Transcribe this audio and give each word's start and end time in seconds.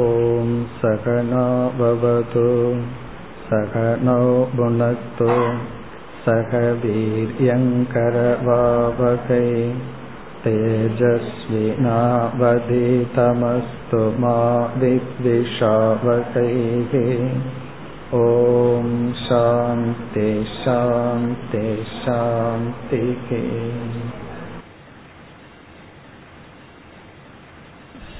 ॐ 0.00 0.52
सकनाववतु 0.82 2.42
सकनौ 3.48 4.28
भुनक्तु 4.56 5.26
सह 6.26 6.54
वीर्यङ्करवावकै 6.84 7.80
तेजस्विनावधितमस्तु 10.44 11.20
मा 14.24 14.38
विद्विषावकैः 14.84 15.34
ॐ 18.22 18.88
शान्ति 19.26 20.30
शान्ति 20.54 21.66
शान्तिः 21.98 23.28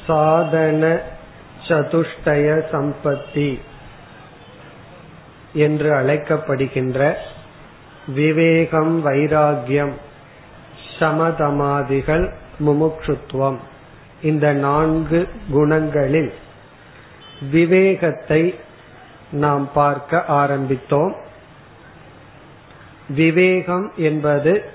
சாதன 0.05 0.95
சதுஷ்டய 1.68 2.64
சம்பத்தி 2.72 3.60
என்று 5.54 5.94
அழைக்கப்படுகின்ற 5.94 7.14
விவேகம் 8.08 9.06
வைராகியம் 9.06 9.94
சமதமாதிகள் 11.00 12.34
முமுட்சுத்துவம். 12.66 13.58
இந்த 14.22 14.54
நான்கு 14.54 15.28
குணங்களில் 15.54 16.34
விவேகத்தை 17.52 18.60
நாம் 19.32 19.70
பார்க்க 19.74 20.24
ஆரம்பித்தோம். 20.28 21.14
விவேகம் 23.10 23.92
என்பது 23.96 24.70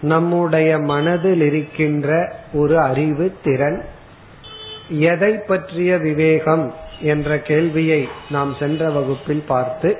நம்முடைய 0.00 0.78
மனதில் 0.78 1.40
இருக்கின்ற 1.40 2.36
ஒரு 2.52 2.78
அறிவு 2.78 3.36
திறன். 3.44 3.84
எதை 4.88 5.34
பற்றிய 5.34 5.98
விவேகம் 5.98 6.74
என்ற 7.00 7.38
கேள்வியை 7.38 8.08
நாம் 8.30 8.54
சென்ற 8.58 8.90
வகுப்பில் 8.90 9.44
பார்த்து 9.46 9.98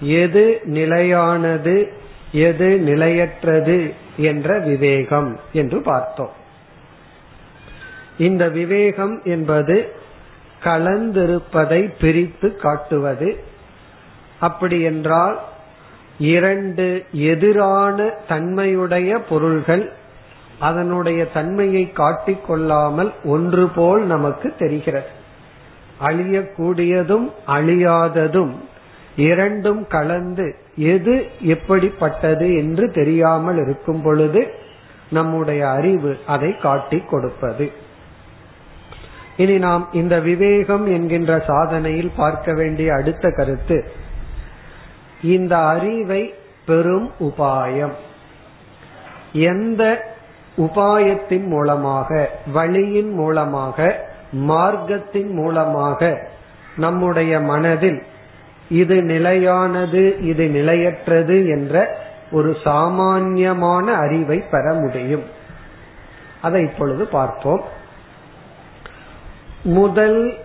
எது 0.00 0.60
நிலையானது 0.64 1.92
எது 2.32 2.78
நிலையற்றது 2.78 3.94
என்ற 4.16 4.58
விவேகம் 4.58 5.40
என்று 5.52 5.82
பார்த்தோம். 5.82 6.30
இந்த 8.18 8.48
விவேகம் 8.48 9.20
என்பது 9.24 9.92
கலந்திருப்பதை 10.64 11.92
பிரித்து 12.00 12.56
காட்டுவது. 12.56 13.44
அப்படி 14.40 14.80
என்றால் 14.80 15.40
இரண்டு 16.18 17.04
எதிரான 17.12 18.10
தன்மையுடைய 18.28 19.18
பொருள்கள் 19.18 19.92
அதனுடைய 20.60 21.24
தன்மையை 21.24 21.92
காட்டிக்கொள்ளாமல் 21.94 23.12
ஒன்று 23.24 23.68
போல் 23.68 24.02
நமக்கு 24.06 24.54
தெரிகிறது. 24.58 25.08
அழியக்கூடியதும் 26.00 27.26
அழியாததும் 27.46 28.52
இரண்டும் 29.16 29.86
கலந்து 29.86 30.46
எது 30.76 31.26
எப்படிப்பட்டது 31.40 32.54
என்று 32.54 32.92
தெரியாமல் 32.92 33.56
இருக்கும் 33.56 34.02
பொழுது 34.02 34.54
நம்முடைய 35.10 35.68
அறிவு 35.68 36.18
அதை 36.26 36.58
காட்டிக் 36.58 37.08
கொடுப்பது. 37.08 37.70
இனி 39.36 39.58
நாம் 39.58 39.88
இந்த 39.92 40.20
விவேகம் 40.20 40.86
என்கின்ற 40.86 41.36
சாதனையில் 41.46 42.12
பார்க்க 42.16 42.52
வேண்டிய 42.52 42.94
அடுத்த 42.94 43.30
கருத்து. 43.30 43.78
இந்த 45.22 45.58
அறிவை 45.58 46.34
பெரும் 46.66 47.10
உபாயம். 47.20 47.96
எந்த 49.32 49.82
உபாயத்தின் 50.56 51.46
மூலமாக 51.46 52.30
வழியின் 52.52 53.14
மூலமாக 53.14 54.08
மார்க்கத்தின் 54.32 55.30
மூலமாக 55.30 56.28
நம்முடைய 56.76 57.40
மனதில் 57.40 58.02
இது 58.68 59.02
நிலையானது 59.02 60.16
இது 60.20 60.48
நிலையற்றது 60.48 61.46
என்ற 61.46 61.98
ஒரு 62.32 62.56
சாமான்யமான 62.64 63.94
அறிவை 63.94 64.38
பெற 64.38 64.72
முடியும். 64.72 65.22
அதை 66.42 66.62
இப்பொழுது 66.62 67.06
பார்ப்போம். 67.06 67.64
முதல் 69.62 70.38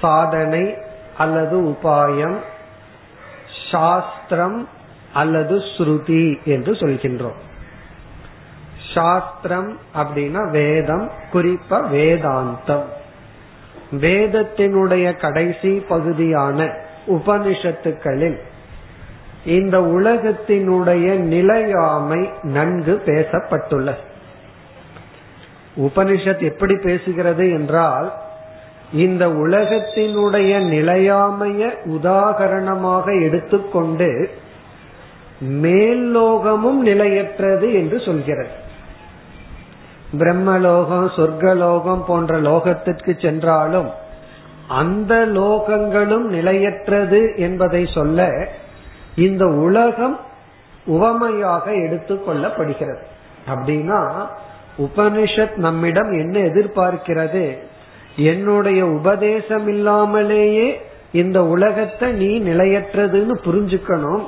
சாதனை 0.00 0.74
அல்லது 1.16 1.60
உபாயம் 1.60 2.36
சாஸ்திரம் 3.70 4.68
அல்லது 5.12 5.56
ஸ்ருதி 5.56 6.44
என்று 6.44 6.72
சொல்கின்றோம். 6.72 7.44
சாஸ்திரம் 8.96 9.70
அப்படின்னா 9.94 10.42
வேதம் 10.50 11.10
குறிப்பா 11.32 11.78
வேதாந்தம். 11.94 12.86
வேதத்தினுடைய 14.00 15.06
கடைசி 15.18 15.72
பகுதியான 15.88 16.58
உபனிஷத்துக்களில் 17.06 18.38
இந்த 19.44 19.76
உலகத்தினுடைய 19.78 21.08
நிலையாமை 21.34 22.30
நன்கு 22.42 23.02
பேசப்பட்டுள்ளது. 23.06 24.04
உபனிஷத் 25.78 26.42
எப்படி 26.42 26.74
பேசுகிறது 26.74 27.44
என்றால் 27.58 28.08
இந்த 28.92 29.24
உலகத்தினுடைய 29.44 30.52
நிலையாமைய 30.74 31.62
உதாகரணமாக 31.84 33.06
எடுத்துக்கொண்டு 33.22 34.30
மேல்லோகமும் 35.62 36.80
நிலையற்றது 36.90 37.74
என்று 37.74 38.00
சொல்கிறது. 38.00 38.64
பிரம்மலோகம் 40.12 41.08
சொர்க்கலோகம் 41.16 42.04
போன்ற 42.04 42.40
லோகத்திற்கு 42.40 43.20
சென்றாலும் 43.20 43.90
அந்த 44.68 45.14
லோகங்களும் 45.26 46.24
நிலையற்றது 46.24 47.32
என்பதை 47.36 47.88
சொல்ல 47.94 48.48
இந்த 49.16 49.46
உலகம் 49.46 50.20
உவமையாக 50.86 51.70
எடுத்துக்கொள்ளப்படுகிறது 51.70 53.02
அப்படின்னா 53.48 54.26
உபனிஷத் 54.78 55.56
நம்மிடம் 55.56 56.10
என்ன 56.12 56.38
எதிர்பார்க்கிறது? 56.38 57.58
என்னுடைய 58.16 58.86
உபதேசம் 58.86 59.68
இல்லாமலேயே 59.68 60.80
இந்த 61.12 61.44
உலகத்தை 61.44 62.12
நீ 62.12 62.40
நிலையற்றதுன்னு 62.40 63.34
புரிஞ்சுக்கணும். 63.44 64.22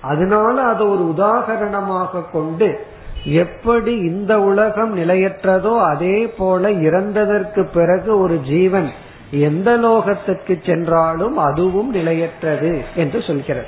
அதனால 0.00 0.62
அதை 0.62 0.86
ஒரு 0.86 1.14
உதாகரணமாக 1.16 2.30
கொண்டு 2.32 2.86
எப்படி 3.24 3.96
இந்த 3.96 4.40
உலகம் 4.40 4.98
நிலையற்றதோ 4.98 5.78
அதே 5.78 6.26
போல 6.26 6.70
இறந்ததற்கு 6.70 7.66
பிறகு 7.74 8.18
ஒரு 8.18 8.40
ஜீவன் 8.40 8.90
எந்த 9.30 9.76
லோகத்துக்கு 9.76 10.66
சென்றாலும் 10.66 11.36
அதுவும் 11.36 11.90
நிலையற்றது 11.90 12.84
என்று 12.94 13.22
சொல்கிறது. 13.22 13.66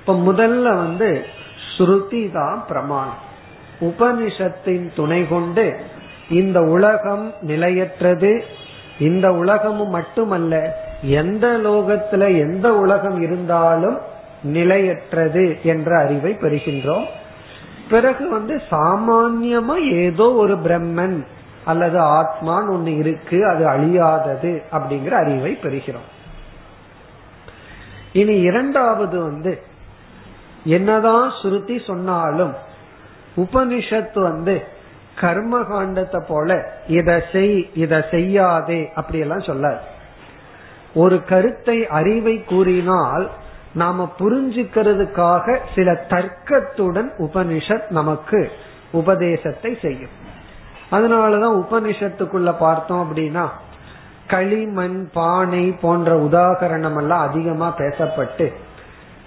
இப்ப 0.00 0.14
முதல்ல 0.14 0.62
வந்து 0.62 1.24
ஸ்ருதி 1.78 2.32
தான் 2.32 2.64
பிரமாணம். 2.68 3.32
உபனிஷத்தின் 3.80 4.90
துணை 4.96 5.28
கொண்டு 5.28 5.76
இந்த 6.30 6.60
உலகம் 6.60 7.32
நிலையற்றது 7.40 8.44
இந்த 8.98 9.32
உலகமும் 9.32 9.90
மட்டுமல்ல 9.90 10.82
எந்த 11.02 11.58
லோகத்துல 11.64 12.38
எந்த 12.38 12.74
உலகம் 12.74 13.22
இருந்தாலும் 13.22 13.98
நிலையற்றது 14.42 15.58
என்ற 15.62 15.98
அறிவை 15.98 16.36
பெறுகின்றோம். 16.40 17.04
பிறகு 17.90 18.28
வந்து 18.28 18.62
சாமான்யமா 18.70 19.76
ஏதோ 19.92 20.32
ஒரு 20.32 20.54
பிரம்மன் 20.54 21.16
அல்லது 21.64 21.98
ஆத்மான் 21.98 22.68
ஒண்ணு 22.68 22.92
இருக்கு 22.98 23.38
அது 23.46 23.64
அழியாதது 23.68 24.52
அப்படிங்கிற 24.72 25.10
அறிவை 25.10 25.58
பெறுகிறோம். 25.62 26.08
இனி 28.12 28.40
இரண்டாவது 28.40 29.22
வந்து 29.22 29.62
என்னதான் 30.64 31.30
ஸ்ருதி 31.30 31.86
சொன்னாலும் 31.86 32.54
உபனிஷத்து 33.36 34.20
வந்து 34.22 34.54
கர்ம 35.20 35.58
காண்டத்தை 35.60 36.20
போல 36.26 36.50
இத 36.88 37.10
செய் 37.32 37.70
இத 37.74 38.06
செய்யாதே 38.10 38.92
அப்படியெல்லாம் 38.94 39.48
சொல்லாது. 39.48 39.82
ஒரு 40.94 41.16
கருத்தை 41.24 41.86
அறிவை 41.88 42.44
கூறினால் 42.44 43.30
நாம 43.74 44.12
புரிஞ்சுக்கிறதுக்காக 44.18 45.58
சில 45.74 46.06
தர்க்கத்துடன் 46.08 47.10
உபனிஷத் 47.18 47.90
நமக்கு 47.90 48.50
உபதேசத்தை 48.90 49.78
செய்யும். 49.82 50.14
அதனாலதான் 50.92 51.62
உபனிஷத்துக்குள்ள 51.62 52.54
பார்த்தோம் 52.58 53.02
அப்படின்னா 53.04 53.48
களிமண் 54.26 55.10
பானை 55.12 55.70
போன்ற 55.70 56.18
உதாகரணம் 56.18 56.96
எல்லாம் 56.96 57.28
அதிகமா 57.28 57.74
பேசப்பட்டு 57.78 58.52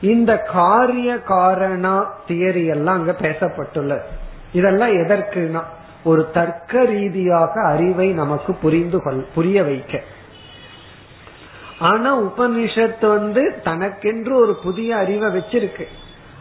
இந்த 0.02 0.38
காரிய 0.38 1.18
காரணா 1.18 2.14
தியரி 2.28 2.66
எல்லாம் 2.66 2.96
அங்க 2.96 3.12
பேசப்பட்டுள்ளது. 3.12 4.02
இதெல்லாம் 4.52 4.90
எதற்குனா 4.90 5.64
ஒரு 6.04 6.32
தர்க்க 6.32 6.86
ரீதியாக 6.86 7.62
அறிவை 7.62 8.14
நமக்கு 8.14 8.54
புரிந்து 8.54 9.02
கொள் 9.02 9.26
புரிய 9.36 9.64
வைக்க. 9.64 10.02
ஆனா 11.80 12.20
உபனிஷத்து 12.20 13.08
வந்து 13.08 13.62
தனக்கென்று 13.64 14.36
ஒரு 14.36 14.60
புதிய 14.64 14.96
அறிவை 14.96 15.38
வச்சிருக்கு. 15.38 15.86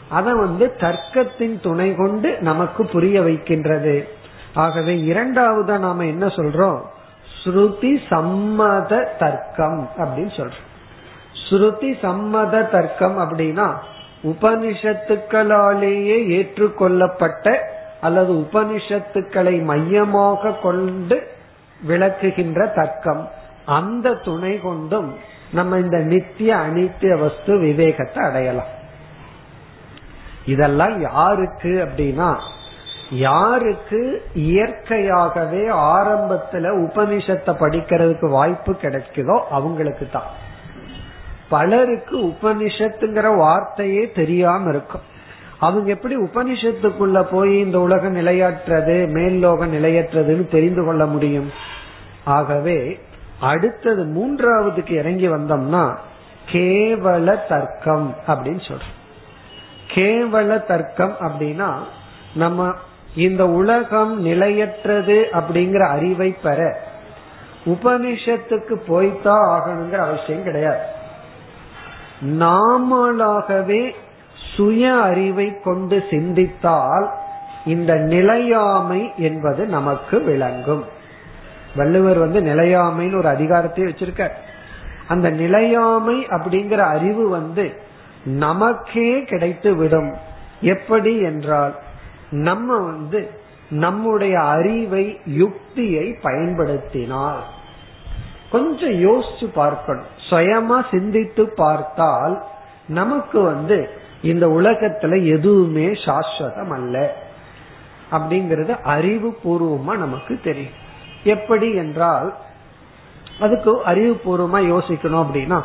அத 0.08 0.34
வந்து 0.34 0.74
தர்க்கத்தின் 0.80 1.60
துணை 1.60 1.94
கொண்டு 1.94 2.36
நமக்கு 2.40 2.86
புரிய 2.86 3.22
வைக்கின்றது. 3.22 4.08
ஆகவே 4.54 4.96
இரண்டாவதா 4.96 5.78
நாம 5.78 6.04
என்ன 6.04 6.26
சொல்றோம்? 6.26 6.80
ஸ்ருதி 7.44 8.00
சம்மத 8.08 9.08
தர்க்கம் 9.18 9.88
அப்படின்னு 9.98 10.16
சொல்றோம். 10.16 10.64
ஸ்ருதி 11.50 11.98
சம்மத 12.02 12.70
தர்க்கம் 12.70 13.18
அப்படின்னா 13.18 13.72
உபனிஷத்துக்களாலேயே 14.24 16.28
ஏற்றுக்கொள்ளப்பட்ட 16.28 17.68
அல்லது 18.00 18.32
உபனிஷத்துக்களை 18.32 19.62
மையமாக 19.62 20.50
கொண்டு 20.50 21.28
விளக்குகின்ற 21.88 22.74
தர்க்கம். 22.74 23.28
அந்த 23.66 24.14
துணை 24.14 24.60
கொண்டும் 24.60 25.14
நம்ம 25.52 25.78
இந்த 25.78 25.98
நித்திய 25.98 26.54
அனித்திய 26.54 27.20
வஸ்து 27.20 27.58
விவேகத்தை 27.58 28.24
அடையலாம். 28.24 28.72
இதெல்லாம் 30.46 31.00
யாருக்கு 31.00 31.68
அப்படின்னா 31.68 32.36
யாருக்கு 33.10 34.22
இயற்கையாகவே 34.34 35.68
ஆரம்பத்துல 35.68 36.70
உபனிஷத்தை 36.84 37.52
படிக்கிறதுக்கு 37.60 38.30
வாய்ப்பு 38.30 38.72
கிடைக்குதோ 38.72 39.40
அவங்களுக்கு 39.50 40.08
தான். 40.12 40.30
பலருக்கு 41.48 42.18
உபனிஷத்துங்கிற 42.18 43.36
வார்த்தையே 43.36 44.10
தெரியாம 44.10 44.68
இருக்கும். 44.68 45.00
அவங்க 45.58 45.90
எப்படி 45.90 46.16
உபனிஷத்துக்குள்ள 46.16 47.22
போய் 47.30 47.60
இந்த 47.60 47.80
உலகம் 47.80 48.12
நிலையற்றது 48.12 49.06
மேல் 49.06 49.38
லோகம் 49.38 49.72
நிலையற்றதுன்னு 49.72 50.48
தெரிந்து 50.48 50.84
கொள்ள 50.84 51.06
முடியும்? 51.06 51.52
ஆகவே 52.24 52.98
அடுத்தது 53.40 54.04
மூன்றாவதுக்கு 54.04 54.90
இறங்கி 54.90 55.28
வந்தோம்னா 55.28 55.96
கேவல 56.52 57.38
தர்க்கம் 57.48 58.16
அப்படின்னு 58.26 58.68
சொல்றோம். 58.68 58.94
கேவல 59.94 60.64
தர்க்கம் 60.64 61.16
அப்படின்னா 61.20 61.74
நம்ம 62.34 62.72
இந்த 63.16 63.48
உலகம் 63.48 64.20
நிலையற்றது 64.20 65.28
அப்படிங்கிற 65.32 65.86
அறிவை 65.86 66.36
பெற 66.42 66.78
உபனிஷத்துக்கு 67.64 68.80
போய்தான் 68.88 69.46
ஆகணுங்கிற 69.46 69.96
அவசியம் 69.96 70.42
கிடையாது. 70.42 70.84
நாமளாகவே 72.22 73.94
சுய 74.56 74.94
அறிவை 74.94 75.60
கொண்டு 75.64 76.04
சிந்தித்தால் 76.10 77.10
இந்த 77.64 77.94
நிலையாமை 77.94 79.12
என்பது 79.16 79.66
நமக்கு 79.66 80.22
விளங்கும். 80.22 80.84
வள்ளுவர் 81.76 82.18
வந்து 82.18 82.40
நிலையாமைன்னு 82.40 83.16
ஒரு 83.16 83.28
அதிகாரத்தை 83.28 83.84
வச்சிருக்க 83.84 84.28
அந்த 85.08 85.30
நிலையாமை 85.30 86.26
அப்படிங்கிற 86.26 86.78
அறிவு 86.78 87.28
வந்து 87.28 87.80
நமக்கே 88.24 89.24
கிடைத்து 89.24 89.74
விடும். 89.74 90.14
எப்படி 90.60 91.20
என்றால் 91.20 91.74
நம்ம 92.30 92.76
வந்து 92.76 93.30
நம்முடைய 93.70 94.40
அறிவை 94.40 95.20
யுக்தியை 95.24 96.18
பயன்படுத்தினால். 96.22 97.44
கொஞ்சம் 98.50 98.96
யோசிச்சு 99.08 99.46
பார்க்கணும். 99.54 100.10
சுயமா 100.30 100.84
சிந்தித்து 100.90 101.52
பார்த்தால் 101.54 102.44
நமக்கு 102.88 103.40
வந்து 103.40 103.90
இந்த 104.22 104.46
உலகத்துல 104.46 105.26
எதுவுமே 105.26 105.86
சாஸ்வதம் 105.86 106.72
அல்ல. 106.72 107.16
அப்படிங்கறது 108.12 108.80
அறிவு 108.82 109.36
பூர்வமா 109.44 109.96
நமக்கு 109.96 110.40
தெரியும். 110.44 110.84
எப்படி 111.26 111.68
என்றால் 111.74 112.28
அதுக்கு 113.40 113.72
அறிவுபூர்வமா 113.86 114.60
யோசிக்கணும் 114.72 115.22
அப்படின்னா 115.24 115.58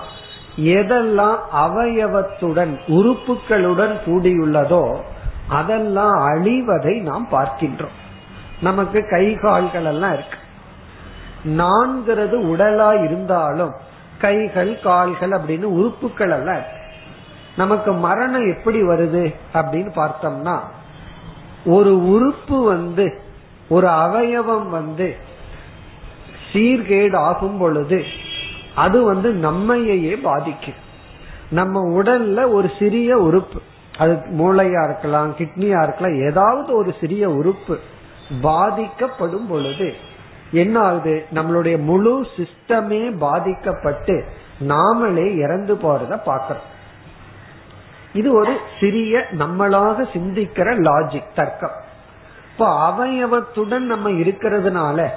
எதெல்லாம் 0.58 1.38
அவயவத்துடன் 1.66 2.74
உறுப்புகளுடன் 2.98 3.96
கூடியுள்ளதோ 4.06 4.84
அதெல்லாம் 5.50 6.16
அழிவதை 6.28 6.96
நாம் 7.02 7.28
பார்க்கின்றோம். 7.32 7.98
நமக்கு 8.62 9.00
கை 9.10 9.26
கால்கள் 9.36 9.86
எல்லாம் 9.86 10.14
இருக்கு. 10.14 10.38
நான்கிறது 11.60 12.38
உடலா 12.52 12.90
இருந்தாலும் 13.04 13.74
கைகள் 14.20 14.74
கால்கள் 14.84 15.32
அப்படின்னு 15.32 15.68
உறுப்புகள் 15.78 16.32
எல்லாம் 16.32 16.60
இருக்கு. 16.60 16.80
நமக்கு 17.56 17.92
மரணம் 18.06 18.48
எப்படி 18.54 18.80
வருது 18.82 19.24
அப்படின்னு 19.54 19.92
பார்த்தோம்னா 20.00 20.58
ஒரு 21.66 21.94
உறுப்பு 22.10 22.58
வந்து 22.64 23.06
ஒரு 23.70 23.88
அவயவம் 23.88 24.70
வந்து 24.70 25.08
சீர்கேடு 26.54 27.16
ஆகும் 27.16 27.58
பொழுது 27.58 28.00
அது 28.76 29.04
வந்து 29.04 29.30
நம்மையே 29.46 30.16
பாதிக்கும். 30.28 30.80
நம்ம 31.50 32.02
உடல்ல 32.02 32.40
ஒரு 32.52 32.72
சிறிய 32.80 33.18
உறுப்பு 33.18 33.60
அது 33.98 34.14
மூளையா 34.40 34.82
இருக்கலாம் 34.84 35.32
கிட்னியா 35.38 35.80
இருக்கலாம் 35.84 36.20
ஏதாவது 36.30 36.70
ஒரு 36.76 36.92
சிறிய 37.00 37.30
உறுப்பு 37.30 37.76
பாதிக்கப்படும் 38.42 39.48
பொழுது 39.48 39.88
என்ன 40.52 40.80
ஆகுது? 40.80 41.26
நம்மளுடைய 41.34 41.76
முழு 41.84 42.14
சிஸ்டமே 42.36 43.18
பாதிக்கப்பட்டு 43.18 44.16
நாமளே 44.68 45.28
இறந்து 45.38 45.74
போறத 45.76 46.14
பாக்கிறோம் 46.26 46.68
இது 48.14 48.30
ஒரு 48.34 48.54
சிறிய 48.80 49.20
நம்மளாக 49.32 50.06
சிந்திக்கிற 50.14 50.70
லாஜிக் 50.88 51.36
தர்க்கம். 51.36 51.76
இப்போ 52.52 52.68
அவயவத்துடன் 52.90 53.86
நம்ம 53.94 54.10
இருக்கிறதுனால 54.10 55.08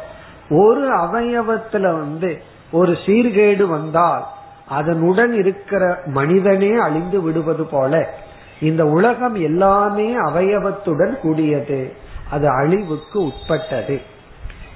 ஒரு 0.50 0.96
அவயவத்துல 0.96 1.80
வந்து 1.80 2.42
ஒரு 2.72 2.92
சீர்கேடு 2.92 3.62
வந்தால் 3.62 4.26
அதனுடன் 4.68 5.32
இருக்கிற 5.32 6.00
மனிதனே 6.06 6.76
அழிந்து 6.76 7.22
விடுவது 7.22 7.64
போல 7.64 8.14
இந்த 8.60 8.86
உலகம் 8.86 9.34
எல்லாமே 9.34 10.16
அவயவத்துடன் 10.16 11.20
கூடியது. 11.20 11.96
அது 12.30 12.48
அழிவுக்கு 12.48 13.22
உட்பட்டது. 13.22 14.00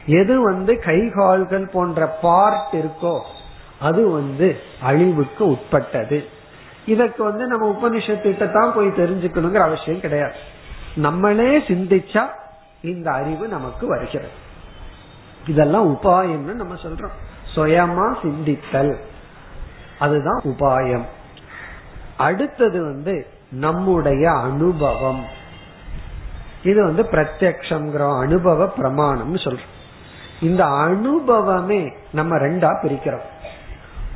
எது 0.07 0.43
வந்து 0.43 0.79
கை 0.79 1.11
கால்கள் 1.11 1.71
போன்ற 1.73 2.07
பார்ட் 2.07 2.75
இருக்கோ 2.75 3.21
அது 3.81 4.11
வந்து 4.11 4.57
அழிவுக்கு 4.83 5.47
உட்பட்டது. 5.47 6.25
இதற்கு 6.87 7.25
வந்து 7.25 7.47
நம்ம 7.47 7.79
உபனிஷத்திட்ட 7.81 8.53
தான் 8.53 8.73
போய் 8.75 8.87
தெரிஞ்சுக்கணுங்கிற 8.87 9.59
அவசியம் 9.59 10.01
கிடையாது. 10.01 10.35
நம்மளே 10.95 11.59
சிந்திச்சா 11.59 12.27
இந்த 12.81 13.11
அறிவு 13.11 13.49
நமக்கு 13.49 13.87
வருகிறது. 13.87 14.47
இதெல்லாம் 15.49 15.97
உபாயம்னு 15.97 16.53
நம்ம 16.53 16.75
சொல்றோம். 16.75 17.11
சுயமா 17.55 18.17
சிந்தித்தல். 18.23 18.97
அதுதான் 19.99 20.41
உபாயம். 20.45 21.03
அடுத்தது 22.17 22.83
வந்து 22.83 23.27
நம்முடைய 23.51 24.33
அனுபவம். 24.33 25.25
இது 26.63 26.85
வந்து 26.85 27.03
பிரத்யக்ஷங்கிறோம் 27.03 28.21
அனுபவ 28.21 28.73
பிரமாணம்னு 28.77 29.35
சொல்றோம். 29.35 29.77
இந்த 30.41 30.67
அனுபவமே 30.67 31.93
நம்ம 32.13 32.37
ரெண்டா 32.37 32.71
பிரிக்கிறோம். 32.83 33.23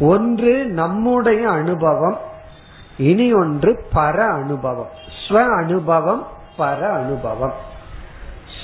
ஒன்று 0.01 0.67
நம்முடைய 0.67 1.51
அனுபவம் 1.51 2.19
இனி 2.97 3.33
ஒன்று 3.33 3.85
பர 3.95 4.19
அனுபவம். 4.29 4.89
ஸ்வ 5.29 5.49
அனுபவம் 5.49 6.27
பர 6.59 6.91
அனுபவம். 6.91 7.71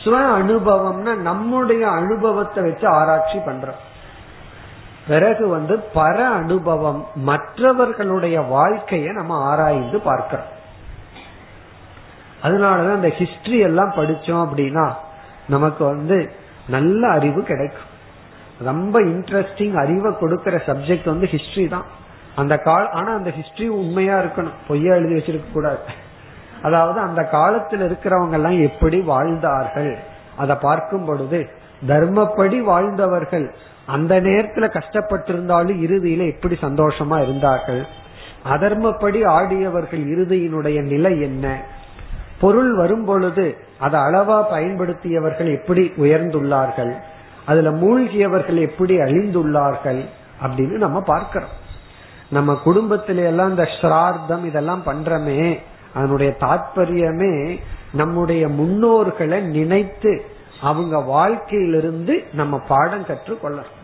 ஸ்வ 0.08 0.16
அனுபவம்னா 0.16 1.16
நம்முடைய 1.16 1.88
அனுபவத்தை 1.88 2.62
வச்சு 2.62 2.88
ஆராய்ச்சி 2.88 3.38
பண்றோம். 3.38 3.80
பிறகு 5.08 5.48
வந்து 5.48 5.84
பர 5.94 6.24
அனுபவம் 6.24 7.06
மற்றவர்களுடைய 7.14 8.40
வாழ்க்கையை 8.40 9.12
நம்ம 9.12 9.38
ஆராய்ந்து 9.38 10.00
பார்க்கிறோம். 10.00 10.56
அதனாலதான் 12.42 12.94
இந்த 12.94 13.08
ஹிஸ்டரி 13.08 13.58
எல்லாம் 13.58 13.92
படிச்சோம் 13.92 14.48
அப்படின்னா 14.48 14.94
நமக்கு 15.48 15.84
வந்து 15.84 16.32
நல்ல 16.68 17.08
அறிவு 17.08 17.42
கிடைக்கும். 17.42 17.96
ரொம்ப 18.60 19.00
இன்ட்ரெஸ்டிங் 19.00 19.74
அறிவை 19.74 20.14
கொடுக்கிற 20.20 20.56
சப்ஜெக்ட் 20.56 21.04
வந்து 21.04 21.26
ஹிஸ்டரி 21.26 21.68
தான். 21.68 21.84
அந்த 22.36 22.58
கால 22.58 22.88
ஆனா 22.88 23.14
அந்த 23.14 23.30
ஹிஸ்டரி 23.30 23.68
உண்மையா 23.68 24.18
இருக்கணும். 24.18 24.58
பொய்யா 24.68 24.94
எழுதி 24.94 25.14
வச்சிருக்க 25.14 25.52
கூடாது. 25.52 26.06
அதாவது 26.62 27.00
அந்த 27.00 27.22
காலத்தில் 27.22 27.80
இருக்கிறவங்க 27.80 28.32
எல்லாம் 28.32 28.60
எப்படி 28.60 29.00
வாழ்ந்தார்கள்? 29.00 29.98
அதை 30.36 30.56
பார்க்கும் 30.56 31.04
பொழுது 31.04 31.48
தர்மப்படி 31.86 32.60
வாழ்ந்தவர்கள் 32.60 33.54
அந்த 33.86 34.20
நேரத்துல 34.20 34.78
கஷ்டப்பட்டிருந்தாலும் 34.78 35.80
இறுதியில 35.86 36.30
எப்படி 36.30 36.56
சந்தோஷமா 36.60 37.22
இருந்தார்கள்? 37.22 37.86
அதர்மப்படி 38.44 39.26
ஆடியவர்கள் 39.26 40.00
இறுதியினுடைய 40.00 40.82
நிலை 40.82 41.20
என்ன? 41.20 41.62
பொருள் 42.40 42.74
வரும் 42.74 43.04
பொழுது 43.04 43.56
அதை 43.78 44.00
அளவா 44.00 44.44
பயன்படுத்தியவர்கள் 44.50 45.54
எப்படி 45.58 45.92
உயர்ந்துள்ளார்கள்? 45.96 46.92
அதுல 47.46 47.70
மூழ்கியவர்கள் 47.70 48.58
எப்படி 48.58 48.96
அழிந்துள்ளார்கள்? 48.96 50.04
அப்படின்னு 50.42 50.76
நம்ம 50.76 51.00
பார்க்கிறோம். 51.00 51.66
நம்ம 52.30 52.60
குடும்பத்தில 52.64 53.24
எல்லாம் 53.24 53.48
இந்த 53.48 53.68
ஸ்ரார்த்தம் 53.80 54.44
இதெல்லாம் 54.44 54.82
பண்றமே 54.82 55.60
அதனுடைய 55.94 56.36
தாற்பயமே 56.40 57.60
நம்முடைய 57.92 58.48
முன்னோர்களை 58.48 59.40
நினைத்து 59.40 60.12
அவங்க 60.60 60.98
வாழ்க்கையிலிருந்து 60.98 62.14
நம்ம 62.32 62.58
பாடம் 62.58 63.04
கற்றுக்கொள்ளலாம். 63.04 63.74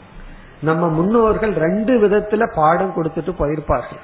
நம்ம 0.60 0.88
முன்னோர்கள் 0.88 1.52
ரெண்டு 1.52 1.92
விதத்துல 2.02 2.42
பாடம் 2.54 2.94
கொடுத்துட்டு 2.96 3.32
போயிருப்பார்கள். 3.38 4.02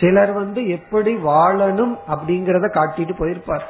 சிலர் 0.00 0.32
வந்து 0.32 0.60
எப்படி 0.68 1.14
வாழணும் 1.14 1.94
அப்படிங்கறத 2.08 2.66
காட்டிட்டு 2.78 3.14
போயிருப்பார். 3.18 3.66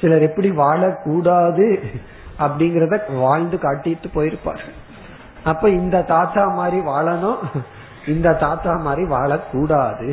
சிலர் 0.00 0.22
எப்படி 0.22 0.50
வாழக்கூடாது 0.50 1.66
அப்படிங்கறத 2.38 2.96
வாழ்ந்து 3.18 3.56
காட்டிட்டு 3.56 4.08
போயிருப்பார் 4.14 4.64
அப்ப 5.44 5.68
இந்த 5.70 6.02
தாத்தா 6.02 6.44
மாதிரி 6.48 6.78
வாழணும் 6.86 7.42
இந்த 8.06 8.32
தாத்தா 8.32 8.72
மாதிரி 8.76 9.04
வாழக்கூடாது 9.10 10.10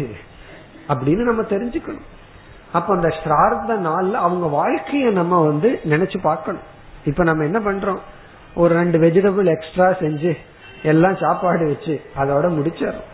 அப்படின்னு 0.87 1.23
நம்ம 1.29 1.41
தெரிஞ்சுக்கணும். 1.41 2.07
அப்ப 2.73 2.95
அந்த 2.95 3.07
ஸ்ரார்த்த 3.07 3.71
நாள்ல 3.87 4.11
அவங்க 4.11 4.47
வாழ்க்கைய 4.57 5.11
நம்ம 5.11 5.41
வந்து 5.45 5.79
நினைச்சு 5.89 6.17
பார்க்கணும். 6.21 6.61
இப்ப 7.05 7.23
நம்ம 7.23 7.43
என்ன 7.43 7.59
பண்றோம்? 7.59 7.99
ஒரு 8.55 8.75
ரெண்டு 8.75 8.97
வெஜிடபிள் 8.99 9.45
எக்ஸ்ட்ரா 9.45 9.87
செஞ்சு 9.89 10.37
எல்லாம் 10.83 11.17
சாப்பாடு 11.17 11.65
வச்சு 11.65 12.01
அதோட 12.17 12.45
முடிச்சிடறோம். 12.57 13.09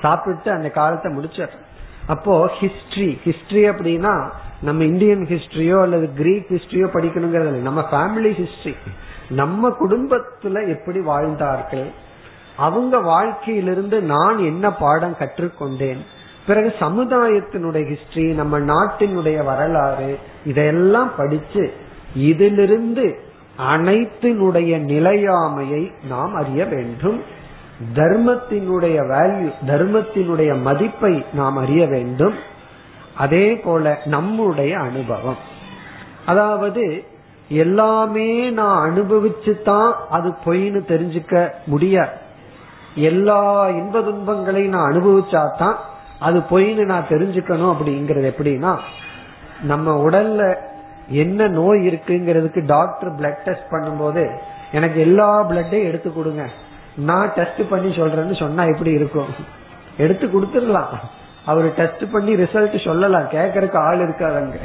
சாப்பிட்டு 0.00 0.50
அந்த 0.50 0.68
காலத்தை 0.70 1.12
முடிச்சிடறோம். 1.12 1.66
அப்போ 2.06 2.50
ஹிஸ்டரி 2.60 3.10
ஹிஸ்டரி 3.24 3.64
அப்படின்னா 3.72 4.30
நம்ம 4.62 4.84
இந்தியன் 4.84 5.26
ஹிஸ்டரியோ 5.26 5.80
அல்லது 5.80 6.12
கிரீக் 6.12 6.50
ஹிஸ்டரியோ 6.50 6.88
படிக்கணுங்கிறது 6.94 7.50
இல்லை. 7.50 7.60
நம்ம 7.60 7.80
ஃபேமிலி 7.90 8.32
ஹிஸ்டரி 8.40 8.76
நம்ம 9.28 9.68
குடும்பத்துல 9.68 10.68
எப்படி 10.68 11.00
வாழ்ந்தார்கள்? 11.00 11.90
அவங்க 12.56 12.98
வாழ்க்கையிலிருந்து 12.98 14.00
நான் 14.02 14.38
என்ன 14.38 14.72
பாடம் 14.72 15.16
கற்றுக்கொண்டேன்? 15.18 16.00
பிறகு 16.48 16.74
சமுதாயத்தினுடைய 16.80 17.82
ஹிஸ்டரி 17.92 18.28
நம்ம 18.34 18.58
நாட்டினுடைய 18.58 19.44
வரலாறு 19.44 20.18
இதையெல்லாம் 20.44 21.10
படிச்சு 21.16 21.64
இதிலிருந்து 22.14 23.06
அனைத்தினுடைய 23.74 24.72
நிலையாமையை 24.92 25.82
நாம் 26.08 26.34
அறிய 26.34 26.64
வேண்டும். 26.64 27.18
தர்மத்தினுடைய 27.94 28.96
வேல்யூ 29.12 29.50
தர்மத்தினுடைய 29.66 30.60
மதிப்பை 30.60 31.24
நாம் 31.32 31.56
அறிய 31.56 31.86
வேண்டும். 31.86 32.34
அதே 33.16 33.46
போல 33.56 33.98
நம்முடைய 34.04 34.78
அனுபவம். 34.78 35.38
அதாவது 36.26 37.04
எல்லாமே 37.48 38.50
நான் 38.50 38.78
அனுபவிச்சு 38.90 39.62
தான் 39.62 39.94
அது 40.10 40.34
பொய்னு 40.44 40.80
தெரிஞ்சுக்க 40.88 41.34
முடியாது. 41.66 42.16
எல்லா 42.94 43.68
இன்ப 43.68 44.00
துன்பங்களையும் 44.00 44.72
நான் 44.72 44.90
அனுபவிச்சா 44.92 45.42
தான் 45.58 45.78
அது 46.20 46.38
பொய்னு 46.38 46.84
நான் 46.84 47.06
தெரிஞ்சுக்கணும் 47.08 47.76
அப்படிங்கறது 47.76 48.32
எப்படின்னா 48.34 48.78
நம்ம 49.62 50.10
உடல்ல 50.10 50.56
என்ன 51.08 51.48
நோய் 51.48 51.86
இருக்குங்கிறதுக்கு 51.88 52.66
டாக்டர் 52.66 53.14
பிளட் 53.14 53.42
டெஸ்ட் 53.44 53.70
பண்ணும்போது 53.70 54.30
எனக்கு 54.72 55.00
எல்லா 55.00 55.50
பிளட்டையும் 55.50 55.84
எடுத்து 55.84 56.12
கொடுங்க. 56.12 56.48
நான் 56.96 57.32
டெஸ்ட் 57.34 57.68
பண்ணி 57.70 57.96
சொல்றேன்னு 57.96 58.38
சொன்னா 58.38 58.64
எப்படி 58.64 58.90
இருக்கும்? 58.90 59.26
எடுத்து 59.96 60.26
கொடுத்துடலாம். 60.26 60.96
அவர் 61.44 61.74
டெஸ்ட் 61.74 62.10
பண்ணி 62.12 62.34
ரிசல்ட் 62.34 62.84
சொல்லலாம். 62.84 63.22
கேட்கறதுக்கு 63.22 63.76
ஆள் 63.76 64.08
இருக்காதங்க. 64.08 64.58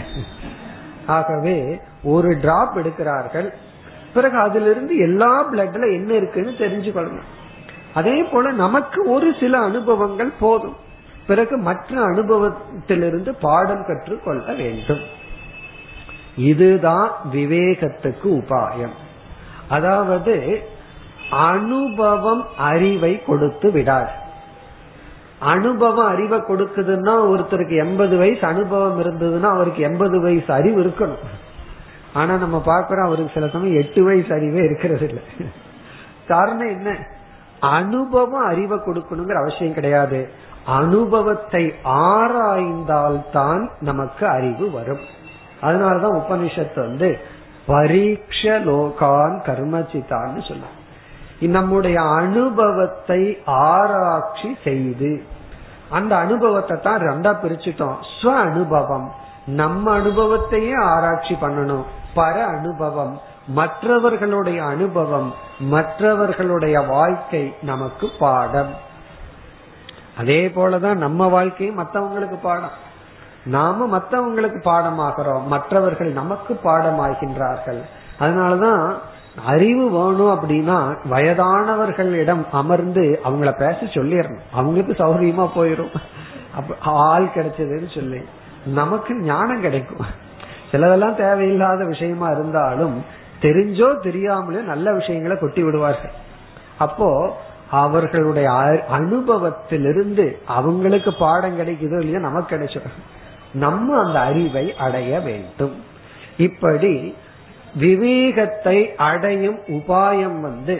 ஆகவே 1.05 1.81
ஒரு 2.03 2.37
டிராப் 2.39 2.77
எடுக்கிறார்கள். 2.77 3.53
பிறகு 4.13 4.37
அதுல 4.37 4.69
இருந்து 4.69 4.97
எல்லா 4.97 5.51
பிளட்ல 5.51 5.93
என்ன 5.93 6.13
இருக்குன்னு 6.13 6.51
தெரிஞ்சுக்கொள்ளணும் 6.51 7.27
அதே 7.93 8.23
போல 8.23 8.51
நமக்கு 8.51 9.09
ஒரு 9.09 9.35
சில 9.39 9.57
அனுபவங்கள் 9.57 10.31
போதும். 10.39 10.75
பிறகு 11.27 11.57
மற்ற 11.57 12.01
அனுபவத்திலிருந்து 12.01 13.35
பாடம் 13.41 13.85
கற்றுக்கொள்ள 13.87 14.53
வேண்டும். 14.53 14.99
இதுதான் 16.37 17.11
விவேகத்துக்கு 17.33 18.23
உபாயம். 18.23 18.95
அதாவது 19.67 20.61
அனுபவம் 21.31 22.45
அறிவை 22.57 23.23
கொடுத்து 23.23 23.71
விடாது. 23.71 24.09
அனுபவம் 25.39 26.07
அறிவை 26.07 26.39
கொடுக்குதுன்னா 26.39 27.13
ஒருத்தருக்கு 27.25 27.77
எண்பது 27.77 28.17
வயசு 28.17 28.47
அனுபவம் 28.47 28.99
இருந்ததுன்னா 28.99 29.43
அவருக்கு 29.43 29.83
எண்பது 29.83 30.21
வயசு 30.21 30.53
அறிவு 30.53 30.83
இருக்கணும். 30.83 31.25
ஆனா 32.13 32.35
நம்ம 32.35 32.63
பாக்குறோம் 32.65 33.05
அவருக்கு 33.05 33.31
சில 33.33 33.47
சமயம் 33.47 33.81
எட்டு 33.81 34.03
வயசு 34.03 34.33
அறிவே 34.33 34.63
இருக்கிறது 34.63 35.07
இல்லை. 35.07 35.23
காரணம் 36.27 36.67
என்ன? 36.67 36.97
அனுபவம் 37.59 38.45
அறிவை 38.45 38.77
கொடுக்கணுங்கிற 38.77 39.33
அவசியம் 39.33 39.73
கிடையாது. 39.73 40.29
அனுபவத்தை 40.65 41.73
ஆராய்ந்தால்தான் 41.83 43.69
நமக்கு 43.79 44.27
அறிவு 44.27 44.71
வரும். 44.71 45.03
அதனாலதான் 45.61 46.19
உபனிஷத்து 46.21 46.79
வந்து 46.79 47.19
பரீட்ச 47.65 48.59
லோகான் 48.59 49.35
கர்மச்சித்தான்னு 49.45 50.47
சொல்லும் 50.47 50.81
நம்முடைய 51.39 52.01
அனுபவத்தை 52.01 53.37
ஆராய்ச்சி 53.45 54.57
செய்து 54.63 55.23
அந்த 55.89 56.17
அனுபவத்தை 56.17 56.79
தான் 56.81 56.99
ரெண்டா 56.99 57.31
பிரிச்சுட்டோம். 57.43 57.95
ஸ்வ 58.21 58.27
அனுபவம் 58.27 59.11
நம்ம 59.45 59.97
அனுபவத்தையே 59.97 60.75
ஆராய்ச்சி 60.81 61.37
பண்ணணும். 61.41 61.83
பர 62.15 62.45
அனுபவம் 62.45 63.21
மற்றவர்களுடைய 63.47 64.63
அனுபவம் 64.63 65.33
மற்றவர்களுடைய 65.59 66.81
வாழ்க்கை 66.81 67.55
நமக்கு 67.61 68.09
பாடம். 68.19 68.91
அதே 70.17 70.47
போலதான் 70.47 70.95
நம்ம 70.95 71.27
வாழ்க்கையும் 71.27 71.79
மற்றவங்களுக்கு 71.79 72.37
பாடம். 72.41 72.75
நாம 73.45 73.97
மற்றவங்களுக்கு 73.97 74.59
பாடமாகிறோம். 74.63 75.45
மற்றவர்கள் 75.47 76.11
நமக்கு 76.11 76.59
பாடமாகின்றார்கள். 76.63 77.81
அதனாலதான் 78.19 78.93
அறிவு 79.45 79.85
வேணும் 79.89 80.33
அப்படின்னா 80.33 80.95
வயதானவர்களிடம் 81.09 82.43
அமர்ந்து 82.51 83.19
அவங்கள 83.25 83.51
பேச 83.57 83.77
சொல்லிடணும் 83.81 84.43
அவங்களுக்கு 84.53 84.93
சௌகரியமா 84.93 85.49
போயிடும் 85.55 85.91
ஆள் 86.79 87.29
கிடைச்சதுன்னு 87.35 87.93
சொல்லி. 87.95 88.21
நமக்கு 88.65 89.15
ஞானம் 89.15 89.61
கிடைக்கும். 89.61 90.05
சிலதெல்லாம் 90.71 91.15
தேவையில்லாத 91.15 91.85
விஷயமா 91.85 92.27
இருந்தாலும் 92.29 93.05
தெரிஞ்சோ 93.41 93.99
தெரியாமலே 93.99 94.59
நல்ல 94.59 94.93
விஷயங்களை 94.93 95.37
கொட்டி 95.37 95.63
விடுவார்கள். 95.63 96.13
அப்போ 96.77 97.37
அவர்களுடைய 97.81 98.47
அனுபவத்திலிருந்து 98.97 100.25
அவங்களுக்கு 100.57 101.11
பாடம் 101.19 101.59
கிடைக்குதோ 101.59 101.99
இல்லையோ 101.99 102.19
நமக்கு 102.19 102.51
கிடைச்சிடும். 102.55 102.97
நம்ம 103.53 103.87
அந்த 104.03 104.19
அறிவை 104.19 104.65
அடைய 104.77 105.19
வேண்டும். 105.19 105.75
இப்படி 106.37 106.93
விவேகத்தை 107.75 108.77
அடையும் 109.09 109.59
உபாயம் 109.67 110.39
வந்து 110.41 110.75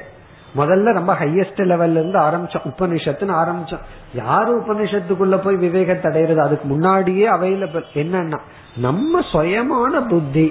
முதல்ல 0.56 0.94
ரொம்ப 0.94 1.14
ஹையஸ்ட் 1.14 1.62
லெவல்ல 1.70 2.00
இருந்து 2.00 2.20
ஆரம்பிச்சோம் 2.20 2.68
உபனிஷத்துன்னு 2.72 3.36
ஆரம்பிச்சோம். 3.42 3.86
யாரு 4.14 4.52
உபனிஷத்துக்குள்ள 4.60 5.38
போய் 5.38 5.64
விவேகத்தை 5.66 6.08
அடையிறது? 6.12 6.42
அதுக்கு 6.48 6.68
முன்னாடியே 6.68 7.26
அவைலபிள் 7.32 7.88
என்னன்னா 8.02 8.40
நம்ம 8.78 9.22
சுயமான 9.32 9.94
புத்தி. 10.10 10.48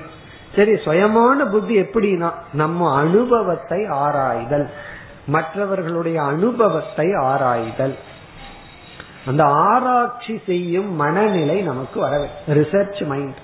சரி 0.56 0.72
சுயமான 0.86 1.44
புத்தி 1.50 1.74
எப்படின்னா 1.80 2.30
நம்ம 2.52 2.88
அனுபவத்தை 3.00 3.80
ஆராய்தல். 3.86 4.66
மற்றவர்களுடைய 5.26 6.22
அனுபவத்தை 6.22 7.14
ஆராய்தல். 7.14 7.98
அந்த 9.26 9.44
ஆராய்ச்சி 9.44 10.40
செய்யும் 10.46 10.94
மனநிலை 10.94 11.60
நமக்கு 11.60 12.00
வர 12.00 12.28
ரிசர்ச் 12.48 13.06
மைண்ட் 13.06 13.34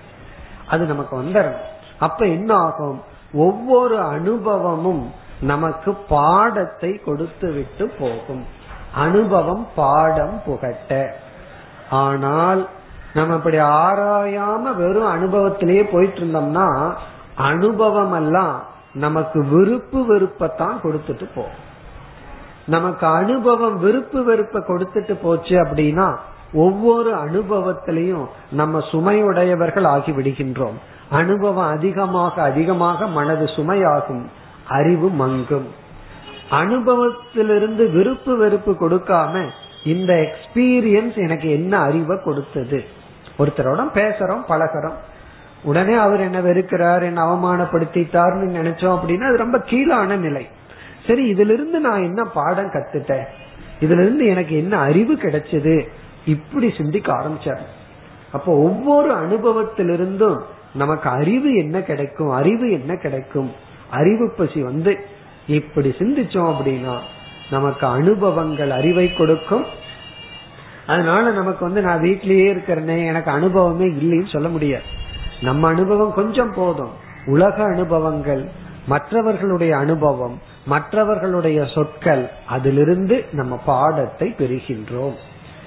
அது 0.69 0.85
நமக்கு 0.85 1.23
வந்துடும் 1.23 1.57
அப்ப 1.99 2.27
என்ன 2.27 2.55
ஆகும் 2.55 3.03
ஒவ்வொரு 3.33 4.01
அனுபவமும் 4.01 5.13
நமக்கு 5.41 5.95
பாடத்தை 5.95 7.01
கொடுத்து 7.05 7.53
விட்டு 7.53 7.89
போகும். 7.99 8.47
அனுபவம் 8.95 9.69
பாடம் 9.75 10.43
புகட்ட. 10.45 11.17
ஆனால் 11.91 12.69
நம்ம 13.15 13.35
இப்படி 13.35 13.59
ஆராயாம 13.59 14.75
வெறும் 14.75 15.07
அனுபவத்திலேயே 15.07 15.83
போயிட்டு 15.93 16.21
இருந்தோம்னா 16.21 16.95
அனுபவம் 17.37 18.13
எல்லாம் 18.13 18.63
நமக்கு 18.93 19.47
விருப்பு 19.47 20.17
வெறுப்பத்தான் 20.17 20.79
கொடுத்துட்டு 20.83 21.29
போகும். 21.35 21.67
நமக்கு 22.69 23.07
அனுபவம் 23.07 23.79
விருப்பு 23.79 24.23
வெறுப்ப 24.23 24.59
கொடுத்துட்டு 24.59 25.15
போச்சு 25.23 25.57
அப்படின்னா 25.63 26.17
ஒவ்வொரு 26.53 27.15
அனுபவத்திலையும் 27.15 28.27
நம்ம 28.51 28.79
சுமையுடையவர்கள் 28.79 29.87
ஆகி 29.87 30.13
விடுகின்றோம் 30.13 30.77
அனுபவம் 31.11 31.69
அதிகமாக 31.69 32.43
அதிகமாக 32.43 33.07
மனது 33.07 33.45
சுமையாகும். 33.45 34.25
அறிவு 34.69 35.09
மங்கும். 35.09 35.69
அனுபவத்திலிருந்து 36.51 37.91
விருப்பு 37.91 38.37
வெறுப்பு 38.37 38.73
கொடுக்காம 38.73 39.49
இந்த 39.85 40.13
எக்ஸ்பீரியன்ஸ் 40.13 41.15
எனக்கு 41.15 41.51
என்ன 41.51 41.79
அறிவை 41.79 42.19
கொடுத்தது? 42.25 42.85
ஒருத்தரோட 43.39 43.81
பேசுறோம் 43.95 44.45
பழகிறோம். 44.49 44.99
உடனே 45.63 45.95
அவர் 45.95 46.21
என்ன 46.21 46.41
வெறுக்கிறார் 46.41 47.03
என்ன 47.03 47.25
அவமானப்படுத்திட்டார்னு 47.25 48.49
நினைச்சோம் 48.59 48.99
அப்படின்னா 48.99 49.29
அது 49.29 49.37
ரொம்ப 49.37 49.59
கீழான 49.59 50.17
நிலை. 50.17 50.49
சரி 51.09 51.33
இதுல 51.33 51.53
இருந்து 51.53 51.81
நான் 51.81 52.03
என்ன 52.03 52.25
பாடம் 52.25 52.71
கத்துட்டேன்? 52.71 53.27
இதுல 53.81 54.01
இருந்து 54.03 54.27
எனக்கு 54.27 54.57
என்ன 54.57 54.79
அறிவு 54.79 55.15
கிடைச்சது? 55.15 55.89
இப்படி 56.27 56.75
சிந்திக்க 56.77 57.13
ஆரம்பிச்சார். 57.13 57.65
அப்போ 58.33 58.53
ஒவ்வொரு 58.53 59.15
அனுபவத்திலிருந்தும் 59.15 60.39
நமக்கு 60.75 61.09
அறிவு 61.09 61.55
என்ன 61.55 61.81
கிடைக்கும் 61.81 62.31
அறிவு 62.31 62.71
என்ன 62.71 62.95
கிடைக்கும்? 62.97 63.53
அறிவு 63.91 64.35
பசி 64.37 64.63
வந்து 64.63 64.99
இப்படி 65.47 65.95
சிந்திச்சோம் 65.99 66.55
அப்படின்னா 66.55 66.99
நமக்கு 67.51 67.87
அனுபவங்கள் 67.87 68.71
அறிவை 68.71 69.15
கொடுக்கும். 69.15 69.65
அதனால 70.87 71.31
நமக்கு 71.31 71.65
வந்து 71.65 71.81
நான் 71.81 72.03
வீட்லயே 72.03 72.55
இருக்கிறேனே 72.55 73.07
எனக்கு 73.07 73.31
அனுபவமே 73.31 73.85
இல்லைன்னு 73.85 74.33
சொல்ல 74.33 74.49
முடியாது. 74.49 74.85
நம்ம 75.41 75.69
அனுபவம் 75.69 76.15
கொஞ்சம் 76.15 76.53
போதும். 76.55 76.93
உலக 77.27 77.65
அனுபவங்கள் 77.65 78.49
மற்றவர்களுடைய 78.87 79.77
அனுபவம் 79.77 80.41
மற்றவர்களுடைய 80.73 81.59
சொற்கள் 81.75 82.25
அதிலிருந்து 82.47 83.17
நம்ம 83.33 83.55
பாடத்தை 83.67 84.29
பெறுகின்றோம். 84.39 85.17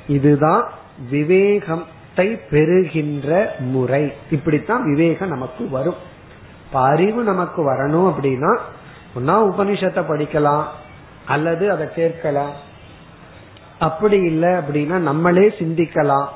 இதுதான் 0.07 0.63
விவேகத்தை 1.09 2.27
பெறுகின்ற 2.51 3.55
முறை. 3.73 4.03
இப்படித்தான் 4.31 4.83
விவேகம் 4.83 5.33
நமக்கு 5.35 5.69
வரும். 5.69 5.99
அறிவு 6.73 7.21
நமக்கு 7.23 7.59
வரணும் 7.71 8.07
அப்படின்னா 8.09 8.51
ஒன்னா 9.15 9.35
உபனிஷத்தை 9.51 10.01
படிக்கலாம் 10.09 10.63
அல்லது 11.25 11.71
அதை 11.71 11.87
கேட்கலாம் 11.93 12.53
அப்படி 13.79 14.17
இல்லை 14.31 14.49
அப்படின்னா 14.49 14.97
நம்மளே 15.09 15.45
சிந்திக்கலாம். 15.59 16.27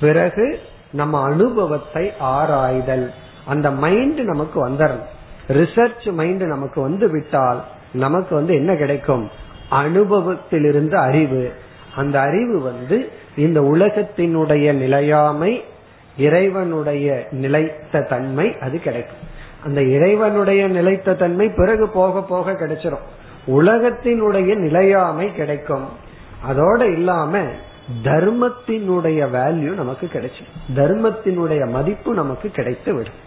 பிறகு 0.00 0.46
நம்ம 0.92 1.22
அனுபவத்தை 1.22 2.04
ஆராய்தல். 2.34 3.06
அந்த 3.46 3.70
மைண்ட் 3.84 4.20
நமக்கு 4.32 4.58
வந்துடும் 4.68 5.04
ரிசர்ச் 5.48 6.06
மைண்ட் 6.12 6.44
நமக்கு 6.54 6.78
வந்து 6.80 7.06
விட்டால் 7.10 7.60
நமக்கு 7.92 8.34
வந்து 8.34 8.54
என்ன 8.54 8.74
கிடைக்கும்? 8.74 9.30
அனுபவத்திலிருந்து 9.70 10.96
அறிவு. 10.98 11.52
அந்த 11.96 12.20
அறிவு 12.20 12.60
வந்து 12.60 13.12
இந்த 13.36 13.60
உலகத்தினுடைய 13.60 14.72
நிலையாமை 14.72 15.64
இறைவனுடைய 16.16 17.26
நிலைத்த 17.30 18.00
தன்மை 18.00 18.56
அது 18.60 18.78
கிடைக்கும். 18.78 19.18
அந்த 19.64 19.82
இறைவனுடைய 19.82 20.68
நிலைத்த 20.68 21.14
தன்மை 21.14 21.48
பிறகு 21.48 21.88
போக 21.88 22.22
போக 22.22 22.52
கிடைச்சிடும் 22.52 23.06
உலகத்தினுடைய 23.46 24.56
நிலையாமை 24.56 25.34
கிடைக்கும். 25.34 25.88
அதோட 26.50 26.92
இல்லாம 26.92 27.40
தர்மத்தினுடைய 28.04 29.28
வேல்யூ 29.32 29.74
நமக்கு 29.74 30.10
கிடைச்சிடும் 30.12 30.76
தர்மத்தினுடைய 30.76 31.70
மதிப்பு 31.70 32.14
நமக்கு 32.14 32.48
கிடைத்து 32.48 32.94
விடும் 32.94 33.26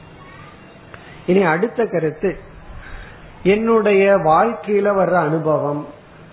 இனி 1.26 1.44
அடுத்த 1.44 1.86
கருத்து 1.86 2.38
என்னுடைய 3.44 4.18
வாழ்க்கையில 4.18 4.88
வர்ற 4.90 5.14
அனுபவம் 5.14 5.86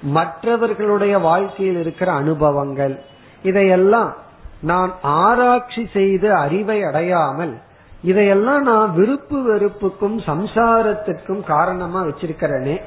மற்றவர்களுடைய 0.03 1.19
வாழ்க்கையில் 1.19 1.81
இருக்கிற 1.81 2.13
அனுபவங்கள் 2.13 3.03
இதையெல்லாம் 3.43 4.15
நான் 4.61 4.93
ஆராய்ச்சி 5.03 5.89
செய்து 5.93 6.35
அறிவை 6.35 6.83
அடையாமல் 6.83 7.59
இதையெல்லாம் 8.03 8.63
நான் 8.63 8.95
விருப்பு 8.95 9.55
வெறுப்புக்கும் 9.55 10.19
சம்சாரத்திற்கும் 10.19 11.45
காரணமா 11.45 12.03
வச்சிருக்கிறேனே 12.03 12.81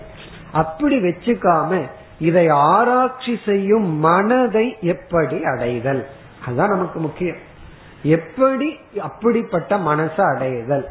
அப்படி 0.52 0.96
வச்சுக்காம 0.96 1.90
இதை 2.20 2.48
ஆராய்ச்சி 2.48 3.40
செய்யும் 3.46 3.88
மனதை 4.00 4.78
எப்படி 4.82 5.44
அடைதல்? 5.44 6.08
அதுதான் 6.46 6.70
நமக்கு 6.70 7.00
முக்கியம். 7.00 7.36
எப்படி 8.04 8.78
அப்படிப்பட்ட 9.00 9.78
மனசை 9.78 10.36
அடைதல்? 10.36 10.88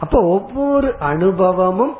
அப்ப 0.00 0.20
ஒவ்வொரு 0.20 0.94
அனுபவமும் 0.98 1.96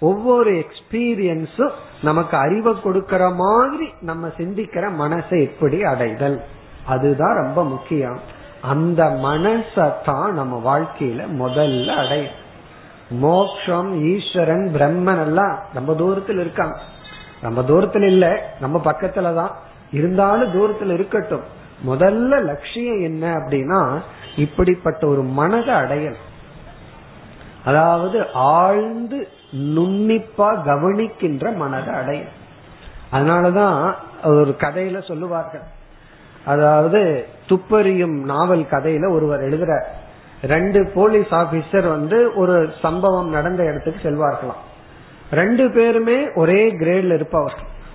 ஒவ்வொரு 0.00 0.52
எக்ஸ்பீரியன்ஸும் 0.52 1.70
நமக்கு 2.02 2.36
அறிவை 2.36 2.72
கொடுக்கற 2.72 3.34
மாதிரி 3.34 3.90
நம்ம 4.00 4.28
சிந்திக்கிற 4.28 4.90
மனசை 4.98 5.42
எப்படி 5.42 5.82
அடைதல். 5.82 6.42
அதுதான் 6.86 7.34
ரொம்ப 7.34 7.64
முக்கியம். 7.64 8.20
அந்த 8.62 9.04
மனசத்தான் 9.04 10.30
நம்ம 10.30 10.78
வாழ்க்கையில 10.78 11.26
முதல்ல 11.38 11.86
அடையும் 11.86 12.46
மோக்ஷம் 13.10 14.16
ஈஸ்வரன் 14.16 14.70
பிரம்மன் 14.74 15.20
எல்லாம் 15.20 15.58
ரொம்ப 15.74 15.94
தூரத்தில் 15.94 16.38
இருக்காங்க. 16.38 16.78
ரொம்ப 17.40 17.62
தூரத்தில் 17.62 18.02
இல்ல 18.02 18.54
நம்ம 18.60 18.80
பக்கத்துலதான் 18.84 19.50
இருந்தாலும் 19.92 20.52
தூரத்தில் 20.52 20.90
இருக்கட்டும். 20.90 21.56
முதல்ல 21.86 22.42
லட்சியம் 22.44 23.00
என்ன 23.00 23.32
அப்படின்னா 23.32 24.02
இப்படிப்பட்ட 24.36 25.06
ஒரு 25.06 25.22
மனதை 25.22 25.74
அடையல் 25.74 26.16
அதாவது 27.64 28.32
ஆழ்ந்து 28.32 29.28
நுண்ணிப்பா 29.56 30.62
கவனிக்கின்ற 30.64 31.56
மனதை 31.56 31.94
அடையும் 31.94 32.36
அதனாலதான் 33.12 33.94
ஒரு 34.24 34.56
கதையில 34.58 35.06
சொல்லுவார்கள். 35.06 35.60
அதாவது 36.44 37.26
துப்பறியும் 37.48 38.22
நாவல் 38.24 38.66
கதையில 38.70 39.10
ஒருவர் 39.10 39.40
எழுதுற 39.40 39.82
ரெண்டு 40.42 40.90
போலீஸ் 40.94 41.26
ஆபீசர் 41.26 41.88
வந்து 41.88 42.34
ஒரு 42.34 42.72
சம்பவம் 42.82 43.28
நடந்த 43.28 43.64
இடத்துக்கு 43.64 44.10
செல்வார்களாம். 44.10 44.62
ரெண்டு 45.30 45.70
பேருமே 45.70 46.32
ஒரே 46.34 46.72
கிரேட்ல 46.72 47.14
இருப்பவர். 47.14 47.54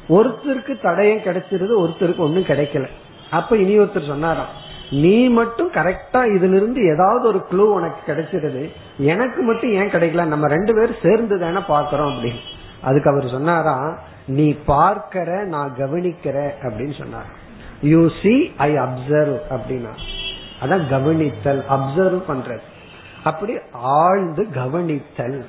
ஒருத்தருக்கு 0.10 0.74
தடயம் 0.84 1.26
கிடைச்சிருது 1.26 1.74
ஒருத்தருக்கு 1.84 2.18
ஒன்னும் 2.18 2.44
கிடைக்கல. 2.44 2.88
அப்ப 3.32 3.58
இனி 3.58 3.80
ஒருத்தர் 3.80 4.08
சொன்னாராம் 4.08 4.72
நீ 4.92 5.28
மட்டும் 5.28 5.72
கரெக்டா 5.72 6.14
இதுல 6.14 6.56
இருந்து 6.56 6.86
ஏதாவது 6.86 7.28
ஒரு 7.28 7.46
க்ளூ 7.52 7.72
உனக்கு 7.72 8.14
கிடைச்சிருது. 8.14 8.72
எனக்கு 8.98 9.42
மட்டும் 9.42 9.72
ஏன் 9.72 9.90
கிடைக்கல? 9.90 10.26
நம்ம 10.26 10.48
ரெண்டு 10.48 10.74
பேரும் 10.74 10.96
சேர்ந்து 11.02 11.40
தானே 11.40 11.58
பாக்குறோம் 11.58 12.16
அப்படின்னு. 12.16 12.40
அதுக்கு 12.82 13.10
அவர் 13.10 13.30
சொன்னாரா 13.30 13.98
நீ 14.28 14.54
பார்க்கிற 14.54 15.44
நான் 15.44 15.76
கவனிக்கிற 15.78 16.50
அப்படின்னு 16.64 16.98
சொன்னார். 16.98 17.26
யூ 17.82 18.10
சி 18.24 18.54
ஐ 18.58 18.74
அப்சர்வ் 18.74 19.40
அப்படின்னா 19.50 19.94
அதான் 20.62 20.90
கவனித்தல் 20.90 21.64
அப்சர்வ் 21.70 22.22
பண்றது. 22.28 22.62
அப்படி 23.24 23.54
ஆழ்ந்து 23.72 24.48
கவனித்தல். 24.54 25.46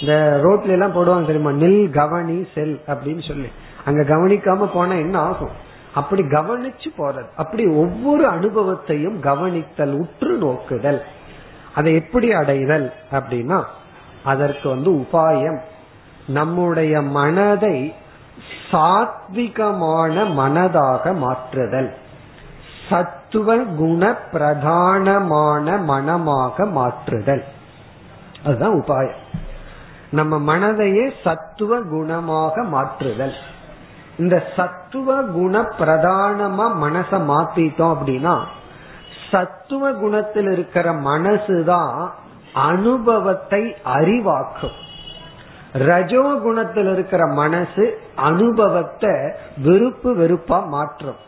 இந்த 0.00 0.40
ரோட்ல 0.42 0.68
எல்லாம் 0.68 0.94
போடுவாங்க 0.94 1.26
தெரியுமா? 1.26 1.50
நில் 1.50 1.90
கவனி 1.90 2.46
செல் 2.54 2.80
அப்படின்னு 2.86 3.28
சொல்லி. 3.28 3.48
அங்க 3.84 4.02
கவனிக்காம 4.02 4.70
போனா 4.72 4.92
என்ன 4.92 5.18
ஆகும்? 5.18 5.70
அப்படி 5.94 6.22
கவனிச்சு 6.22 6.88
போறது. 6.98 7.24
அப்படி 7.36 7.66
ஒவ்வொரு 7.66 8.26
அனுபவத்தையும் 8.26 9.20
கவனித்தல் 9.20 9.92
உற்று 9.92 10.38
நோக்குதல். 10.38 11.00
அதை 11.74 11.94
எப்படி 11.94 12.32
அடைதல் 12.32 12.92
அப்படின்னா 13.10 13.64
அதற்கு 14.24 14.68
வந்து 14.68 14.90
உபாயம். 14.90 15.58
நம்முடைய 16.26 17.02
மனதை 17.02 17.94
சாத்விகமான 18.70 20.26
மனதாக 20.26 21.16
மாற்றுதல். 21.16 21.94
சத்துவ 22.88 23.56
குண 23.58 24.16
பிரதானமான 24.32 25.82
மனமாக 25.82 26.64
மாற்றுதல். 26.64 27.44
அதுதான் 28.44 28.74
உபாயம். 28.74 29.40
நம்ம 30.10 30.56
மனதையே 30.56 31.12
சத்துவ 31.24 31.78
குணமாக 31.80 32.68
மாற்றுதல். 32.68 33.34
இந்த 34.18 34.42
சத்துவ 34.56 35.22
குண 35.22 35.60
பிரதானமா 35.78 36.66
மனச 36.80 37.10
மாத்திட்டோம் 37.10 37.94
அப்படின்னா 37.94 38.38
சத்துவ 39.30 39.92
குணத்தில் 39.92 40.50
இருக்கிற 40.50 40.92
மனசுதான் 40.92 42.08
அனுபவத்தை 42.52 43.76
அறிவாக்கும். 43.84 44.78
ரஜோ 45.72 46.38
குணத்தில் 46.42 46.92
இருக்கிற 46.92 47.26
மனசு 47.26 48.00
அனுபவத்தை 48.14 49.14
வெறுப்பு 49.62 50.14
வெறுப்பா 50.14 50.66
மாற்றும். 50.66 51.20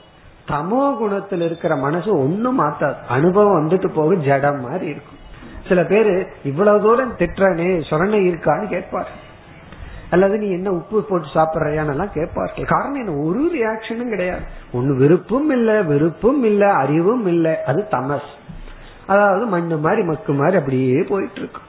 தமோ 0.49 0.97
குணத்தில் 0.97 1.40
இருக்கிற 1.40 1.77
மனசு 1.77 2.18
ஒன்னும் 2.18 2.61
மாத்தாது. 2.61 2.97
அனுபவம் 3.09 3.68
வந்துட்டு 3.68 3.88
போக 3.94 4.14
ஜடம் 4.14 4.61
மாதிரி 4.61 4.87
இருக்கும். 4.87 5.20
சில 5.68 5.85
பேரு 5.85 6.27
இவ்வளவு 6.44 6.81
தூரம் 6.81 7.16
திட்டனே 7.16 7.70
சொரணை 7.90 8.20
இருக்கான்னு 8.31 8.66
கேட்பாரு. 8.75 9.12
அல்லது 10.10 10.38
நீ 10.38 10.50
என்ன 10.50 10.70
உப்பு 10.70 11.02
போட்டு 11.02 11.26
சாப்பிடுறியான்னு 11.26 12.12
கேட்பார்கள். 12.12 12.64
காரணம் 12.64 13.06
என்ன? 13.06 13.26
ஒரு 13.26 13.50
ரியாக்ஷனும் 13.54 14.08
கிடையாது. 14.08 14.40
ஒன்னு 14.72 14.94
விருப்பும் 14.94 15.50
இல்ல 15.50 15.82
வெறுப்பும் 15.82 16.44
இல்ல 16.44 16.72
அறிவும் 16.72 17.26
இல்ல. 17.26 17.62
அது 17.66 17.86
தமஸ். 17.90 18.32
அதாவது 19.06 19.46
மண்ணு 19.46 19.78
மாதிரி 19.78 20.02
மக்கு 20.02 20.32
மாதிரி 20.32 20.58
அப்படியே 20.58 21.02
போயிட்டு 21.02 21.38
இருக்கு 21.38 21.60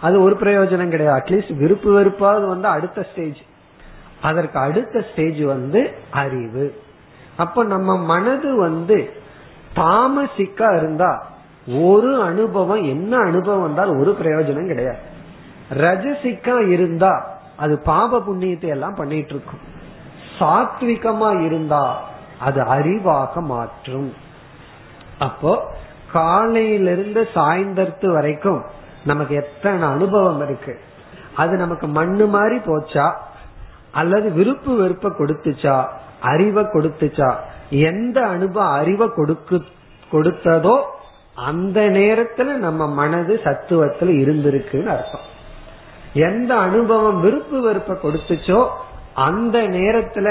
அது 0.00 0.20
ஒரு 0.20 0.36
பிரயோஜனம் 0.40 0.88
கிடையாது. 0.88 1.20
அட்லீஸ்ட் 1.20 1.56
விருப்பு 1.56 2.00
வெறுப்பாவது 2.00 2.46
வந்து 2.46 2.68
அடுத்த 2.68 3.06
ஸ்டேஜ் 3.12 3.36
அதற்கு 4.22 4.58
அடுத்த 4.58 5.04
ஸ்டேஜ் 5.12 5.40
வந்து 5.40 5.90
அறிவு. 6.10 6.74
அப்ப 7.36 7.64
நம்ம 7.64 7.98
மனது 7.98 8.56
வந்து 8.56 9.10
தாமசிக்கா 9.74 10.76
இருந்தா 10.76 11.26
ஒரு 11.68 12.22
அனுபவம் 12.22 12.82
என்ன 12.82 13.18
அனுபவம் 13.18 13.62
வந்தால் 13.62 13.96
ஒரு 13.96 14.16
பிரயோஜனம் 14.22 14.66
கிடையாது. 14.66 14.98
ரஜசிக்கா 15.72 16.68
இருந்தா 16.68 17.35
அது 17.56 17.78
பாப 17.78 18.18
புண்ணியத்தை 18.18 18.68
எல்லாம் 18.68 18.94
பண்ணிட்டு 18.94 19.34
இருக்கும் 19.34 19.74
சாத்விகமா 20.38 21.44
இருந்தா 21.44 22.02
அது 22.38 22.62
அறிவாக 22.62 23.40
மாற்றும். 23.40 24.14
அப்போ 25.18 25.72
காலையிலிருந்து 26.12 27.28
சாயந்தரத்து 27.34 28.12
வரைக்கும் 28.12 28.64
நமக்கு 29.04 29.34
எத்தனை 29.34 29.88
அனுபவம் 29.88 30.42
இருக்கு. 30.42 30.80
அது 31.36 31.56
நமக்கு 31.56 31.86
மண்ணு 31.86 32.26
மாதிரி 32.26 32.56
போச்சா? 32.56 33.12
அல்லது 33.92 34.32
விருப்பு 34.32 34.76
வெறுப்ப 34.76 35.08
கொடுத்துச்சா? 35.08 35.86
அறிவை 36.20 36.64
கொடுத்துச்சா? 36.64 37.34
எந்த 37.70 38.26
அனுபவம் 38.26 38.80
அறிவை 38.80 39.08
கொடுக்கு 39.16 39.62
கொடுத்ததோ 40.12 40.82
அந்த 41.34 41.80
நேரத்துல 41.80 42.44
நம்ம 42.44 42.88
மனது 42.88 43.40
சத்துவத்துல 43.44 44.12
இருந்திருக்குன்னு 44.22 44.86
அர்த்தம். 44.86 45.34
எந்த 46.16 46.52
அனுபவம் 46.54 47.20
விருப்பு 47.20 47.60
வெறுப்ப 47.60 47.94
கொடுத்துச்சோ 47.94 48.60
அந்த 49.14 49.58
நேரத்துல 49.58 50.28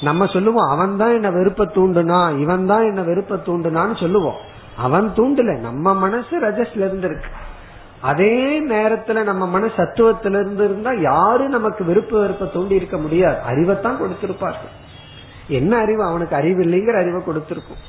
நம்ம 0.00 0.26
சொல்லுவோம் 0.26 0.68
அவன் 0.68 0.96
தான் 0.96 1.14
என்ன 1.14 1.30
வெறுப்ப 1.30 1.64
தூண்டுனா 1.64 2.38
இவன் 2.38 2.66
தான் 2.66 2.84
என்ன 2.84 3.00
வெறுப்ப 3.02 3.36
தூண்டுனான்னு 3.36 4.00
சொல்லுவோம். 4.00 4.38
அவன் 4.76 5.12
தூண்டல 5.16 5.58
நம்ம 5.58 5.94
மனசு 5.94 6.34
ரஜஸ்ல 6.40 6.86
இருந்திருக்கு. 6.88 7.30
அதே 8.00 8.62
நேரத்துல 8.68 9.22
நம்ம 9.22 9.46
மன 9.46 9.66
சத்துவத்தில 9.66 10.40
இருந்து 10.40 10.64
இருந்தா 10.64 10.92
யாரும் 10.92 11.48
நமக்கு 11.48 11.84
விருப்ப 11.84 12.20
வெறுப்ப 12.20 12.44
தூண்டி 12.44 12.74
இருக்க 12.74 12.96
முடியாது. 12.96 13.38
அறிவைத்தான் 13.48 14.00
கொடுத்திருப்பார்கள். 14.00 14.72
என்ன 15.48 15.76
அறிவு? 15.76 16.02
அவனுக்கு 16.04 16.36
அறிவு 16.36 16.62
இல்லைங்கிற 16.62 16.96
அறிவை 17.00 17.20
கொடுத்திருக்கும். 17.24 17.82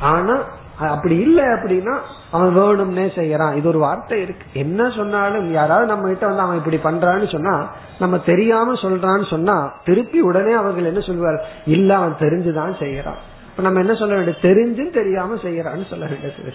ஆனா 0.00 0.36
அப்படி 0.78 1.16
இல்லை 1.16 1.44
அப்படின்னா 1.44 1.96
அவன் 2.30 2.56
வேணும்னே 2.56 3.08
செய்யறான். 3.18 3.56
இது 3.56 3.68
ஒரு 3.68 3.78
வார்த்தை 3.78 4.20
இருக்கு. 4.20 4.46
என்ன 4.52 4.90
சொன்னாலும் 4.90 5.52
யாராவது 5.52 5.86
நம்ம 5.86 6.08
கிட்ட 6.08 6.26
வந்து 6.26 6.42
அவன் 6.42 6.56
இப்படி 6.56 6.76
பண்றான்னு 6.76 7.32
சொன்னா 7.32 7.70
நம்ம 7.98 8.18
தெரியாம 8.18 8.72
சொல்றான்னு 8.72 9.26
சொன்னா 9.26 9.72
திருப்பி 9.84 10.20
உடனே 10.20 10.52
அவர்கள் 10.52 10.84
என்ன 10.84 11.00
சொல்வார்? 11.00 11.48
இல்ல 11.66 11.96
அவன் 11.96 12.16
தெரிஞ்சுதான் 12.18 12.82
செய்யறான். 12.82 13.18
இப்ப 13.50 13.62
நம்ம 13.62 13.78
என்ன 13.78 13.94
சொல்ல 13.94 14.14
வேண்டிய 14.14 14.36
தெரிஞ்சும் 14.42 14.92
தெரியாம 14.92 15.34
செய்யறான்னு 15.34 15.88
சொல்ல 15.90 16.06
வேண்டியது. 16.06 16.54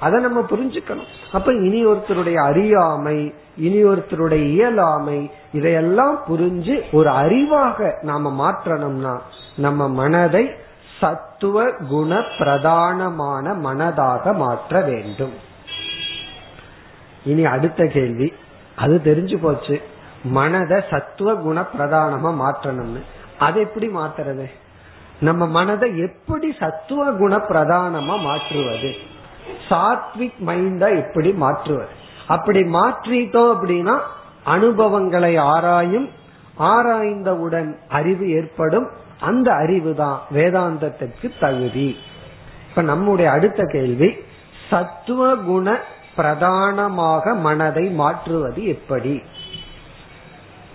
அதை 0.00 0.22
நம்ம 0.22 0.46
புரிஞ்சுக்கணும். 0.50 1.06
அப்ப 1.32 1.52
இனி 1.52 1.86
ஒருத்தருடைய 1.86 2.34
அறியாமை 2.34 3.34
இனி 3.56 3.84
ஒருத்தருடைய 3.84 4.44
இயலாமை 4.44 5.30
இதையெல்லாம் 5.52 6.20
புரிஞ்சு 6.28 6.80
ஒரு 6.92 7.10
அறிவாக 7.10 8.02
நாம 8.02 8.50
மாற்றணும்னா 8.50 9.18
நம்ம 9.56 9.88
மனதை 9.88 10.50
சத்துவ 11.00 11.70
குண 11.88 12.18
பிரதானமான 12.18 13.54
மனதாக 13.54 14.34
மாற்ற 14.34 14.80
வேண்டும். 14.80 15.32
இனி 17.24 17.44
அடுத்த 17.44 17.86
கேள்வி. 17.86 18.32
அது 18.76 19.00
தெரிஞ்சு 19.04 19.38
போச்சு. 19.42 19.82
மனதை 20.24 20.82
சத்துவ 20.90 21.34
குண 21.34 21.60
பிரதானமா 21.60 22.34
மாற்றணும்னு. 22.34 23.02
அதை 23.38 23.62
எப்படி 23.62 23.88
மாத்துறது? 23.88 24.50
நம்ம 25.20 25.46
மனதை 25.46 25.98
எப்படி 25.98 26.56
சத்துவ 26.58 27.10
குண 27.10 27.36
பிரதானமா 27.36 28.20
மாற்றுவது? 28.20 28.94
சாத்விக் 29.70 30.34
மைண்டா 30.46 30.96
எப்படி 30.96 31.32
மாற்றுவது? 31.32 31.88
அப்படி 32.26 32.60
மாற்றிட்டோம் 32.60 33.56
அப்படின்னா 33.56 33.98
அனுபவங்களை 34.44 35.36
ஆராயும் 35.36 36.10
ஆராய்ந்தவுடன் 36.58 37.76
அறிவு 37.88 38.30
ஏற்படும் 38.30 38.90
அந்த 39.20 39.52
அறிவு 39.52 39.94
தான் 39.94 40.20
வேதாந்தத்திற்கு 40.32 41.30
தகுதி. 41.40 41.96
இப்ப 42.68 42.82
நம்முடைய 42.82 43.30
அடுத்த 43.30 43.64
கேள்வி 43.64 44.14
சத்துவ 44.70 45.34
குண 45.36 45.78
பிரதானமாக 46.16 47.34
மனதை 47.34 47.90
மாற்றுவது 47.90 48.64
எப்படி? 48.66 49.22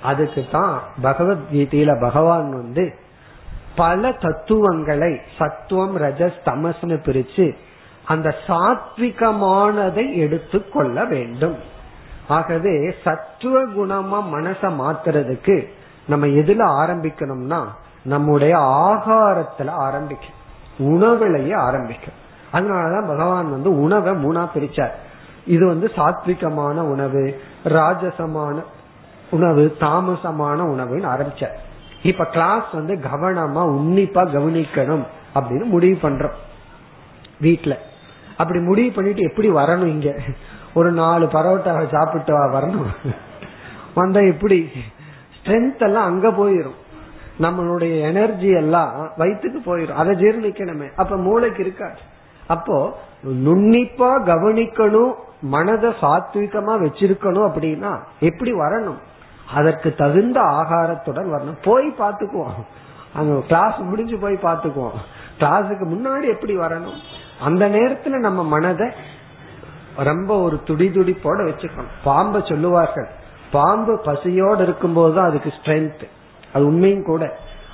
அதுக்கு 0.01 0.45
தான் 0.51 0.81
பகவத்கீதையில 1.03 2.01
பகவான் 2.01 2.51
வந்து 2.51 2.95
பல 3.75 4.11
தத்துவங்களை 4.11 5.19
சத்துவம் 5.37 5.97
ரஜஸ் 5.97 6.39
தமஸ்னு 6.45 6.97
பிரிச்சு 7.05 7.55
அந்த 8.05 8.35
சாத்விகமானதை 8.47 10.15
எடுத்துக்கொள்ள 10.15 11.05
வேண்டும். 11.05 11.55
ஆகவே 12.27 12.95
சத்துவ 13.03 13.65
குணமா 13.67 14.19
மனசை 14.33 14.69
மாத்துறதுக்கு 14.79 15.67
நம்ம 16.07 16.25
எதுல 16.25 16.63
ஆரம்பிக்கணும்னா 16.65 17.67
நம்முடைய 18.03 18.57
ஆகாரத்துல 18.57 19.69
ஆரம்பிக்கும். 19.69 20.39
உணவுலையே 20.79 21.55
ஆரம்பிக்கும். 21.55 22.13
அதனாலதான் 22.53 23.07
பகவான் 23.07 23.51
வந்து 23.51 23.81
உணவை 23.81 24.13
மூணா 24.13 24.49
பிரிச்சார். 24.55 24.91
இது 25.45 25.67
வந்து 25.67 25.91
சாத்விகமான 25.95 26.79
உணவு 26.79 27.41
ராஜசமான 27.63 28.63
உணவு 29.31 29.75
தாமசமான 29.79 30.61
உணவுன்னு 30.61 31.07
ஆரம்பிச்சார். 31.07 31.55
இப்ப 32.03 32.25
கிளாஸ் 32.25 32.71
வந்து 32.73 32.95
கவனமா 32.95 33.57
உன்னிப்பா 33.57 34.23
கவனிக்கணும் 34.23 35.05
அப்படின்னு 35.35 35.63
முடிவு 35.63 36.09
பண்றோம். 36.09 36.33
வீட்டுல 37.41 37.75
அப்படி 38.37 38.59
முடிவு 38.59 38.91
பண்ணிட்டு 38.91 39.21
எப்படி 39.21 39.49
வரணும் 39.49 39.85
இங்க? 39.85 40.15
ஒரு 40.73 40.91
நாலு 40.91 41.25
பரோட்டாவை 41.25 41.95
சாப்பிட்டு 41.95 42.51
வரணும். 42.51 42.85
வந்தா 43.95 44.19
எப்படி? 44.19 44.71
ஸ்ட்ரென்த் 45.37 45.77
எல்லாம் 45.77 46.05
அங்க 46.05 46.29
போயிரும். 46.29 46.79
நம்மளுடைய 47.41 48.01
எனர்ஜி 48.01 48.49
எல்லாம் 48.49 49.11
வயிற்றுக்கு 49.17 49.59
போயிடும் 49.65 49.99
அதை 50.01 50.15
ஜீர்ணிக்கணுமே. 50.15 50.87
அப்ப 50.95 51.17
மூளைக்கு 51.17 51.61
இருக்காது. 51.63 51.99
அப்போ 52.47 52.99
நுண்ணிப்பா 53.45 54.09
கவனிக்கணும் 54.29 55.13
மனதை 55.41 55.89
சாத்விகமா 56.01 56.73
வச்சிருக்கணும் 56.83 57.47
அப்படின்னா 57.49 57.91
எப்படி 58.19 58.53
வரணும்? 58.53 58.99
அதற்கு 59.53 59.95
தகுந்த 59.95 60.41
ஆகாரத்துடன் 60.41 61.31
வரணும். 61.33 61.57
போய் 61.63 61.95
பார்த்துக்குவோம். 61.99 62.59
அங்க 63.13 63.41
கிளாஸ் 63.47 63.77
முடிஞ்சு 63.77 64.17
போய் 64.17 64.33
பார்த்துக்குவோம். 64.33 64.97
கிளாஸுக்கு 65.39 65.85
முன்னாடி 65.93 66.27
எப்படி 66.29 66.57
வரணும்? 66.57 66.99
அந்த 67.41 67.69
நேரத்துல 67.69 68.17
நம்ம 68.17 68.43
மனதை 68.43 68.87
ரொம்ப 69.97 70.41
ஒரு 70.41 70.59
துடி 70.63 70.87
துடிப்போட 70.87 71.39
வச்சுக்கணும். 71.49 71.91
பாம்பை 72.03 72.41
சொல்லுவார்கள். 72.45 73.09
பாம்பு 73.51 73.99
பசியோடு 73.99 74.63
இருக்கும்போது 74.63 75.15
தான் 75.15 75.29
அதுக்கு 75.29 75.53
ஸ்ட்ரென்த் 75.61 76.07
அது 76.53 76.63
உண்மையும் 76.65 77.03
கூட. 77.03 77.23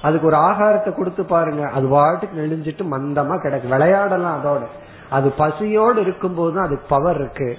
அதுக்கு 0.01 0.27
ஒரு 0.27 0.37
ஆகாரத்தை 0.37 0.91
கொடுத்து 0.95 1.23
பாருங்க. 1.23 1.63
அது 1.69 1.85
வாட்டுக்கு 1.87 2.39
நெளிஞ்சிட்டு 2.41 2.83
மந்தமா 2.93 3.35
கிடக்கு. 3.43 3.67
விளையாடலாம் 3.67 4.37
அதோட. 4.39 4.63
அது 5.09 5.29
பசியோடு 5.29 6.01
இருக்கும்போது 6.01 6.53
தான் 6.55 6.65
அதுக்கு 6.65 6.85
பவர் 6.89 7.15
இருக்கு. 7.15 7.49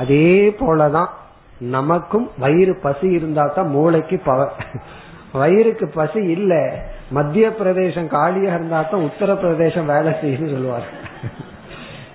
அதே 0.00 0.54
போலதான் 0.60 1.10
நமக்கும் 1.58 2.30
வயிறு 2.38 2.74
பசி 2.76 3.08
இருந்தா 3.08 3.46
தான் 3.46 3.68
மூளைக்கு 3.68 4.18
பவர் 4.18 4.52
வயிறுக்கு 5.42 5.86
பசி 5.94 6.20
இல்ல. 6.36 6.52
மத்திய 7.10 7.46
பிரதேசம் 7.50 8.06
காலியா 8.06 8.54
இருந்தா 8.54 8.82
தான் 8.82 9.04
உத்தரப்பிரதேசம் 9.08 9.90
வேலை 9.94 10.12
செய்யுன்னு 10.12 10.52
சொல்லுவாங்க. 10.54 10.88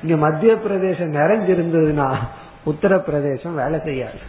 இங்க 0.04 0.16
மத்திய 0.26 0.56
பிரதேசம் 0.56 1.14
நிறைஞ்சிருந்ததுன்னா 1.14 2.08
உத்தரப்பிரதேசம் 2.66 3.60
வேலை 3.62 3.80
செய்யாது. 3.84 4.20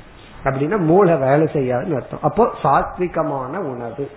அப்படின்னா 0.45 0.79
மூளை 0.79 1.15
வேலை 1.15 1.47
செய்யாதுன்னு 1.53 1.95
அர்த்தம். 1.95 2.19
அப்போ 2.23 2.51
சாத்விகமான 2.63 3.57
உணவு. 3.57 4.11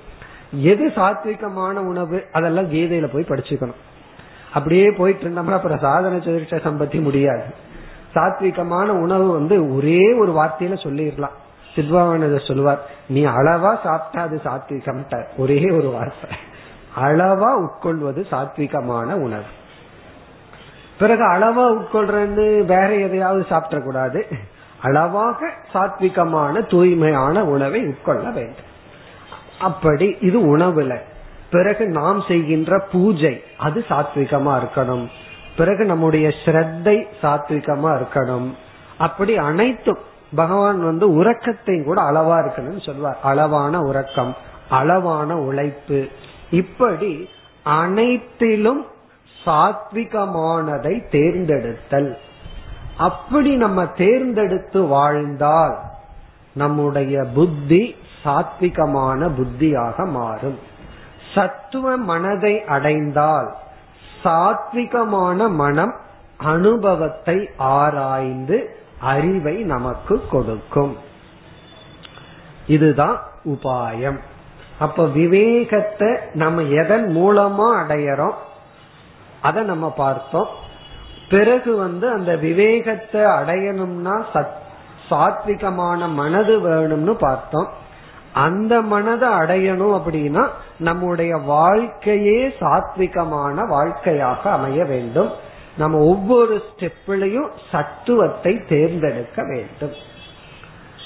எது 0.52 0.88
சாத்விகமான 0.88 1.74
உணவு? 1.74 2.26
அதெல்லாம் 2.32 2.72
கீதையில 2.72 3.10
போய் 3.14 3.26
படிச்சுக்கணும். 3.28 3.80
அப்படியே 4.54 4.92
போயிட்டு 4.92 5.26
இருந்தோம்னா 5.26 5.52
அப்புறம் 5.52 5.80
சாதன 5.80 6.18
சுதிர்ஷ 6.18 6.56
சம்பத்தி 6.56 7.02
முடியாது. 7.02 7.44
சாத்விகமான 8.16 8.88
உணவு 8.88 9.34
வந்து 9.34 9.76
ஒரே 9.76 10.14
ஒரு 10.14 10.32
வார்த்தையில 10.32 10.74
சொல்லிடலாம். 10.84 11.38
சித்வானந்த 11.76 12.48
சொல்லுவார் 12.48 12.86
நீ 13.08 13.26
அளவா 13.26 13.78
சாப்பிட்டா 13.84 14.22
அது 14.22 14.42
சாத்விகம் 14.44 15.26
ஒரே 15.38 15.70
ஒரு 15.72 15.90
வார்த்தை. 15.90 16.30
அளவா 16.96 17.54
உட்கொள்வது 17.54 18.26
சாத்விகமான 18.32 19.14
உணவு. 19.14 19.44
பிறகு 21.00 21.24
அளவா 21.24 21.78
உட்கொள்றேன்னு 21.78 22.66
வேற 22.66 22.96
எதையாவது 22.96 23.46
சாப்பிடக்கூடாது. 23.50 24.24
அளவாக 24.82 25.50
சாத்விகமான 25.74 26.70
தூய்மையான 26.70 27.46
உணவை 27.46 27.82
உட்கொள்ள 27.82 28.34
வேண்டும். 28.34 28.70
அப்படி 29.60 30.18
இது 30.22 30.58
உணவுல. 30.58 30.98
பிறகு 31.52 31.88
நாம் 31.88 32.22
செய்கின்ற 32.22 32.80
பூஜை 32.92 33.44
அது 33.58 33.86
சாத்விகமா 33.90 34.62
இருக்கணும். 34.62 35.08
பிறகு 35.58 35.86
நம்முடைய 35.86 36.34
ஸ்ரத்தை 36.46 37.08
சாத்விகமா 37.22 38.02
இருக்கணும். 38.02 38.54
அப்படி 38.98 39.38
அனைத்தும் 39.38 39.98
பகவான் 40.36 40.84
வந்து 40.84 41.24
உறக்கத்தையும் 41.24 41.84
கூட 41.84 42.02
அளவா 42.02 42.46
இருக்கணும்னு 42.46 42.86
சொல்வார். 42.86 43.18
அளவான 43.24 43.82
உறக்கம் 43.82 44.36
அளவான 44.70 45.38
உழைப்பு. 45.38 46.08
இப்படி 46.52 47.30
அனைத்திலும் 47.64 48.86
சாத்விகமானதை 49.46 51.10
தேர்ந்தெடுத்தல். 51.10 52.18
அப்படி 53.02 53.56
நம்ம 53.56 53.86
தேர்ந்தெடுத்து 53.86 54.80
வாழ்ந்தால் 54.86 55.78
நம்முடைய 56.54 57.24
புத்தி 57.24 57.96
சாத்விகமான 58.24 59.30
புத்தியாக 59.38 60.06
மாறும். 60.06 60.60
சத்துவ 61.36 61.96
மனதை 61.96 62.64
அடைந்தால் 62.64 63.50
சாத்விகமான 64.24 65.50
மனம் 65.50 65.96
அனுபவத்தை 66.38 67.50
ஆராய்ந்து 67.58 68.58
அறிவை 69.00 69.56
நமக்கு 69.64 70.16
கொடுக்கும். 70.32 70.98
இதுதான் 72.68 73.18
உபாயம். 73.46 74.20
அப்ப 74.80 75.06
விவேகத்தை 75.06 76.12
நம்ம 76.34 76.62
எதன் 76.62 77.08
மூலமா 77.16 77.68
அடையறோம்? 77.82 78.38
அதை 79.42 79.64
நம்ம 79.64 79.90
பார்த்தோம். 79.90 80.60
பிறகு 81.32 81.76
வந்து 81.76 82.10
அந்த 82.10 82.36
விவேகத்தை 82.36 83.22
அடையணும்னா 83.22 84.46
சாத்விகமான 85.10 86.14
மனது 86.14 86.60
வேணும்னு 86.60 87.14
பார்த்தோம். 87.14 87.70
அந்த 88.34 88.82
மனதை 88.82 89.30
அடையணும் 89.30 89.96
அப்படின்னா 90.00 90.48
நம்முடைய 90.80 91.36
வாழ்க்கையே 91.36 92.48
சாத்விகமான 92.48 93.68
வாழ்க்கையாக 93.68 94.52
அமைய 94.52 94.84
வேண்டும். 94.84 95.32
நம்ம 95.78 95.98
ஒவ்வொரு 95.98 96.62
ஸ்டெப்லையும் 96.70 97.50
சத்துவத்தை 97.72 98.54
தேர்ந்தெடுக்க 98.70 99.44
வேண்டும். 99.44 99.94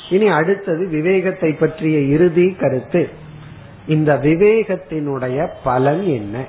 இனி 0.09 0.27
அடுத்தது 0.27 0.87
விவேகத்தை 0.87 1.51
பற்றிய 1.51 1.99
இறுதி 1.99 2.55
கருத்து. 2.59 3.09
இந்த 3.87 4.19
விவேகத்தினுடைய 4.23 5.47
பலன் 5.63 6.03
என்ன? 6.03 6.45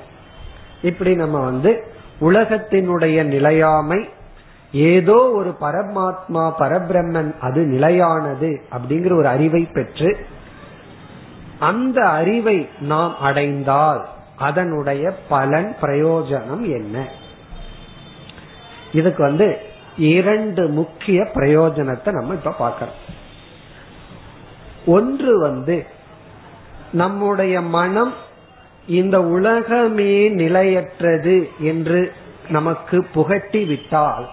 இப்படி 0.83 1.15
நம்ம 1.15 1.39
வந்து 1.39 1.95
உலகத்தினுடைய 2.21 3.23
நிலையாமை 3.23 4.09
ஏதோ 4.73 5.31
ஒரு 5.31 5.57
பரமாத்மா 5.61 6.53
பரபிரம்மன் 6.59 7.39
அது 7.39 7.65
நிலையானது 7.65 8.63
அப்படிங்கிற 8.71 9.17
ஒரு 9.17 9.27
அறிவை 9.27 9.69
பெற்று 9.73 10.27
அந்த 11.59 12.09
அறிவை 12.09 12.69
நாம் 12.81 13.19
அடைந்தால் 13.19 14.09
அதனுடைய 14.37 15.11
பலன் 15.29 15.77
பிரயோஜனம் 15.81 16.61
என்ன? 16.61 17.09
இதுக்கு 18.93 19.23
வந்து 19.23 19.59
இரண்டு 19.97 20.69
முக்கிய 20.69 21.23
பிரயோஜனத்தை 21.35 22.13
நம்ம 22.13 22.35
இப்ப 22.35 22.51
பார்க்கிறோம். 22.51 22.95
ஒன்று 24.87 25.41
வந்து 25.41 25.87
நம்முடைய 26.93 27.61
மனம் 27.61 28.13
இந்த 28.87 29.23
உலகமே 29.23 30.29
நிலையற்றது 30.29 31.49
என்று 31.59 32.13
நமக்கு 32.49 33.07
புகட்டி 33.15 33.65
விட்டால் 33.65 34.29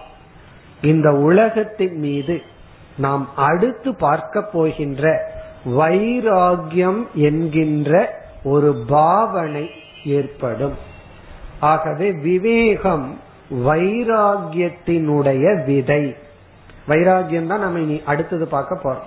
இந்த 0.82 1.12
உலகத்தின் 1.12 1.98
மீது 1.98 2.42
நாம் 2.96 3.28
அடுத்து 3.36 3.96
பார்க்க 3.96 4.42
போகின்ற 4.42 5.32
வைராகியம் 5.66 7.04
என்கின்ற 7.14 8.22
ஒரு 8.44 8.84
பாவனை 8.86 9.70
ஏற்படும். 10.04 10.74
ஆகவே 11.60 12.12
விவேகம் 12.12 13.20
வைராகியத்தினுடைய 13.50 15.64
விதை. 15.64 16.16
வைராகியம் 16.88 17.46
தான் 17.46 17.60
நம்ம 17.60 17.78
இனி 17.78 18.02
அடுத்தது 18.04 18.46
பார்க்க 18.46 18.78
போறோம். 18.82 19.02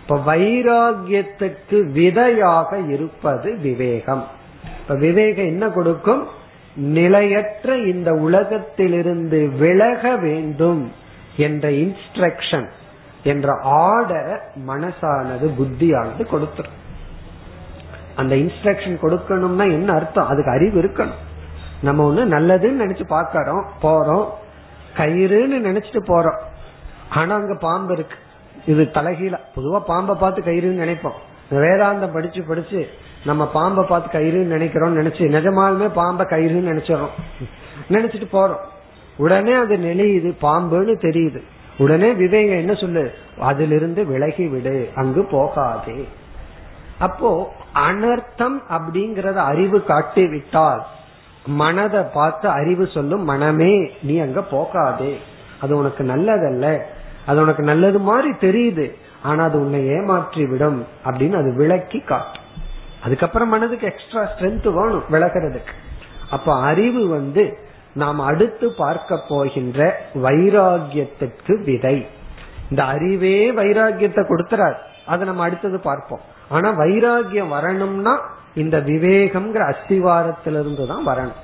இப்ப 0.00 0.36
வைராகியத்துக்கு 0.36 1.92
விதையாக 1.92 2.78
இருப்பது 2.78 3.56
விவேகம். 3.56 4.38
இப்ப 4.90 5.02
விவேகம் 5.02 5.46
என்ன 5.46 5.68
கொடுக்கும்? 5.68 6.28
நிலையற்ற 6.74 7.76
இந்த 7.76 8.12
உலகத்திலிருந்து 8.12 9.48
விலக 9.48 10.16
வேண்டும் 10.16 10.92
என்ற 11.36 11.68
இன்ஸ்ட்ரக்ஷன் 11.68 12.68
என்ற 13.22 13.52
ஆர்டரை 13.64 14.40
மனசானது 14.66 15.50
புத்தியானது 15.58 16.26
கொடுத்துரும். 16.32 16.78
அந்த 18.16 18.34
இன்ஸ்ட்ரக்ஷன் 18.34 18.98
கொடுக்கணும்னா 19.02 19.70
என்ன 19.72 19.92
அர்த்தம்? 19.92 20.26
அதுக்கு 20.26 20.50
அறிவு 20.50 20.82
இருக்கணும். 20.82 21.18
நம்ம 21.82 22.12
ஒண்ணு 22.12 22.16
நல்லதுன்னு 22.16 22.84
நினைச்சு 22.84 23.02
பாக்கிறோம் 23.08 23.64
போறோம் 23.82 24.28
கயிறுன்னு 24.96 25.66
நினைச்சிட்டு 25.68 26.00
போறோம். 26.08 26.40
ஆனா 27.10 27.34
அங்க 27.34 27.54
பாம்பு 27.54 27.92
இருக்கு. 27.92 28.16
இது 28.66 28.82
தலைகீழ. 28.82 29.38
பொதுவா 29.56 29.80
பாம்பை 29.80 30.16
பார்த்து 30.20 30.42
கயிறுன்னு 30.42 30.84
நினைப்போம். 30.84 31.18
வேதாந்தம் 31.50 32.12
படிச்சு 32.12 32.42
படிச்சு 32.42 32.88
நம்ம 33.24 33.46
பாம்பை 33.46 33.84
பார்த்து 33.88 34.18
கயிறுன்னு 34.18 34.54
நினைக்கிறோம் 34.54 34.96
நினைச்சு 34.96 35.32
நிஜமாலுமே 35.36 35.88
பாம்பை 35.92 36.26
கயிறுன்னு 36.26 36.70
நினைச்சிடறோம். 36.70 37.16
நினைச்சிட்டு 37.90 38.28
போறோம். 38.32 38.64
உடனே 39.16 39.52
அது 39.52 39.76
நெளியுது 39.76 40.44
பாம்புன்னு 40.44 40.94
தெரியுது. 41.00 41.42
உடனே 41.78 42.12
விவேகம் 42.12 42.58
என்ன 42.58 42.74
சொல்லு? 42.74 43.12
அதிலிருந்து 43.38 44.06
விலகி 44.06 44.46
விடு 44.46 44.88
அங்கு 44.94 45.24
போகாதே. 45.24 46.08
அப்போ 46.98 47.52
அனர்த்தம் 47.74 48.58
அப்படிங்கறத 48.68 49.34
அறிவு 49.34 49.84
காட்டி 49.84 50.26
விட்டால் 50.26 50.86
மனதை 51.46 52.02
பார்த்து 52.14 52.48
அறிவு 52.48 52.86
சொல்லும் 52.86 53.24
மனமே 53.24 53.90
நீ 54.02 54.18
அங்க 54.18 54.42
போகாதே. 54.42 55.18
அது 55.60 55.76
உனக்கு 55.76 56.04
நல்லதல்ல. 56.04 56.78
அது 57.26 57.40
உனக்கு 57.40 57.62
நல்லது 57.62 57.98
மாதிரி 57.98 58.30
தெரியுது. 58.40 58.90
ஆனா 59.22 59.44
அது 59.44 59.60
உன்னை 59.60 59.86
ஏமாற்றி 59.86 60.46
விடும் 60.46 60.86
அப்படின்னு 61.04 61.34
அது 61.34 61.54
விளக்கி 61.56 61.98
காட்டும். 61.98 62.48
அதுக்கப்புறம் 63.04 63.48
மனதுக்கு 63.48 63.86
எக்ஸ்ட்ரா 63.86 64.22
ஸ்ட்ரென்த் 64.22 64.72
வேணும் 64.72 65.04
விளக்குறதுக்கு. 65.10 65.74
அப்ப 66.30 66.54
அறிவு 66.60 67.08
வந்து 67.08 67.58
நாம் 67.94 68.18
அடுத்து 68.18 68.72
பார்க்க 68.72 69.24
போகின்ற 69.28 70.00
வைராகியத்திற்கு 70.14 71.54
விதை 71.64 72.06
இந்த 72.70 72.84
அறிவே 72.84 73.50
வைராகியத்தை 73.50 74.22
கொடுத்துறாரு. 74.28 74.78
அதை 75.06 75.26
நம்ம 75.26 75.42
அடுத்தது 75.42 75.80
பார்ப்போம். 75.80 76.20
ஆனா 76.48 76.68
வைராகியம் 76.78 77.48
வரணும்னா 77.48 78.14
இந்த 78.54 78.78
விவேகம்ங்கிற 78.80 79.62
அஸ்திவாரத்திலிருந்து 79.72 80.86
தான் 80.86 81.06
வரணும். 81.06 81.40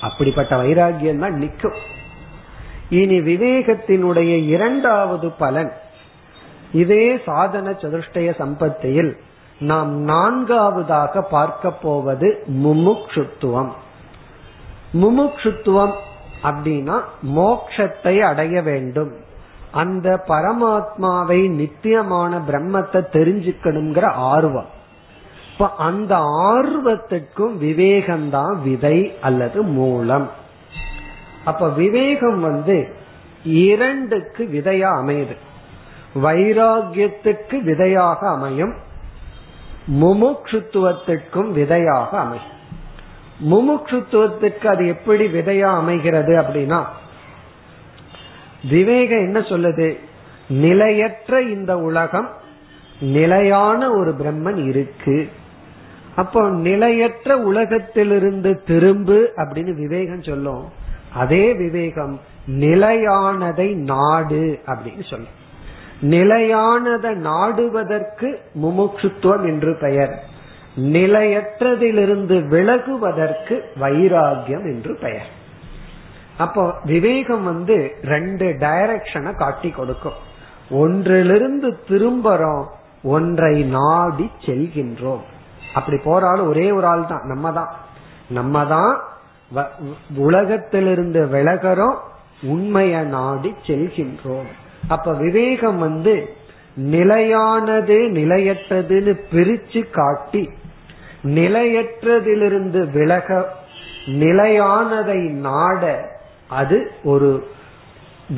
அப்படிப்பட்ட 0.00 0.56
வைராகியம் 0.56 1.18
தான் 1.18 1.34
நிற்கும். 1.34 1.78
இனி 2.90 3.18
விவேகத்தினுடைய 3.20 4.46
இரண்டாவது 4.46 5.30
பலன் 5.30 5.72
இதே 6.72 7.18
சாதன 7.24 7.70
சதுஷ்டய 7.70 8.30
சம்பத்தியில் 8.38 9.12
நாம் 9.60 9.92
நான்காவதாக 9.92 11.22
பார்க்க 11.22 11.70
போவது 11.70 12.44
முமுக்ஷுத்துவம். 12.64 13.70
முமுக்ஷுத்துவம் 14.92 15.92
அப்படின்னா 16.42 17.00
மோக்ஷத்தை 17.36 18.20
அடைய 18.20 18.62
வேண்டும். 18.62 19.12
அந்த 19.70 20.24
பரமாத்மாவை 20.28 21.50
நித்தியமான 21.50 22.38
பிரம்மத்தை 22.38 23.06
தெரிஞ்சுக்கணுங்கிற 23.12 24.04
ஆர்வம். 24.04 24.66
இப்ப 25.52 25.70
அந்த 25.74 26.16
ஆர்வத்திற்கும் 26.52 27.56
விவேகம்தான் 27.60 28.62
விதை 28.62 29.18
அல்லது 29.20 29.62
மூலம். 29.62 30.30
அப்ப 31.44 31.68
விவேகம் 31.68 32.40
வந்து 32.40 32.94
இரண்டுக்கு 33.44 34.48
விதையா 34.52 34.88
அமையுது. 35.02 35.36
வைராகியத்துக்கு 36.14 37.62
விதையாக 37.62 38.28
அமையும். 38.28 38.88
முமுட்சுத்துவத்திற்கும் 39.92 41.50
விதையாக 41.52 42.18
அமையும். 42.18 42.58
முமுட்சுத்துவத்துக்கு 43.50 44.66
அது 44.66 44.86
எப்படி 44.86 45.26
விதையா 45.26 45.74
அமைகிறது 45.74 46.36
அப்படின்னா 46.36 46.84
விவேகம் 48.70 49.18
என்ன 49.18 49.38
சொல்லுது? 49.38 49.98
நிலையற்ற 50.48 51.42
இந்த 51.42 51.78
உலகம் 51.78 52.30
நிலையான 53.00 53.90
ஒரு 53.90 54.10
பிரம்மன் 54.10 54.68
இருக்கு. 54.68 55.30
அப்போ 56.16 56.48
நிலையற்ற 56.48 57.36
உலகத்திலிருந்து 57.36 58.62
திரும்பு 58.62 59.32
அப்படின்னு 59.36 59.74
விவேகம் 59.74 60.22
சொல்லும். 60.22 60.68
அதே 61.14 61.52
விவேகம் 61.54 62.20
நிலையானதை 62.46 63.74
நாடு 63.74 64.60
அப்படின்னு 64.66 65.08
சொல்லும். 65.10 65.39
நிலையானதை 66.02 67.14
நாடுவதற்கு 67.14 68.28
முமுட்சுத்துவம் 68.62 69.44
என்று 69.46 69.76
பெயர். 69.80 70.14
நிலையற்றதிலிருந்து 70.76 72.36
விலகுவதற்கு 72.48 73.62
வைராகியம் 73.80 74.66
என்று 74.72 74.94
பெயர். 74.94 75.28
அப்போ 76.38 76.74
விவேகம் 76.84 77.44
வந்து 77.44 77.94
ரெண்டு 78.02 78.44
டைரக்ஷனை 78.44 79.34
காட்டி 79.34 79.70
கொடுக்கும். 79.70 80.18
ஒன்றிலிருந்து 80.70 81.78
திரும்புறோம் 81.88 82.64
ஒன்றை 83.02 83.62
நாடி 83.62 84.30
செல்கின்றோம். 84.46 85.22
அப்படி 85.74 85.96
போறாலும் 85.96 86.48
ஒரே 86.48 86.70
ஒரு 86.70 86.86
ஆள் 86.86 87.06
தான் 87.06 87.24
நம்ம 87.24 87.52
தான் 87.52 87.68
நம்ம 88.28 88.64
தான் 88.64 89.00
உலகத்திலிருந்து 90.16 91.26
விலகிறோம் 91.26 91.98
உண்மையை 92.42 93.04
நாடி 93.04 93.54
செல்கின்றோம். 93.66 94.50
அப்ப 94.88 95.12
விவேகம் 95.12 95.78
வந்து 95.78 96.34
நிலையானது 96.74 98.10
நிலையற்றதுன்னு 98.10 99.20
பிரிச்சு 99.32 99.90
காட்டி 99.90 100.50
நிலையற்றதிலிருந்து 101.22 102.90
விலக 102.90 103.52
நிலையானதை 104.06 105.30
நாட 105.30 106.08
அது 106.48 106.92
ஒரு 107.04 107.48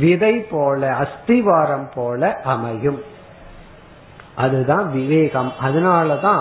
விதை 0.00 0.38
போல 0.38 0.88
அஸ்திவாரம் 0.90 1.90
போல 1.94 2.40
அமையும். 2.44 3.02
அதுதான் 4.34 4.92
விவேகம். 4.92 5.52
அதனாலதான் 5.62 6.40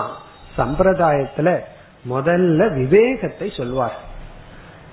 சம்பிரதாயத்துல 0.58 1.58
முதல்ல 2.10 2.74
விவேகத்தை 2.74 3.52
சொல்வார். 3.56 4.00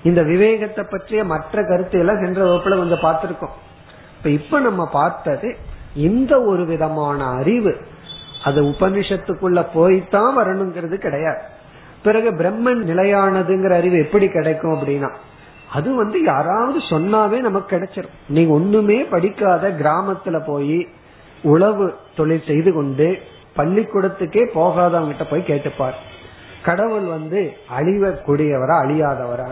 இந்த 0.02 0.22
விவேகத்தை 0.22 0.84
பற்றிய 0.90 1.24
மற்ற 1.24 1.64
கருத்து 1.64 1.98
எல்லாம் 1.98 2.24
சென்ற 2.24 2.44
வகுப்புல 2.44 2.76
கொஞ்சம் 2.76 2.98
பார்த்திருக்கோம். 2.98 3.69
இப்ப 4.20 4.30
இப்ப 4.30 4.60
நம்ம 4.60 4.86
பார்த்தது 4.86 5.56
இந்த 5.94 6.42
ஒரு 6.42 6.66
விதமான 6.66 7.24
அறிவு. 7.24 7.76
அது 8.44 8.62
உபனிஷத்துக்குள்ள 8.62 9.66
போய்தான் 9.74 10.30
வரணுங்கிறது 10.38 10.94
கிடையாது. 10.94 11.40
பிறகு 12.02 12.30
பிரம்மன் 12.30 12.88
நிலையானதுங்கிற 12.88 13.70
அறிவு 13.72 13.98
எப்படி 13.98 14.28
கிடைக்கும் 14.28 14.72
அப்படின்னா 14.72 15.10
அது 15.72 15.94
வந்து 15.94 16.22
யாராவது 16.22 16.78
சொன்னாவே 16.78 17.40
நமக்கு 17.40 17.76
கிடைச்சிடும் 17.76 18.14
நீங்க 18.28 18.52
ஒண்ணுமே 18.52 19.02
படிக்காத 19.02 19.68
கிராமத்துல 19.70 20.44
போய் 20.46 20.88
உழவு 21.42 21.94
தொழில் 22.16 22.42
செய்து 22.46 22.72
கொண்டு 22.72 23.18
பள்ளிக்கூடத்துக்கே 23.56 24.48
போகாதவங்கிட்ட 24.54 25.30
போய் 25.30 25.44
கேட்டுப்பார். 25.46 25.94
கடவுள் 26.64 27.04
வந்து 27.04 27.52
அழிவக்கூடியவரா 27.78 28.76
அழியாதவரா? 28.84 29.50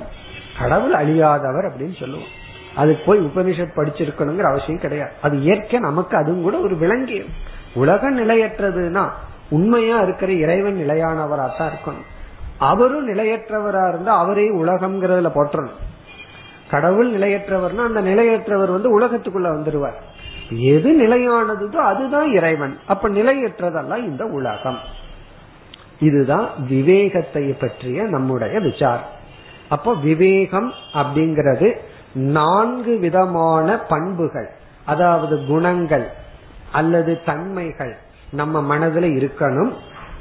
கடவுள் 0.59 0.93
அழியாதவர் 0.93 1.71
அப்படின்னு 1.71 1.99
சொல்லுவோம். 1.99 2.37
அதுக்கு 2.79 3.03
போய் 3.07 3.27
உபனிஷத் 3.27 3.77
படிச்சிருக்கணுங்கிற 3.77 4.43
அவசியம் 4.43 4.81
கிடையாது. 4.81 5.13
அது 5.23 5.41
இயற்கை 5.41 5.81
நமக்கு 5.81 6.17
அதுவும் 6.17 6.43
கூட 6.43 6.59
ஒரு 6.59 6.77
விளங்கி 6.77 7.23
உலக 7.75 8.11
நிலையற்றதுன்னா 8.11 9.09
உண்மையா 9.51 9.97
இருக்கிற 9.99 10.33
இறைவன் 10.33 10.77
நிலையானவரா 10.77 11.47
தான் 11.59 11.71
இருக்கணும். 11.71 12.07
அவரும் 12.59 13.09
நிலையற்றவரா 13.09 13.89
இருந்தா 13.89 14.19
அவரே 14.19 14.55
உலகம்ங்கிறதுல 14.55 15.31
போற்றணும். 15.35 15.79
கடவுள் 16.71 17.13
நிலையற்றவர்னா 17.13 17.77
அந்த 17.77 18.01
நிலையற்றவர் 18.01 18.71
வந்து 18.71 19.01
உலகத்துக்குள்ள 19.01 19.47
வந்துருவார். 19.47 19.99
எது 20.51 20.91
நிலையானதுதோ 21.01 21.77
அதுதான் 21.77 22.33
இறைவன். 22.33 22.79
அப்ப 22.87 23.09
நிலையற்றதெல்லாம் 23.09 24.05
இந்த 24.05 24.25
உலகம். 24.25 24.79
இதுதான் 25.99 26.49
விவேகத்தை 26.69 27.53
பற்றிய 27.53 28.03
நம்முடைய 28.03 28.61
விசாரம். 28.61 29.17
அப்போ 29.69 29.95
விவேகம் 29.95 30.73
அப்படிங்கிறது 30.95 31.77
நான்கு 32.13 32.99
விதமான 32.99 33.79
பண்புகள். 33.79 34.51
அதாவது 34.85 35.47
குணங்கள் 35.47 36.09
அல்லது 36.73 37.23
தன்மைகள் 37.25 37.97
நம்ம 38.31 38.61
மனதில் 38.61 39.31
இருக்கணும். 39.31 39.73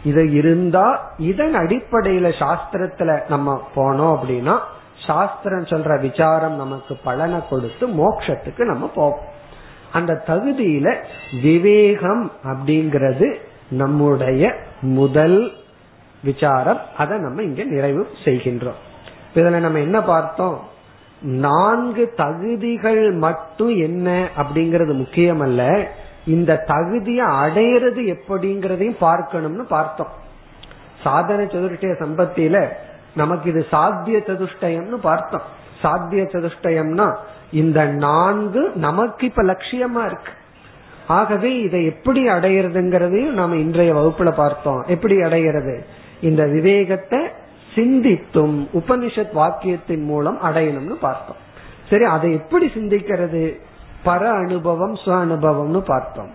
இது 0.04 0.32
இருந்தா 0.32 1.13
இதன் 1.17 1.56
அடிப்படையில 1.56 2.34
சாஸ்திரத்துல 2.39 3.30
நம்ம 3.30 3.67
போனோம் 3.76 4.17
அப்படின்னா 4.17 4.60
சாஸ்திரம் 5.08 5.63
சொல்ற 5.63 6.00
விசாரம் 6.00 6.56
நமக்கு 6.56 6.97
பலனை 7.04 7.39
கொடுத்து 7.50 7.88
மோட்சத்துக்கு 7.88 8.63
நம்ம 8.63 8.91
போவோம். 8.95 9.36
அந்த 9.93 10.23
தகுதியில 10.28 10.95
விவேகம் 11.41 12.32
அப்படிங்கிறது 12.43 13.36
நம்முடைய 13.69 14.56
முதல் 14.82 15.52
விசாரம். 16.23 16.80
அதை 16.97 17.17
நம்ம 17.17 17.41
இங்க 17.41 17.63
நிறைவு 17.63 18.08
செய்கின்றோம். 18.26 18.80
இதுல 19.36 19.60
நம்ம 19.60 19.80
என்ன 19.80 20.02
பார்த்தோம்? 20.02 20.76
நான்கு 21.21 22.13
தகுதிகள் 22.15 23.12
மட்டும் 23.12 23.69
என்ன 23.69 24.30
அப்படிங்கறது 24.38 24.93
முக்கியம் 24.93 25.39
அல்ல 25.39 25.88
இந்த 26.25 26.56
தகுதியை 26.56 27.25
அடையிறது 27.25 28.15
எப்படிங்கிறதையும் 28.15 28.95
பார்க்கணும்னு 28.99 29.63
பார்த்தோம். 29.63 30.08
சாதன 31.03 31.43
சதுர்டய 31.43 31.95
சம்பத்தியில 31.99 32.67
நமக்கு 33.15 33.49
இது 33.49 33.65
சாத்திய 33.71 34.17
சதுஷ்டயம்னு 34.17 34.95
பார்த்தோம். 35.01 35.41
சாத்திய 35.82 36.23
சதுஷ்டயம்னா 36.23 37.15
இந்த 37.51 37.86
நான்கு 37.86 38.71
நமக்கு 38.75 39.25
இப்ப 39.25 39.43
லட்சியமா 39.43 40.06
இருக்கு. 40.06 40.32
ஆகவே 41.08 41.60
இதை 41.60 41.86
எப்படி 41.86 42.27
அடையிறதுங்கிறதையும் 42.27 43.32
நாம 43.32 43.56
இன்றைய 43.56 43.95
வகுப்புல 43.95 44.32
பார்த்தோம். 44.32 44.84
எப்படி 44.88 45.21
அடைகிறது 45.21 45.86
இந்த 46.21 46.45
விவேகத்தை 46.45 47.19
சிந்தித்தும் 47.78 48.68
உபனிஷத் 48.74 49.32
வாக்கியத்தின் 49.32 50.04
மூலம் 50.04 50.42
அடையணும்னு 50.44 50.94
பார்த்தோம். 50.94 51.46
சரி 51.90 52.04
அதை 52.04 52.32
எப்படி 52.32 52.66
சிந்திக்கிறது? 52.66 53.60
பர 54.06 54.26
அனுபவம் 54.26 54.94
சுவ 54.94 55.08
அனுபவம்னு 55.08 55.80
பார்த்தோம். 55.80 56.30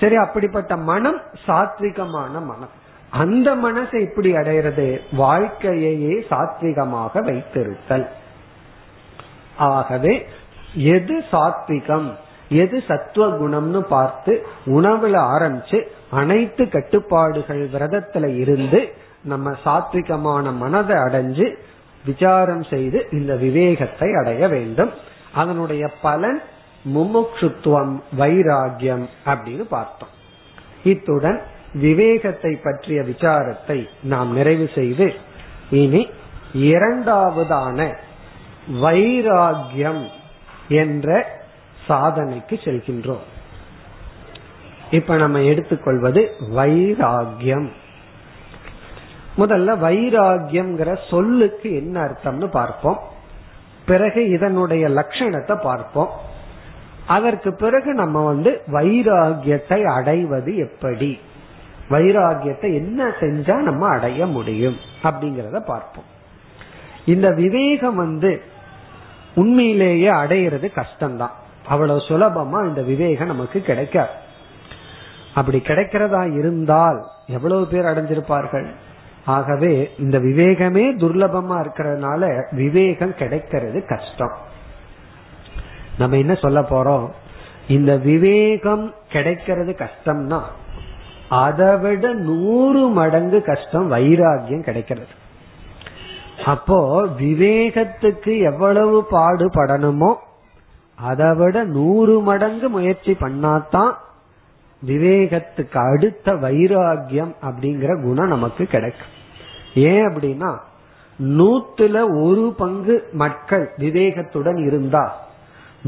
சரி 0.00 0.14
அப்படிப்பட்ட 0.14 0.76
மனம் 0.76 1.20
சாத்விகமான 1.46 2.30
மனம். 2.30 2.82
அந்த 3.10 3.56
மனசை 3.56 4.00
இப்படி 4.00 4.32
அடையிறது? 4.32 4.98
வாழ்க்கையையே 5.12 6.26
சாத்விகமாக 6.30 7.14
வைத்திருத்தல். 7.14 8.06
ஆகவே 9.56 10.26
எது 10.74 11.24
சாத்விகம்? 11.32 12.12
எது 12.48 12.82
சத்துவ 12.88 13.38
குணம்னு 13.38 13.80
பார்த்து 13.80 14.46
உணவுல 14.66 15.16
ஆரம்பிச்சு 15.16 15.86
அனைத்து 16.10 16.68
கட்டுப்பாடுகள் 16.68 17.68
விரதத்துல 17.68 18.36
இருந்து 18.36 18.94
நம்ம 19.24 19.50
சாத்விகமான 19.64 20.56
மனதை 20.56 20.96
அடைஞ்சு 20.96 21.46
விசாரம் 22.04 22.62
செய்து 22.62 23.06
இந்த 23.10 23.36
விவேகத்தை 23.36 24.14
அடைய 24.14 24.48
வேண்டும். 24.48 24.90
அதனுடைய 25.32 25.84
பலன் 26.02 26.42
முமுட்சுத்துவம் 26.94 27.94
வைராகியம் 28.18 29.06
அப்படின்னு 29.26 29.64
பார்த்தோம். 29.68 30.12
இத்துடன் 30.84 31.42
விவேகத்தை 31.74 32.52
பற்றிய 32.62 33.02
விசாரத்தை 33.02 33.88
நாம் 34.02 34.32
நிறைவு 34.32 34.70
செய்து 34.74 35.14
இனி 35.70 36.02
இரண்டாவதான 36.54 37.94
வைராகியம் 38.82 40.04
என்ற 40.68 41.08
சாதனைக்கு 41.88 42.56
செல்கின்றோம். 42.64 43.24
இப்ப 44.90 45.16
நம்ம 45.16 45.40
எடுத்துக்கொள்வது 45.40 46.22
வைராகியம் 46.56 47.66
முதல்ல 49.38 49.76
வைராகியம்ங்கிற 49.86 50.98
சொல்லுக்கு 51.10 51.74
என்ன 51.74 52.02
அர்த்தம்னு 52.02 52.46
பார்ப்போம். 52.46 53.00
பிறகு 53.86 54.28
இதனுடைய 54.28 54.88
லட்சணத்தை 54.88 55.62
பார்ப்போம். 55.62 56.10
அதற்கு 57.06 57.54
பிறகு 57.54 57.94
நம்ம 57.94 58.24
வந்து 58.24 58.62
வைராகியத்தை 58.66 59.84
அடைவது 59.84 60.56
எப்படி? 60.56 61.20
வைராகியத்தை 61.90 62.74
என்ன 62.74 63.08
செஞ்சா 63.20 63.56
நம்ம 63.56 63.86
அடைய 63.86 64.26
முடியும்? 64.26 64.76
அப்படிங்கறத 65.02 65.60
பார்ப்போம். 65.60 66.04
இந்த 67.04 67.30
விவேகம் 67.30 67.94
வந்து 67.94 68.42
உண்மையிலேயே 69.34 70.08
அடையிறது 70.08 70.68
கஷ்டம்தான். 70.76 71.34
அவ்வளவு 71.66 71.98
சுலபமா 71.98 72.68
இந்த 72.68 72.82
விவேகம் 72.82 73.26
நமக்கு 73.26 73.60
கிடைக்காது. 73.60 74.14
அப்படி 75.34 75.58
கிடைக்கிறதா 75.58 76.38
இருந்தால் 76.38 77.04
எவ்வளவு 77.26 77.66
பேர் 77.66 77.84
அடைஞ்சிருப்பார்கள்? 77.84 78.66
ஆகவே 79.26 79.90
இந்த 79.98 80.18
விவேகமே 80.18 80.96
துர்லபமா 80.96 81.64
இருக்கிறதுனால 81.64 82.54
விவேகம் 82.54 83.14
கிடைக்கிறது 83.14 83.86
கஷ்டம். 83.86 84.36
நம்ம 85.98 86.16
என்ன 86.16 86.34
சொல்ல 86.34 86.60
போறோம்? 86.60 87.08
இந்த 87.68 87.96
விவேகம் 87.96 88.94
கிடைக்கிறது 89.08 89.76
கஷ்டம்னா 89.78 90.40
அதை 91.28 91.76
விட 91.76 92.12
நூறு 92.12 92.88
மடங்கு 92.88 93.42
கஷ்டம் 93.42 93.92
வைராகியம் 93.92 94.62
கிடைக்கிறது. 94.62 95.06
அப்போ 96.44 97.06
விவேகத்துக்கு 97.06 98.38
எவ்வளவு 98.38 99.06
பாடுபடணுமோ 99.10 100.14
அதை 100.94 101.34
விட 101.34 101.64
நூறு 101.64 102.20
மடங்கு 102.20 102.68
முயற்சி 102.68 103.12
பண்ணாதான் 103.12 103.92
விவேகத்துக்கு 104.86 105.94
அடுத்த 105.94 106.32
வைராகியம் 106.32 107.34
அப்படிங்கிற 107.42 108.02
குணம் 108.02 108.28
நமக்கு 108.28 108.64
கிடைக்கும். 108.64 109.13
ஏன் 109.74 110.06
அப்படின்னா 110.06 110.58
நூத்துல 111.22 112.22
ஒரு 112.22 112.54
பங்கு 112.56 113.08
மக்கள் 113.12 113.70
விவேகத்துடன் 113.78 114.64
இருந்தா. 114.66 115.26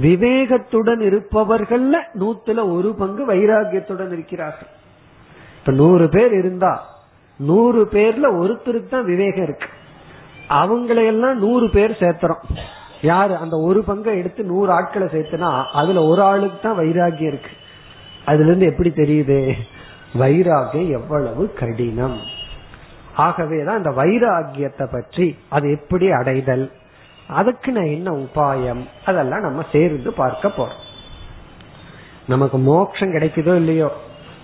விவேகத்துடன் 0.02 1.00
இருப்பவர்கள்ல 1.00 1.94
நூத்துல 2.14 2.72
ஒரு 2.72 2.94
பங்கு 2.94 3.34
வைராகியத்துடன் 3.34 4.12
இருக்கிறார்கள். 4.12 4.68
இப்ப 5.58 5.72
நூறு 5.72 6.08
பேர் 6.08 6.32
இருந்தா 6.32 6.94
நூறு 7.38 7.88
பேர்ல 7.92 8.34
ஒருத்தருக்கு 8.34 8.88
தான் 8.88 9.04
விவேகம் 9.04 9.42
இருக்கு. 9.42 9.66
அவங்களையெல்லாம் 10.48 11.34
நூறு 11.34 11.70
பேர் 11.70 11.90
சேர்த்துறோம். 11.90 12.42
யாரு? 13.02 13.36
அந்த 13.36 13.56
ஒரு 13.56 13.84
பங்கை 13.84 14.18
எடுத்து 14.18 14.44
நூறு 14.44 14.72
ஆட்களை 14.72 15.08
சேர்த்துனா 15.08 15.64
அதுல 15.64 16.04
ஒரு 16.04 16.22
ஆளுக்கு 16.22 16.58
தான் 16.62 16.78
வைராகியம் 16.78 17.26
இருக்கு. 17.26 17.50
அதுல 18.24 18.44
இருந்து 18.44 18.66
எப்படி 18.66 18.90
தெரியுது? 18.90 19.52
வைராகியம் 20.14 20.90
எவ்வளவு 20.90 21.52
கடினம். 21.52 22.20
ஆகவேதான் 23.16 23.76
இந்த 23.76 23.90
வைராகியத்தை 23.90 24.86
பற்றி 24.92 25.26
அது 25.48 25.66
எப்படி 25.70 26.10
அடைதல்? 26.10 26.72
அதுக்கு 27.28 27.72
நான் 27.72 27.94
என்ன 27.96 28.10
உபாயம்? 28.10 28.82
அதெல்லாம் 29.04 29.40
நம்ம 29.40 29.64
சேர்ந்து 29.72 30.12
பார்க்க 30.12 30.48
போறோம். 30.48 30.82
நமக்கு 32.26 32.58
மோட்சம் 32.58 33.14
கிடைக்குதோ 33.14 33.54
இல்லையோ 33.54 33.88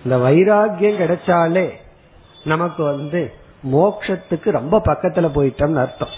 இந்த 0.04 0.16
வைராகியம் 0.16 1.00
கிடைச்சாலே 1.02 1.68
நமக்கு 2.44 2.82
வந்து 2.82 3.32
மோக்ஷத்துக்கு 3.72 4.50
ரொம்ப 4.50 4.82
பக்கத்துல 4.86 5.26
போயிட்டோம்னு 5.34 5.82
அர்த்தம். 5.84 6.14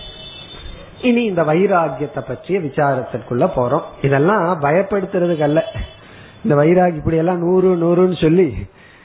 இனி 1.00 1.22
இந்த 1.24 1.42
வைராகியத்தை 1.42 2.22
பற்றிய 2.26 2.58
விசாரத்திற்குள்ள 2.60 3.46
போறோம். 3.56 3.82
இதெல்லாம் 4.02 4.46
பயப்படுத்துறதுக்கு 4.62 5.46
அல்ல 5.48 5.62
இந்த 6.44 6.54
வைராகி 6.62 6.96
இப்படி 6.96 7.16
எல்லாம் 7.16 7.38
நூறு 7.38 7.68
நூறுன்னு 7.76 8.20
சொல்லி 8.20 8.48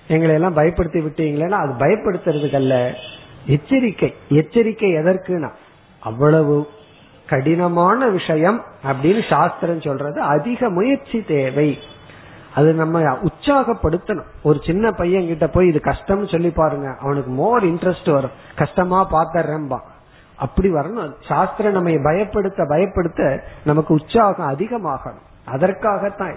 எங்களை 0.07 0.33
எல்லாம் 0.35 0.57
பயப்படுத்தி 0.57 0.99
விட்டீங்களேன்னா 1.05 1.57
அது 1.63 1.73
பயப்படுத்துறதுக்கு 1.85 2.55
அல்ல 2.55 2.75
எச்சரிக்கை. 3.49 4.13
எச்சரிக்கை 4.29 4.95
எதற்குனா 4.95 5.49
அவ்வளவு 5.99 6.67
கடினமான 7.25 8.07
விஷயம் 8.07 8.63
அப்படின்னு 8.83 9.29
சாஸ்திரம் 9.29 9.81
சொல்றது 9.81 10.21
அதிக 10.21 10.69
முயற்சி 10.69 11.24
தேவை. 11.24 11.78
அது 12.55 12.74
நம்ம 12.74 13.01
உற்சாகப்படுத்தணும். 13.01 14.26
ஒரு 14.43 14.59
சின்ன 14.65 14.91
பையன் 14.91 15.28
கிட்ட 15.28 15.47
போய் 15.47 15.67
இது 15.67 15.80
கஷ்டம்னு 15.84 16.32
சொல்லி 16.32 16.49
பாருங்க 16.49 16.95
அவனுக்கு 16.99 17.32
மோர் 17.32 17.63
இன்ட்ரெஸ்ட் 17.63 18.11
வரும். 18.11 18.32
கஷ்டமா 18.55 19.11
பாத்தர்றேன்பா. 19.11 19.80
அப்படி 20.36 20.74
வரணும். 20.74 21.13
சாஸ்திரம் 21.28 21.71
நம்ம 21.71 21.89
பயப்படுத்த 21.89 22.65
பயப்படுத்த 22.69 23.41
நமக்கு 23.65 23.93
உற்சாகம் 23.93 24.55
அதிகமாகணும். 24.55 25.28
அதற்காகத்தான் 25.45 26.36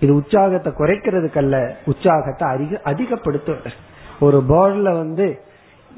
இது. 0.00 0.14
உற்சாகத்தை 0.14 0.72
குறைக்கிறதுக்கல்ல 0.72 1.74
உற்சாகத்தை 1.84 2.48
அதிக 2.48 2.80
அதிகப்படுத்துவது. 2.84 3.70
ஒரு 4.20 4.44
போர்டில் 4.48 4.96
வந்து 4.96 5.40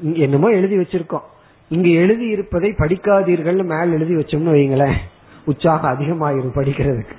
என்னமோ 0.01 0.49
எழுதி 0.49 0.77
வச்சிருக்கோம். 0.77 1.25
இங்க 1.71 1.89
எழுதி 1.89 2.25
இருப்பதை 2.25 2.69
படிக்காதீர்கள் 2.77 3.63
மேல் 3.63 3.91
எழுதி 3.91 4.15
வச்சோம்னு 4.15 4.55
வைங்களேன் 4.55 4.97
உற்சாகம் 5.45 5.93
அதிகமாயிரும் 5.95 6.57
படிக்கிறதுக்கு. 6.57 7.15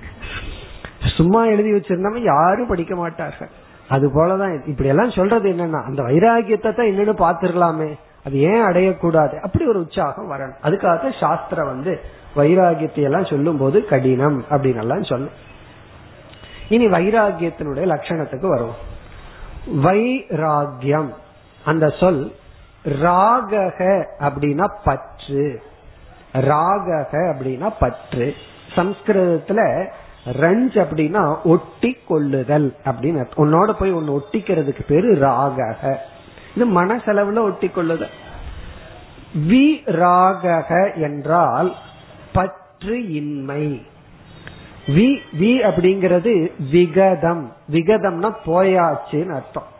சும்மா 1.16 1.47
எழுதி 1.47 1.72
வச்சிருந்தாம 1.72 2.22
யாரும் 2.22 2.66
படிக்க 2.66 2.95
மாட்டார்கள். 2.97 3.51
அது 3.89 4.07
போலதான் 4.09 4.66
இப்படி 4.66 4.89
எல்லாம் 4.89 5.11
சொல்றது 5.11 5.47
என்னன்னா 5.51 5.81
அந்த 5.83 6.03
வைராகியத்தை 6.03 6.74
தான் 6.74 6.91
என்னன்னு 6.93 7.14
பாத்துருக்கலாமே 7.24 7.91
அது 8.24 8.37
ஏன் 8.39 8.62
அடையக்கூடாது? 8.62 9.41
அப்படி 9.41 9.64
ஒரு 9.66 9.79
உற்சாகம் 9.79 10.31
வரணும். 10.33 10.61
அதுக்காக 10.62 11.12
சாஸ்திரம் 11.20 11.66
வந்து 11.66 12.01
வைராகியத்தை 12.37 13.03
எல்லாம் 13.03 13.24
சொல்லும் 13.24 13.57
போது 13.57 13.85
கடினம் 13.85 14.45
அப்படின்னு 14.51 14.77
எல்லாம் 14.77 15.03
சொல்லும் 15.03 15.37
இனி 16.68 16.87
வைராகியத்தினுடைய 16.87 17.85
லட்சணத்துக்கு 17.95 18.49
வரும் 18.49 18.77
வைராகியம் 19.87 21.11
அந்த 21.64 21.89
சொல் 22.01 22.33
ராகக 22.87 24.05
அப்படின்னா 24.20 24.68
பற்று. 24.84 25.62
ராகக 26.34 27.12
அப்படின்னா 27.12 27.72
பற்று. 27.80 28.34
சம்ஸ்கிருதத்துல 28.74 29.87
ரஞ்ச் 30.41 30.76
அப்படின்னா 30.76 31.37
ஒட்டி 31.45 31.97
கொள்ளுதல் 32.07 32.76
அப்படின்னு 32.84 33.26
உன்னோட 33.37 33.72
போய் 33.72 33.93
ஒன்னு 33.93 34.22
ஒட்டிக்கிறதுக்கு 34.22 34.80
பேரு 34.89 35.14
ராகக 35.14 35.97
இது 36.57 36.66
மனசளவுல 36.66 37.39
ஒட்டி 37.39 37.68
கொள்ளுதல் 37.68 38.09
வி 39.37 39.66
ராகக 39.87 40.95
என்றால் 40.95 41.74
பற்று 42.32 43.12
இன்மை 43.12 43.87
வி 44.87 45.18
வி 45.39 45.53
அப்படிங்கிறது 45.68 46.53
விகதம். 46.72 47.53
விகதம்னா 47.72 48.34
போயாச்சுன்னு 48.47 49.34
அர்த்தம். 49.34 49.74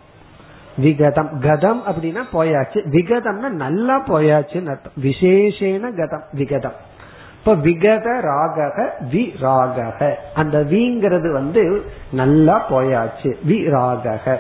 விகதம். 0.77 1.41
கதம் 1.41 1.81
அப்படின்னா 1.87 2.22
போயாச்சு. 2.33 2.89
விகதம்னா 2.91 3.49
நல்லா 3.49 4.05
போயாச்சுன்னு 4.07 4.66
அர்த்தம். 4.66 4.93
விசேஷேன 5.03 5.95
கதம். 5.97 6.22
விகதம். 6.33 6.95
இப்ப 7.39 7.55
விகத 7.55 8.20
ராகக 8.20 8.89
வி 9.12 9.31
ராகக 9.41 10.14
அந்த 10.35 10.64
விங்கிறது 10.64 11.33
வந்து 11.33 11.85
நல்லா 12.11 12.70
போயாச்சு. 12.70 13.37
வி 13.49 13.70
ராகக 13.70 14.39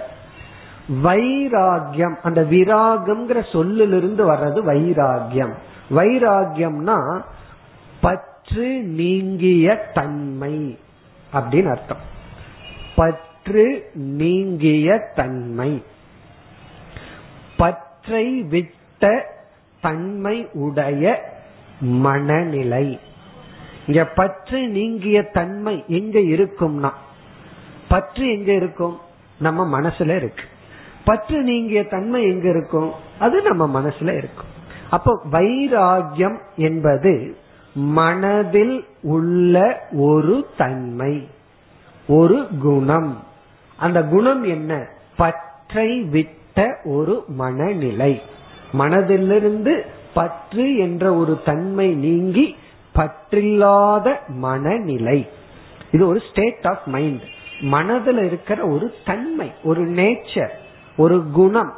வைராகியம். 1.02 2.14
அந்த 2.22 2.42
விராகம்ங்கிற 2.42 3.52
சொல்லிலிருந்து 3.52 4.32
வர்றது 4.32 4.62
வைராகியம். 4.66 5.52
வைராகியம்னா 5.90 7.22
பற்று 8.00 8.82
நீங்கிய 8.82 9.86
தன்மை 9.94 10.78
அப்படின்னு 11.32 11.70
அர்த்தம். 11.70 12.02
பற்று 12.96 13.90
நீங்கிய 13.94 15.00
தன்மை. 15.14 15.82
பற்றை 18.06 18.42
விட்ட 18.42 19.26
தன்மை 19.80 20.48
உடைய 20.52 21.32
மனநிலை. 21.80 23.00
இங்க 23.86 24.04
பற்று 24.04 24.68
நீங்கிய 24.68 25.22
தன்மை 25.22 25.84
எங்க 25.88 26.18
இருக்கும்னா 26.18 26.92
பற்று 27.88 28.28
எங்க 28.28 28.52
இருக்கும்? 28.52 28.98
நம்ம 29.38 29.80
மனசுல 29.80 30.16
இருக்கு. 30.16 30.44
பற்று 31.04 31.42
நீங்கிய 31.42 31.84
தன்மை 31.84 32.22
எங்க 32.22 32.48
இருக்கும்? 32.48 32.92
அது 33.18 33.42
நம்ம 33.42 33.80
மனசுல 33.80 34.16
இருக்கும். 34.16 34.52
அப்போ 34.90 35.20
வைராகியம் 35.32 36.38
என்பது 36.56 37.36
மனதில் 37.74 38.86
உள்ள 39.02 39.86
ஒரு 39.92 40.46
தன்மை 40.56 41.28
ஒரு 42.08 42.48
குணம். 42.60 43.24
அந்த 43.76 44.02
குணம் 44.02 44.44
என்ன? 44.44 44.86
பற்றை 45.16 46.02
விட்ட 46.02 46.44
ஒரு 46.84 47.24
மனநிலை. 47.28 48.22
மனதிலிருந்து 48.72 49.80
பற்று 50.14 50.76
என்ற 50.76 51.14
ஒரு 51.14 51.40
தன்மை 51.44 51.94
நீங்கி 51.94 52.56
பற்றில்லாத 52.94 54.14
மனநிலை. 54.28 55.28
இது 55.90 56.06
ஒரு 56.06 56.20
ஸ்டேட் 56.30 56.66
ஆஃப் 56.66 56.86
மைண்ட் 56.86 57.22
மனதில் 57.60 58.18
இருக்கிற 58.18 58.66
ஒரு 58.66 58.94
தன்மை 59.04 59.52
ஒரு 59.64 59.82
நேச்சர் 59.90 60.54
ஒரு 60.96 61.24
குணம். 61.32 61.72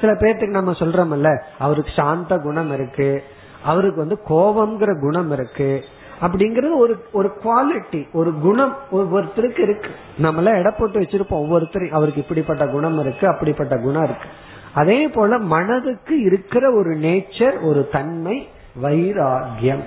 சில 0.00 0.12
பேர்த்துக்கு 0.12 0.50
நம்ம 0.50 0.70
சொல்றோம்ல 0.70 1.40
அவருக்கு 1.58 1.92
சாந்த 1.96 2.38
குணம் 2.38 2.72
இருக்கு 2.72 3.22
அவருக்கு 3.62 3.96
வந்து 3.96 4.18
கோபம்ங்கிற 4.28 5.00
குணம் 5.00 5.32
இருக்கு 5.32 5.84
அப்படிங்கறது 6.20 6.76
ஒரு 6.76 7.08
ஒரு 7.12 7.32
குவாலிட்டி 7.44 8.12
ஒரு 8.12 8.34
குணம் 8.34 8.76
ஒவ்வொருத்தருக்கு 8.92 9.60
இருக்கு. 9.60 9.90
நம்மள 10.22 10.58
எடை 10.58 10.72
போட்டு 10.78 11.00
வச்சிருப்போம் 11.00 11.26
ஒவ்வொருத்தரும் 11.28 11.92
அவருக்கு 11.92 12.20
இப்படிப்பட்ட 12.20 12.66
குணம் 12.66 13.00
இருக்கு 13.00 13.28
அப்படிப்பட்ட 13.28 13.76
குணம் 13.78 14.04
இருக்கு. 14.04 14.28
அதே 14.74 15.08
போல 15.08 15.38
மனதுக்கு 15.38 16.20
இருக்கிற 16.20 16.72
ஒரு 16.72 16.90
நேச்சர் 16.90 17.62
ஒரு 17.62 17.88
தன்மை 17.92 18.48
வைராகியம் 18.82 19.82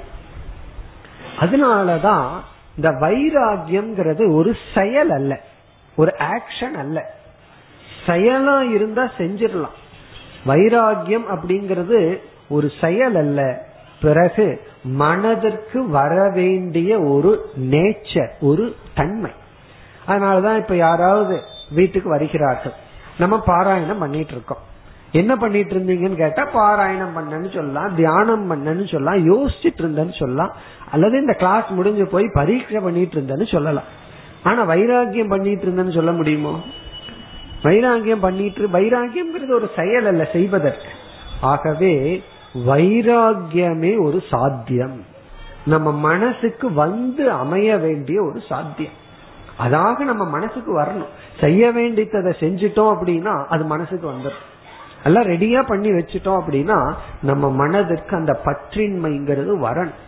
அதனாலதான் 1.40 2.28
இந்த 2.76 2.90
வைராகியம்ங்கிறது 2.90 4.34
ஒரு 4.34 4.56
செயல் 4.76 5.10
அல்ல. 5.10 5.42
ஒரு 5.96 6.16
ஆக்ஷன் 6.18 6.74
அல்ல. 6.74 7.16
செயலா 8.06 8.72
இருந்தா 8.72 9.12
செஞ்சிடலாம். 9.18 9.76
வைராகியம் 10.46 11.24
அப்படிங்கிறது 11.30 12.18
ஒரு 12.50 12.72
செயல் 12.82 13.16
அல்ல. 13.16 13.66
பிறகு 14.02 14.62
மனதிற்கு 14.84 15.90
வர 15.90 16.30
வேண்டிய 16.30 17.00
ஒரு 17.00 17.46
நேச்சர் 17.60 18.30
ஒரு 18.40 18.76
தன்மை. 18.96 19.32
அதனாலதான் 20.08 20.58
இப்ப 20.58 20.76
யாராவது 20.76 21.42
வீட்டுக்கு 21.76 22.10
வருகிறார்கள். 22.10 22.72
நம்ம 23.18 23.44
பாராயணம் 23.48 24.00
பண்ணிட்டு 24.00 24.32
இருக்கோம் 24.32 24.70
என்ன 25.12 25.36
பண்ணிட்டு 25.36 25.76
இருந்தீங்கன்னு 25.76 26.16
கேட்டா 26.16 26.50
பாராயணம் 26.54 27.18
பண்ணன்னு 27.18 27.54
சொல்லலாம் 27.54 27.96
தியானம் 27.96 28.52
பண்ணன்னு 28.52 28.92
சொல்லலாம் 28.92 29.34
யோசிச்சுட்டு 29.34 29.82
இருந்தேன்னு 29.82 30.18
சொல்லலாம் 30.18 30.54
அல்லது 30.92 31.20
இந்த 31.20 31.34
கிளாஸ் 31.34 31.68
முடிஞ்சு 31.70 32.08
போய் 32.08 32.30
பரீட்சை 32.34 32.80
பண்ணிட்டு 32.80 33.20
இருந்தேன்னு 33.20 33.52
சொல்லலாம். 33.52 33.84
ஆனா 34.44 34.68
வைராகியம் 34.68 35.30
பண்ணிட்டு 35.30 35.66
இருந்தேன்னு 35.66 35.94
சொல்ல 35.94 36.12
முடியுமோ? 36.12 36.60
வைராகியம் 37.64 38.22
பண்ணிட்டு 38.22 38.68
வைராகியம்ங்கிறது 38.68 39.54
ஒரு 39.54 39.70
செயல் 39.76 40.06
அல்ல 40.06 40.30
செய்வதற்கு. 40.32 40.88
ஆகவே 41.42 42.24
வைராகியமே 42.54 44.04
ஒரு 44.04 44.24
சாத்தியம். 44.30 45.06
நம்ம 45.66 45.92
மனசுக்கு 45.92 46.74
வந்து 46.74 47.32
அமைய 47.32 47.78
வேண்டிய 47.78 48.24
ஒரு 48.24 48.42
சாத்தியம். 48.50 48.92
அதாக 49.60 50.00
நம்ம 50.00 50.26
மனசுக்கு 50.26 50.80
வரணும். 50.80 51.40
செய்ய 51.40 51.72
வேண்டியதை 51.72 52.22
செஞ்சிட்டோம் 52.22 52.96
அப்படின்னா 52.96 53.46
அது 53.46 53.64
மனசுக்கு 53.64 54.12
வந்துடும் 54.12 54.42
எல்லாம் 55.04 55.24
ரெடியா 55.24 55.68
பண்ணி 55.68 55.90
வச்சுட்டோம் 55.90 56.42
அப்படின்னா 56.42 56.94
நம்ம 57.22 57.52
மனதிற்கு 57.52 58.16
அந்த 58.16 58.40
பற்றின்மைங்கிறது 58.46 59.54
வரணும். 59.68 60.00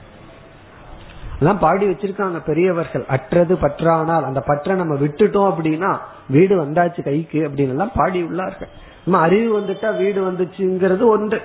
எல்லாம் 1.39 1.59
பாடி 1.59 1.87
வச்சிருக்காங்க 1.87 2.43
பெரியவர்கள். 2.45 3.05
அற்றது 3.07 3.55
பற்றானால் 3.55 4.23
அந்த 4.23 4.39
பற்றை 4.39 4.75
நம்ம 4.75 4.95
விட்டுட்டோம் 4.95 5.53
அப்படின்னா 5.53 5.97
வீடு 6.29 6.65
வந்தாச்சு 6.65 7.03
கைக்கு 7.03 7.39
அப்படின்னு 7.39 7.69
எல்லாம் 7.69 7.91
பாடி 7.95 8.23
உள்ளார்கள். 8.23 8.69
நம்ம 9.05 9.21
அறிவு 9.21 9.59
வந்துட்டா 9.59 9.97
வீடு 9.97 10.31
வந்துச்சுங்கிறது 10.31 11.03
ஒன்று. 11.05 11.41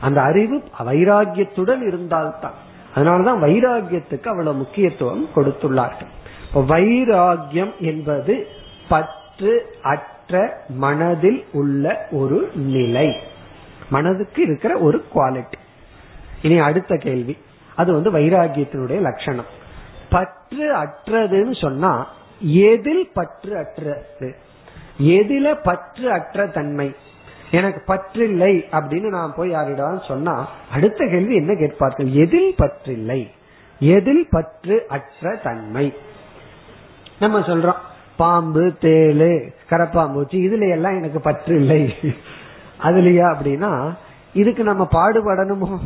அந்த 0.00 0.22
அறிவு 0.22 0.62
வைராகியத்துடன் 0.78 1.86
இருந்தால்தான். 1.86 2.52
அதனாலதான் 2.94 3.42
வைராகியத்துக்கு 3.44 4.26
அவ்வளவு 4.26 4.56
முக்கியத்துவம் 4.56 5.28
கொடுத்துள்ளார்கள். 5.36 6.08
வைராகியம் 6.54 7.78
என்பது 7.78 8.46
பற்று 8.88 9.76
அற்ற 9.82 10.60
மனதில் 10.68 11.44
உள்ள 11.52 12.08
ஒரு 12.10 12.50
நிலை. 12.54 13.20
மனதுக்கு 13.90 14.42
இருக்கிற 14.42 14.78
ஒரு 14.78 15.04
குவாலிட்டி 15.14 15.58
இனி 16.42 16.58
அடுத்த 16.58 16.96
கேள்வி. 16.96 17.38
அது 17.76 17.92
வந்து 17.92 18.10
வைராகியத்தினுடைய 18.10 19.00
லட்சணம். 19.00 19.64
பற்று 20.08 20.74
அற்றதுன்னு 20.74 21.60
சொன்னா 21.60 22.08
எதில் 22.40 23.10
பற்று 23.14 23.56
அற்றது? 23.56 24.36
எதில 25.02 25.58
பற்று 25.62 26.12
அற்ற 26.12 26.46
தன்மை? 26.46 26.94
எனக்கு 27.50 27.82
பற்றில்லை 27.86 28.64
அப்படின்னு 28.72 29.08
நான் 29.08 29.34
போய் 29.36 29.50
யாரிடம் 29.50 30.02
சொன்னா 30.08 30.48
அடுத்த 30.72 31.06
கேள்வி 31.06 31.34
என்ன 31.34 31.54
கேட்பார்கள்? 31.54 32.12
எதில் 32.12 32.54
பற்றில்லை? 32.56 33.30
எதில் 33.78 34.26
பற்று 34.30 34.86
அற்ற 34.88 35.36
தன்மை? 35.36 35.94
நம்ம 37.18 37.38
சொல்றோம் 37.38 37.76
பாம்பு 38.16 38.72
தேலு 38.80 39.52
கரப்பாம்பூச்சி 39.70 40.32
இதுல 40.32 40.70
எல்லாம் 40.70 40.96
எனக்கு 40.96 41.20
பற்று 41.20 41.56
இல்லை 41.56 41.94
அதுலயா 42.82 43.34
அப்படின்னா 43.34 43.96
இதுக்கு 44.32 44.64
நம்ம 44.64 44.88
பாடுபடணுமோ? 44.92 45.78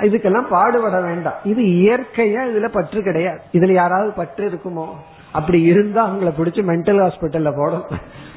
இதுக்கெல்லாம் 0.00 0.48
பாடுபட 0.50 1.00
வேண்டாம். 1.00 1.34
இது 1.44 1.62
இயற்கையா 1.62 2.40
இதுல 2.50 2.68
பற்று 2.68 3.02
கிடையாது. 3.02 3.40
இதுல 3.52 3.72
யாராவது 3.72 4.12
பற்று 4.12 4.50
இருக்குமோ? 4.50 4.88
அப்படி 5.32 5.62
இருந்தா 5.62 6.08
அவங்கள 6.08 6.32
பிடிச்சி 6.38 6.62
மென்டல் 6.66 7.10
ஹாஸ்பிட்டல்ல 7.10 7.56
போடும். 7.56 7.84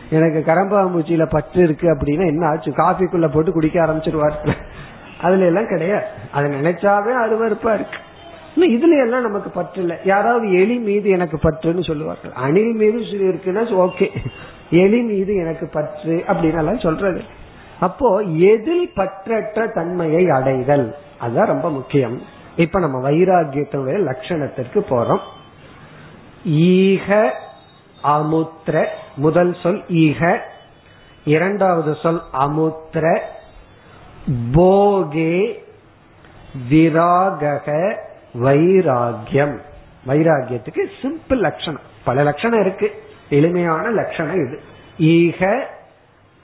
எனக்கு 0.10 0.43
கரம்பாம்பூச்சியில 0.51 1.26
பற்று 1.30 1.64
இருக்கு 1.64 1.95
அப்படின்னா 1.95 2.28
என்ன 2.28 2.47
ஆச்சு? 2.47 2.72
காஃபிக்குள்ள 2.72 3.28
போட்டு 3.28 3.51
குடிக்க 3.51 3.86
ஆரம்பிச்சிருவார். 3.86 4.55
அதுல 5.22 5.45
எல்லாம் 5.45 5.68
கிடையாது. 5.68 6.05
அதை 6.32 6.51
நினைச்சாவே 6.51 7.12
அருவறுப்பா 7.26 7.74
இருக்கு. 7.74 7.97
இதுல 8.55 9.01
எல்லாம் 9.03 9.22
நமக்கு 9.22 9.49
பற்று 9.49 9.82
இல்லை. 9.82 9.97
யாராவது 10.03 10.53
எலி 10.53 10.78
மீது 10.78 11.10
எனக்கு 11.10 11.39
பற்றுன்னு 11.43 11.84
சொல்லுவார்கள். 11.84 12.32
அணில் 12.32 12.74
மீது 12.74 12.99
இருக்குன்னா 12.99 13.89
ஓகே. 13.89 14.10
எலி 14.70 15.01
மீது 15.01 15.36
எனக்கு 15.36 15.70
பற்று 15.74 16.24
அப்படின்னு 16.28 16.57
எல்லாம் 16.57 16.80
சொல்றது. 16.80 17.22
அப்போ 17.80 18.20
எதில் 18.20 18.91
பற்றற்ற 18.95 19.74
தன்மையை 19.74 20.30
அடைதல்? 20.30 20.95
அதுதான் 21.20 21.47
ரொம்ப 21.47 21.70
முக்கியம். 21.70 22.22
இப்ப 22.55 22.80
நம்ம 22.80 23.12
வைராகியத்தினுடைய 23.12 24.12
லட்சணத்திற்கு 24.12 24.86
போறோம். 24.89 25.20
ஈக 26.45 27.34
அமுத்திர 28.01 28.89
முதல் 29.15 29.57
சொல் 29.63 29.83
ஈக. 29.89 30.45
இரண்டாவது 31.25 31.95
சொல் 31.95 32.21
அமுத்திர 32.31 33.29
போகே 34.51 35.63
விராகக 36.69 37.95
வைராகியம். 38.33 39.59
வைராகியத்துக்கு 40.07 40.85
சிம்பிள் 41.01 41.37
லட்சணம். 41.37 41.81
பல 42.03 42.23
லட்சணம் 42.23 42.59
இருக்கு. 42.59 43.03
எளிமையான 43.29 43.89
லட்சணம் 43.89 44.47
இது. 44.47 44.61
ஈக 44.97 45.67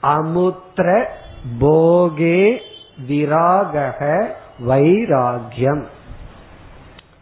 அமுத்திர 0.00 1.08
போகே 1.60 2.58
விராகக 3.08 4.26
வைராகியம். 4.66 5.84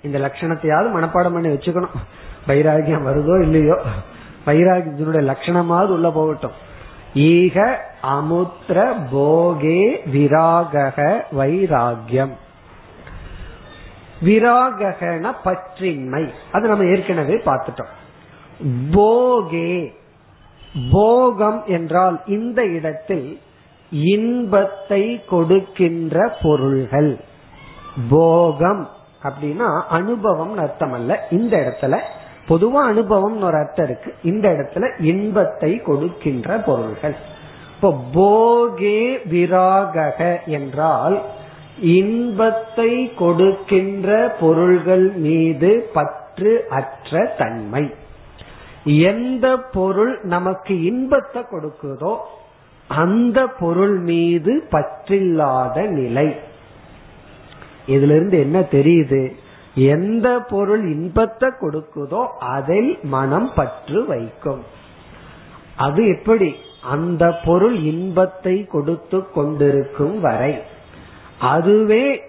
இந்த 0.03 0.19
லட்சணத்தையாவது 0.19 0.91
மனப்பாடம் 0.93 1.33
பண்ணி 1.33 1.49
வச்சுக்கணும். 1.49 1.95
வைராகியம் 2.47 3.07
வருதோ 3.07 3.43
இல்லையோ? 3.43 3.81
வைராகியத்தினுடைய 4.47 5.35
லட்சணமாவது 5.35 5.87
உள்ள 5.87 6.11
போகட்டும். 6.11 6.51
ஈக 7.15 7.85
அமுத்திர 8.03 8.95
போகே 9.13 9.97
விராகக 10.13 11.23
வைராகியம். 11.39 12.33
விராகன 14.25 15.33
பற்றின்மை. 15.45 16.31
அது 16.53 16.69
நம்ம 16.69 16.85
ஏற்கனவே 16.85 17.35
பார்த்துட்டோம். 17.35 17.93
போகே 18.91 19.95
போகம் 20.91 21.65
என்றால் 21.67 22.21
இந்த 22.27 22.65
இடத்தில் 22.65 23.41
இன்பத்தை 23.91 25.25
கொடுக்கின்ற 25.25 26.37
பொருள்கள். 26.43 27.21
போகம் 28.09 28.89
அப்படின்னா 29.23 29.83
அனுபவம் 29.89 30.59
அர்த்தம் 30.59 30.93
அல்ல 30.93 31.27
இந்த 31.31 31.57
இடத்துல 31.57 32.01
பொதுவா 32.49 32.81
அனுபவம் 32.93 33.43
ஒரு 33.43 33.57
அர்த்தம் 33.57 33.87
இருக்கு. 33.87 34.15
இந்த 34.23 34.49
இடத்துல 34.49 34.89
இன்பத்தை 35.13 35.71
கொடுக்கின்ற 35.83 36.57
பொருள்கள். 36.59 37.17
இப்போ 37.75 37.91
போகே 38.15 39.01
விராகக 39.31 40.19
என்றால் 40.47 41.23
இன்பத்தை 41.81 42.91
கொடுக்கின்ற 43.15 44.37
பொருள்கள் 44.41 45.07
மீது 45.17 45.91
பற்று 45.93 46.53
அற்ற 46.69 47.35
தன்மை. 47.39 47.85
எந்த 48.85 49.47
பொருள் 49.57 50.21
நமக்கு 50.23 50.83
இன்பத்தை 50.85 51.43
கொடுக்குதோ 51.53 52.15
அந்த 52.87 53.47
பொருள் 53.47 53.97
மீது 53.99 54.53
பற்றில்லாத 54.71 55.77
நிலை. 55.91 56.27
இதுல 57.87 58.15
இருந்து 58.19 58.39
என்ன 58.39 58.59
தெரியுது? 58.61 59.23
எந்த 59.75 60.39
பொருள் 60.39 60.83
இன்பத்தை 60.83 61.49
கொடுக்குதோ 61.49 62.27
அதில் 62.39 62.99
மனம் 63.03 63.53
பற்று 63.55 64.07
வைக்கும். 64.07 64.65
அது 65.77 66.07
எப்படி? 66.07 66.55
அந்த 66.83 67.33
பொருள் 67.45 67.77
இன்பத்தை 67.77 68.67
கொடுத்து 68.67 69.31
கொண்டிருக்கும் 69.31 70.21
வரை. 70.21 70.63
அதுவே 71.39 72.23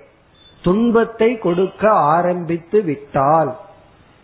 துன்பத்தை 0.62 1.38
கொடுக்க 1.38 1.90
ஆரம்பித்து 1.90 2.82
விட்டால் 2.82 3.56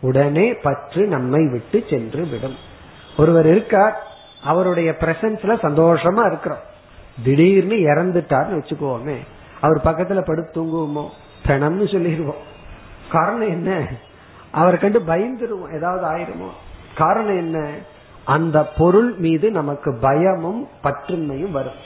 உடனே 0.02 0.54
பற்று 0.54 1.08
நம்மை 1.08 1.48
விட்டு 1.48 1.84
சென்று 1.90 2.26
விடும். 2.26 2.56
ஒருவர் 3.18 3.48
இருக்கார் 3.48 4.08
அவருடைய 4.44 4.96
பிரசன்ஸ்ல 5.00 5.56
சந்தோஷமா 5.64 6.26
இருக்கிறோம். 6.26 6.70
திடீர்னு 7.24 7.76
இறந்துட்டார்னு 7.76 8.62
வச்சுக்கோமே. 8.62 9.16
அவர் 9.62 9.78
பக்கத்துல 9.78 10.22
படுத்து 10.26 10.64
தூங்குவோமோ? 10.64 11.08
பிணம்னு 11.48 11.92
சொல்லிடுவோம். 11.92 12.50
காரணம் 13.12 13.48
என்ன? 13.48 13.88
அவரை 14.52 14.80
கண்டு 14.80 15.00
பயந்துருவோம். 15.00 15.76
ஏதாவது 15.76 16.06
ஆயிருமோ? 16.06 16.50
காரணம் 16.96 17.38
என்ன? 17.38 17.70
அந்த 18.24 18.64
பொருள் 18.64 19.14
மீது 19.18 19.52
நமக்கு 19.52 19.98
பயமும் 20.02 20.68
பற்றுமையும் 20.84 21.52
வரும். 21.52 21.80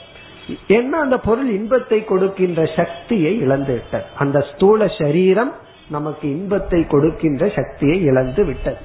ஏன்னா 0.68 0.90
அந்த 0.90 1.18
பொருள் 1.18 1.50
இன்பத்தை 1.50 2.04
கொடுக்கின்ற 2.04 2.66
சக்தியை 2.76 3.38
இழந்து 3.40 3.72
விட்டது 3.72 4.04
அந்த 4.18 4.44
ஸ்தூல 4.54 4.88
சரீரம் 4.98 5.52
நமக்கு 5.88 6.30
இன்பத்தை 6.30 6.86
கொடுக்கின்ற 6.86 7.48
சக்தியை 7.48 8.02
இழந்து 8.02 8.44
விட்டது 8.44 8.76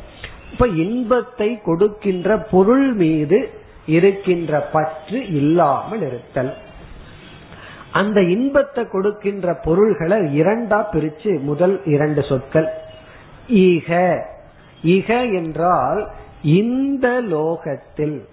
இப்ப 0.51 0.67
இன்பத்தை 0.67 1.61
கொடுக்கின்ற 1.61 2.37
பொருள் 2.37 2.93
மீது 2.93 3.49
இருக்கின்ற 3.85 4.59
பற்று 4.59 5.27
இல்லாமல் 5.27 6.01
இருத்தல். 6.01 6.53
அந்த 7.91 8.21
இன்பத்தை 8.21 8.87
கொடுக்கின்ற 8.87 9.53
பொருள்களை 9.53 10.41
இரண்டா 10.41 10.85
பிரிச்சு 10.93 11.39
முதல் 11.39 11.85
இரண்டு 11.85 12.23
சொற்கள். 12.23 12.67
ஈக 13.47 13.89
இக 14.83 15.33
என்றால் 15.33 16.09
இந்த 16.43 17.21
லோகத்தில். 17.21 18.27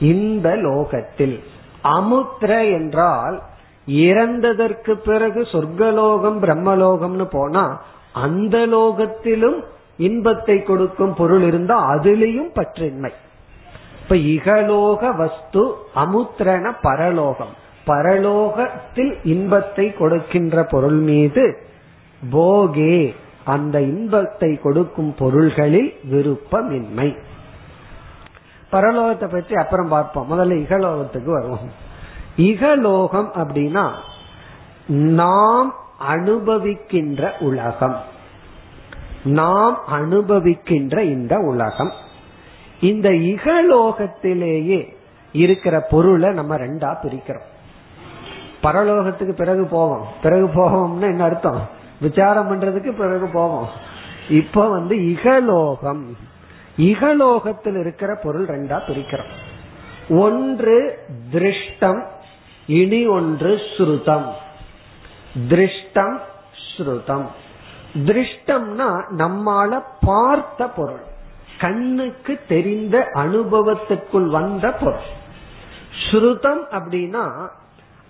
இந்த 0.00 0.56
லோகத்தில். 0.56 1.42
அமுத்திர 1.84 2.70
என்றால் 2.72 3.42
இறந்ததற்கு 3.88 4.92
பிறகு 4.92 5.40
சொர்க்கலோகம் 5.42 6.40
பிரம்மலோகம்னு 6.40 7.24
போனா 7.24 7.82
அந்த 8.12 8.58
லோகத்திலும் 8.58 9.64
இன்பத்தை 9.96 10.62
கொடுக்கும் 10.62 11.14
பொருள் 11.14 11.42
இருந்தா 11.42 11.90
அதிலையும் 11.90 12.52
பற்றின்மை. 12.54 13.12
இப்ப 14.02 14.14
இகலோக 14.14 15.16
வஸ்து 15.16 15.74
அமுத்திரன 15.94 16.72
பரலோகம். 16.82 17.59
பரலோகத்தில் 17.86 19.18
இன்பத்தை 19.24 19.94
கொடுக்கின்ற 19.94 20.64
பொருள் 20.64 20.98
மீது 20.98 21.58
போகே 22.32 23.14
அந்த 23.44 23.80
இன்பத்தை 23.80 24.60
கொடுக்கும் 24.60 25.14
பொருள்களில் 25.14 25.94
விருப்பமின்மை. 26.12 27.18
பரலோகத்தை 28.72 29.30
பற்றி 29.30 29.54
அப்புறம் 29.54 29.88
பார்ப்போம். 29.88 30.32
முதல்ல 30.32 30.54
இகலோகத்துக்கு 30.54 31.24
வருவோம். 31.24 31.70
இகலோகம் 32.36 33.32
அப்படின்னா 33.34 33.90
நாம் 34.86 35.74
அனுபவிக்கின்ற 36.08 37.38
உலகம். 37.40 37.96
நாம் 39.24 39.78
அனுபவிக்கின்ற 39.92 40.98
இந்த 40.98 41.38
உலகம். 41.38 41.92
இந்த 42.80 43.08
இகலோகத்திலேயே 43.08 44.94
இருக்கிற 45.32 45.80
பொருளை 45.80 46.32
நம்ம 46.32 46.56
ரெண்டா 46.56 46.96
பிரிக்கிறோம். 47.02 47.48
பரலோகத்துக்கு 48.62 49.32
பிறகு 49.32 49.66
போவோம். 49.66 50.06
பிறகு 50.22 50.46
போவோம்னா 50.46 51.00
என்ன 51.00 51.24
அர்த்தம்? 51.24 51.68
விசாரம் 52.00 52.50
பண்றதுக்கு 52.50 52.92
பிறகு 52.92 53.28
போவோம். 53.32 53.68
இப்ப 54.28 54.68
வந்து 54.68 55.10
இகலோகம். 55.10 56.16
இகலோகத்தில் 56.78 57.80
இருக்கிற 57.80 58.14
பொருள் 58.22 58.46
ரெண்டா 58.46 58.80
பிரிக்கிறோம். 58.86 59.30
ஒன்று 60.08 60.98
திருஷ்டம் 61.32 62.02
இனி 62.66 63.06
ஒன்று 63.06 63.60
ஸ்ருதம். 63.76 64.28
திருஷ்டம் 65.48 66.18
ஸ்ருதம். 66.76 67.26
திருஷ்டம்னா 67.94 69.02
நம்மால 69.18 69.80
பார்த்த 70.00 70.66
பொருள். 70.66 71.00
கண்ணுக்கு 71.60 72.40
தெரிந்த 72.48 73.08
அனுபவத்துக்குள் 73.14 74.26
வந்த 74.26 74.70
பொருள். 74.70 75.18
ஸ்ருதம் 76.10 76.62
அப்படின்னா 76.70 77.48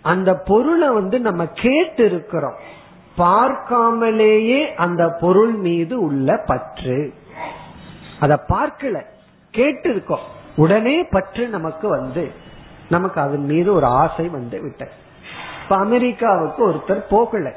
அந்த 0.03 0.35
பொருளை 0.35 0.89
வந்து 0.89 1.21
நம்ம 1.21 1.47
கேட்டு 1.47 2.05
இருக்கிறோம் 2.05 2.55
பார்க்காமலேயே 3.19 4.75
அந்த 4.75 5.09
பொருள் 5.09 5.53
மீது 5.53 6.01
உள்ள 6.01 6.43
பற்று. 6.47 7.15
அத 8.21 8.45
பார்க்கல 8.49 9.05
கேட்டு 9.51 9.91
இருக்கோம் 9.91 10.39
உடனே 10.57 11.03
பற்று 11.03 11.49
நமக்கு 11.49 11.89
வந்து 11.89 12.31
நமக்கு 12.89 13.21
அதன் 13.21 13.45
மீது 13.45 13.75
ஒரு 13.75 13.87
ஆசை 13.87 14.29
வந்து 14.29 14.63
விட்ட 14.63 14.89
இப்ப 15.63 15.77
அமெரிக்காவுக்கு 15.77 16.71
ஒருத்தர் 16.71 17.05
போகல. 17.11 17.53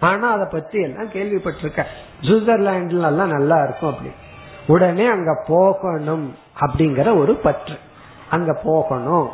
ஆனா 0.00 0.32
அதை 0.32 0.46
பத்தி 0.50 0.80
எல்லாம் 0.80 1.08
கேள்விப்பட்டிருக்க. 1.08 1.84
சுவிட்சர்லாந்துல 2.20 3.06
எல்லாம் 3.06 3.28
நல்லா 3.28 3.62
இருக்கும் 3.62 3.90
அப்படி. 3.90 4.10
உடனே 4.66 5.06
அங்க 5.06 5.44
போகணும் 5.46 6.34
அப்படிங்கிற 6.60 7.18
ஒரு 7.18 7.34
பற்று. 7.34 7.78
அங்க 8.30 8.60
போகணும். 8.64 9.28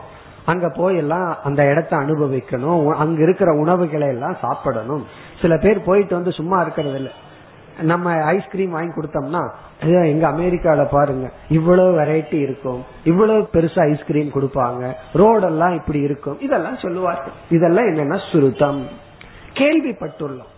அங்க 0.47 0.69
போய் 0.69 0.97
எல்லாம் 0.97 1.37
அந்த 1.45 1.65
இடத்த 1.65 1.97
அனுபவிக்கணும். 1.97 2.89
அங்க 2.89 3.23
இருக்கிற 3.23 3.53
உணவுகளை 3.53 4.09
எல்லாம் 4.09 4.37
சாப்பிடணும். 4.41 5.07
சில 5.41 5.57
பேர் 5.57 5.83
போயிட்டு 5.83 6.15
வந்து 6.15 6.33
சும்மா 6.33 6.61
இருக்கிறது 6.61 6.97
இல்ல. 6.97 7.11
நம்ம 7.83 8.13
ஐஸ்கிரீம் 8.23 8.71
வாங்கி 8.71 9.01
கொடுத்தோம்னா 9.01 9.51
எங்க 9.81 10.29
அமெரிக்கால 10.29 10.89
பாருங்க. 10.91 11.31
இவ்வளவு 11.49 11.99
வெரைட்டி 11.99 12.35
இருக்கும். 12.35 12.85
இவ்வளவு 13.05 13.49
பெருசா 13.53 13.91
ஐஸ்கிரீம் 13.91 14.31
கொடுப்பாங்க. 14.35 14.93
ரோடெல்லாம் 15.15 15.75
இப்படி 15.75 16.01
இருக்கும். 16.01 16.41
இதெல்லாம் 16.41 16.77
சொல்லுவார்கள். 16.77 17.33
இதெல்லாம் 17.51 17.85
என்னன்னா 17.85 18.31
சுருத்தம். 18.33 18.87
கேள்விப்பட்டுள்ளோம். 19.53 20.55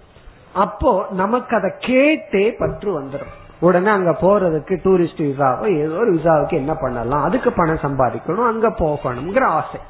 அப்போ 0.53 1.07
நமக்கு 1.11 1.57
அதை 1.57 1.73
கேட்டே 1.81 2.55
பற்று 2.59 3.03
வந்துடும். 3.03 3.35
உடனே 3.61 3.91
அங்க 3.91 4.13
போறதுக்கு 4.21 4.75
டூரிஸ்ட் 4.85 5.23
விசாவோ 5.31 5.67
ஏதோ 5.83 5.95
ஒரு 5.95 6.13
விசாவுக்கு 6.15 6.55
என்ன 6.63 6.75
பண்ணலாம் 6.75 7.23
அதுக்கு 7.23 7.53
பணம் 7.53 7.85
சம்பாதிக்கணும் 7.87 8.51
அங்க 8.51 8.69
போகணுங்கிற 8.69 9.45
ஆசை. 9.61 9.81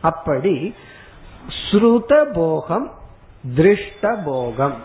அப்படி 0.00 0.74
ஸ்ருத 1.62 2.12
போகம் 2.32 2.86
திருஷ்ட 3.56 4.04
போகம் 4.24 4.76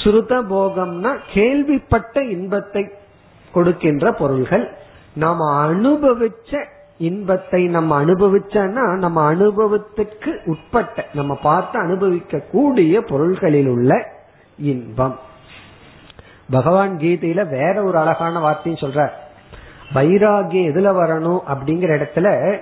ஸ்ருத 0.00 0.32
போகம்னா 0.50 1.12
கேள்விப்பட்ட 1.32 2.22
இன்பத்தை 2.22 2.82
கொடுக்கின்ற 3.52 4.12
பொருள்கள். 4.12 4.66
நாம் 5.14 5.40
அனுபவிச்ச 5.40 6.60
இன்பத்தை 6.98 7.60
நம்ம 7.66 8.04
அனுபவிச்சோன்னா 8.04 8.84
நம்ம 8.96 9.18
அனுபவத்துக்கு 9.32 10.32
உட்பட்ட 10.44 11.04
நம்ம 11.12 11.32
பார்த்து 11.42 11.76
அனுபவிக்க 11.78 12.38
கூடிய 12.52 13.00
பொருள்களில் 13.00 13.68
உள்ள 13.68 13.92
இன்பம். 14.58 15.16
பகவான் 16.50 16.98
கீதையில 16.98 17.48
வேற 17.48 17.82
ஒரு 17.82 17.98
அழகான 17.98 18.38
வார்த்தையும் 18.38 18.90
சொல்றார். 18.90 19.12
வைராகியம் 19.94 20.68
எதுல 20.70 20.88
வரணும் 21.00 21.40
அப்படிங்கிற 21.48 21.90
இடத்துல 21.98 22.58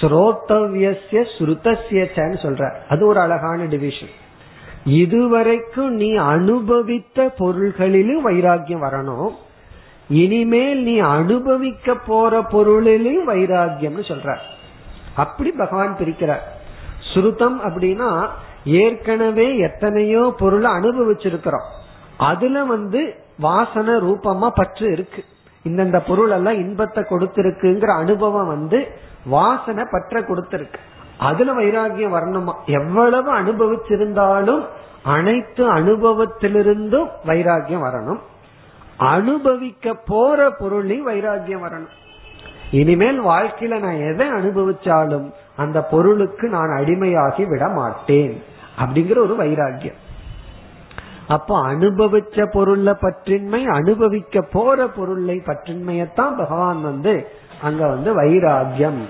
ஸ்ரோத்தவியசிய 0.00 1.24
ஸ்ருதசியச்சன்னு 1.38 2.38
சொல்ற 2.44 2.74
அது 2.88 3.06
ஒரு 3.06 3.20
அழகான 3.20 3.64
டிவிஷன் 3.64 4.08
இதுவரைக்கும் 4.84 5.94
நீ 5.94 6.16
அனுபவித்த 6.16 7.34
பொருள்களிலும் 7.38 8.26
வைராகியம் 8.26 8.84
வரணும். 8.84 9.30
இனிமேல் 10.08 10.82
நீ 10.82 10.98
அனுபவிக்க 10.98 11.94
போற 11.94 12.42
பொருளிலும் 12.42 13.28
வைராகியம்னு 13.28 14.02
சொல்ற 14.10 14.36
அப்படி 15.14 15.50
பகவான் 15.50 15.96
பிரிக்கிறார். 15.98 16.44
சுருத்தம் 17.14 17.64
அப்படின்னா 17.64 18.26
ஏற்கனவே 18.64 19.58
எத்தனையோ 19.58 20.34
பொருளை 20.38 20.70
அனுபவிச்சிருக்கிறோம். 20.70 21.66
அதுல 22.16 22.64
வந்து 22.64 23.14
வாசன 23.38 23.92
ரூபமா 23.92 24.48
பற்று 24.54 24.92
இருக்கு. 24.92 25.24
இந்தந்த 25.64 26.00
பொருள் 26.06 26.30
எல்லாம் 26.30 26.54
இன்பத்தை 26.54 27.04
கொடுத்திருக்குங்கிற 27.04 27.96
அனுபவம் 27.96 28.46
வந்து 28.46 28.88
வாசனை 29.24 29.84
பற்ற 29.90 30.20
கொடுத்திருக்கு. 30.20 30.74
அதுல 31.18 31.52
வைராகியம் 31.52 32.14
வரணுமா? 32.14 32.52
எவ்வளவு 32.66 33.38
அனுபவிச்சிருந்தாலும் 33.38 34.66
அனைத்து 35.02 35.74
அனுபவத்திலிருந்தும் 35.74 37.08
வைராகியம் 37.26 37.82
வரணும். 37.82 38.18
அனுபவிக்க 38.96 39.94
போற 39.94 40.50
பொருளையும் 40.50 41.08
வைராகியம் 41.08 41.62
வரணும். 41.62 41.92
இனிமேல் 42.70 43.22
வாழ்க்கையில 43.22 43.78
நான் 43.78 44.00
எதை 44.00 44.28
அனுபவிச்சாலும் 44.28 45.32
அந்த 45.56 45.82
பொருளுக்கு 45.82 46.48
நான் 46.48 46.68
அடிமையாகி 46.68 47.48
விட 47.48 47.68
மாட்டேன். 47.68 48.42
அப்படிங்கிற 48.78 49.18
ஒரு 49.18 49.36
வைராகியம். 49.38 50.02
அப்போ 51.28 51.62
அனுபவிச்ச 51.66 52.42
பொருள்ல 52.42 52.90
பற்றின்மை 53.00 53.66
அனுபவிக்க 53.66 54.40
போற 54.42 54.88
பொருளை 54.88 55.42
பற்றின்மையத்தான் 55.44 56.36
பகவான் 56.36 56.80
வந்து 56.80 57.26
அங்க 57.62 57.86
வந்து 57.86 58.14
வைராகியம் 58.14 59.02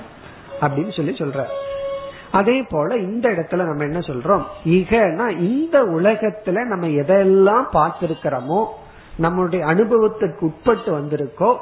அப்படின்னு 0.60 0.96
சொல்லி 0.96 1.12
சொல்ற 1.12 1.44
அதே 2.30 2.62
போல 2.62 2.96
இந்த 2.96 3.28
இடத்துல 3.28 3.56
நம்ம 3.56 3.84
என்ன 3.84 3.98
சொல்றோம்? 3.98 4.42
இகனா 4.64 5.28
இந்த 5.38 5.82
உலகத்துல 5.82 6.64
நம்ம 6.66 6.86
எதெல்லாம் 6.86 7.66
பார்த்திருக்கிறோமோ 7.72 8.66
நம்மளுடைய 9.18 9.60
அனுபவத்திற்கு 9.60 10.46
உட்பட்டு 10.46 10.98
வந்திருக்கோ 10.98 11.56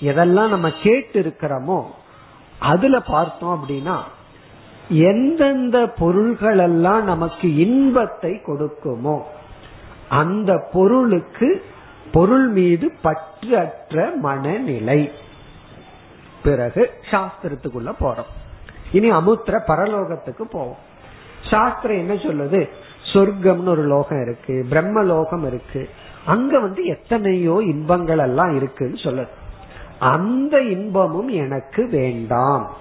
எதெல்லாம் 0.00 0.48
நம்ம 0.48 0.70
கேட்டு 0.70 1.22
இருக்கிறோமோ 1.22 1.82
அதுல 2.58 3.00
பார்த்தோம் 3.00 3.62
அப்படின்னா 3.62 3.98
எந்தெந்த 4.88 5.86
பொருள்கள் 5.86 6.58
எல்லாம் 6.58 7.04
நமக்கு 7.04 7.56
இன்பத்தை 7.56 8.40
கொடுக்குமோ 8.46 9.22
அந்த 10.08 10.68
பொருளுக்கு 10.72 11.64
பொருள் 12.12 12.48
மீது 12.48 12.96
பற்று 13.02 13.58
அற்ற 13.58 14.10
மனநிலை. 14.16 15.10
பிறகு 16.42 16.90
சாஸ்திரத்துக்குள்ள 17.10 17.94
போறோம். 18.00 18.32
இனி 18.92 19.10
அமுத்திர 19.10 19.62
பரலோகத்துக்கு 19.66 20.42
போவோம். 20.42 20.76
சாஸ்திரம் 21.50 21.96
என்ன 21.96 22.14
சொல்லுது? 22.14 22.68
சொர்க்கம்னு 23.12 23.66
ஒரு 23.66 23.82
லோகம் 23.82 24.22
இருக்கு 24.22 24.66
பிரம்ம 24.68 25.02
லோகம் 25.02 25.46
இருக்கு. 25.46 25.88
அங்க 26.24 26.60
வந்து 26.60 26.84
எத்தனையோ 26.84 27.62
இன்பங்கள் 27.64 28.18
எல்லாம் 28.18 28.56
இருக்குன்னு 28.56 28.96
சொல்லுது. 28.96 29.28
அந்த 29.98 30.60
இன்பமும் 30.60 31.28
எனக்கு 31.28 31.88
வேண்டாம். 31.88 32.76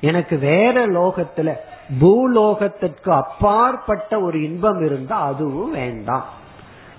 எனக்கு 0.00 0.38
வேற 0.38 0.86
லோகத்துல 0.86 1.54
பூலோகத்திற்கு 2.00 3.10
அப்பாற்பட்ட 3.12 4.20
ஒரு 4.20 4.42
இன்பம் 4.42 4.84
இருந்தா 4.84 5.16
அதுவும் 5.20 5.70
வேண்டாம். 5.70 6.24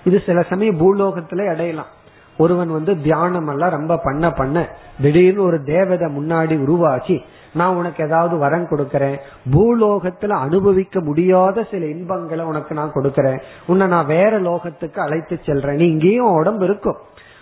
இது 0.04 0.22
சில 0.26 0.42
சமயம் 0.42 0.80
பூலோகத்துல 0.80 1.50
அடையலாம். 1.50 1.90
ஒருவன் 2.38 2.70
வந்து 2.70 2.92
தியானம் 3.00 3.48
எல்லாம் 3.48 3.70
ரொம்ப 3.70 3.96
பண்ண 3.96 4.30
பண்ண 4.30 4.76
திடீர்னு 5.02 5.42
ஒரு 5.42 5.58
தேவதை 5.62 6.06
முன்னாடி 6.16 6.60
உருவாக்கி 6.60 7.24
நான் 7.52 7.76
உனக்கு 7.76 8.04
ஏதாவது 8.04 8.36
வரம் 8.38 8.66
கொடுக்கறேன் 8.70 9.16
பூலோகத்துல 9.52 10.28
அனுபவிக்க 10.28 11.00
முடியாத 11.00 11.66
சில 11.70 11.86
இன்பங்களை 11.86 12.44
உனக்கு 12.44 12.74
நான் 12.74 12.92
கொடுக்கறேன் 12.94 13.40
உன்னை 13.66 13.86
நான் 13.86 14.06
வேற 14.06 14.40
லோகத்துக்கு 14.40 14.98
அழைத்து 14.98 15.40
செல்றேன் 15.46 15.80
நீ 15.82 15.86
இங்கேயும் 15.86 16.32
உடம்பு 16.32 16.64
இருக்கும். 16.64 16.96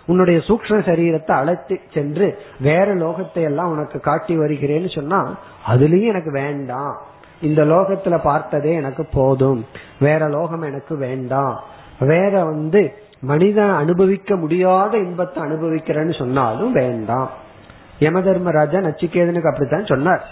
உன்னுடைய 0.05 0.41
சூக்ம 0.47 0.79
சரீரத்தை 0.89 1.31
அழைத்து 1.31 1.79
சென்று 1.93 2.43
வேற 2.59 2.95
லோகத்தை 2.95 3.41
எல்லாம் 3.41 3.71
உனக்கு 3.71 3.99
காட்டி 3.99 4.37
வருகிறேன்னு 4.37 4.95
சொன்னா 4.95 5.35
அதுலயும் 5.67 6.11
எனக்கு 6.13 6.31
வேண்டாம். 6.31 6.97
இந்த 7.41 7.61
லோகத்துல 7.65 8.15
பார்த்ததே 8.23 8.71
எனக்கு 8.73 9.05
போதும். 9.13 9.65
வேற 9.99 10.27
லோகம் 10.27 10.61
எனக்கு 10.61 10.97
வேண்டாம் 10.97 11.55
வேற 11.99 12.43
வந்து 12.43 12.81
மனிதன் 13.19 13.73
அனுபவிக்க 13.73 14.35
முடியாத 14.35 14.97
இன்பத்தை 14.97 15.43
அனுபவிக்கிறேன்னு 15.43 16.17
சொன்னாலும் 16.17 16.71
வேண்டாம் 16.71 17.29
யம 17.99 18.21
தர்மராஜா 18.21 18.79
நச்சிகேதனுக்கு 18.79 19.49
அப்படித்தான் 19.51 19.85
சொன்னார். 19.85 20.23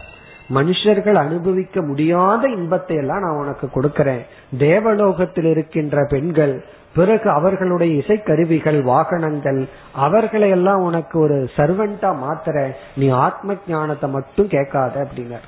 மனுஷர்கள் 0.53 1.13
அனுபவிக்க 1.13 1.81
முடியாத 1.81 2.49
இன்பத்தை 2.49 2.95
எல்லாம் 2.97 3.19
நான் 3.19 3.39
உனக்கு 3.39 3.67
கொடுக்கறேன். 3.67 4.21
தேவலோகத்தில் 4.57 5.45
இருக்கின்ற 5.45 6.05
பெண்கள் 6.09 6.55
பிறகு 6.95 7.29
அவர்களுடைய 7.29 7.91
இசைக்கருவிகள் 8.01 8.79
வாகனங்கள் 8.81 9.59
அவர்களை 10.05 10.49
எல்லாம் 10.49 10.81
உனக்கு 10.81 11.19
ஒரு 11.19 11.37
சர்வெண்டா 11.55 12.11
மாத்திர 12.23 12.73
நீ 12.95 13.09
ஆத்ம 13.09 13.55
ஞானத்தை 13.67 14.09
மட்டும் 14.09 14.47
கேட்காத 14.47 15.07
அப்படின்னார். 15.07 15.47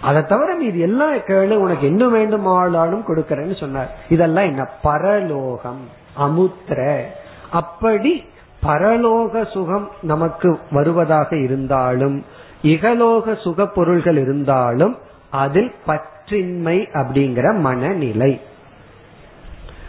அதை 0.00 0.24
தவிர 0.24 0.54
மீது 0.54 0.78
எல்லாம் 0.78 1.14
கேளு 1.14 1.54
உனக்கு 1.54 1.86
என்ன 1.86 2.08
வேண்டுமானாலும் 2.08 3.04
கொடுக்கறேன்னு 3.08 3.56
சொன்னார். 3.56 3.94
இதெல்லாம் 4.08 4.44
என்ன? 4.44 4.68
பரலோகம் 4.82 5.88
அமுத்திர 6.14 7.04
அப்படி 7.50 8.24
பரலோக 8.66 9.50
சுகம் 9.50 9.90
நமக்கு 10.02 10.58
வருவதாக 10.70 11.36
இருந்தாலும் 11.36 12.24
இகலோக 12.62 13.40
சுக 13.40 13.66
பொருள்கள் 13.66 14.16
இருந்தாலும் 14.16 14.98
அதில் 15.30 15.74
பற்றின்மை 15.86 16.86
அப்படிங்கிற 16.92 17.58
மனநிலை. 17.58 18.40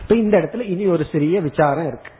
இப்ப 0.02 0.16
இந்த 0.16 0.38
இடத்துல 0.38 0.60
இனி 0.60 0.86
ஒரு 0.86 1.06
சிறிய 1.12 1.42
விசாரம் 1.42 1.88
இருக்கு. 1.88 2.12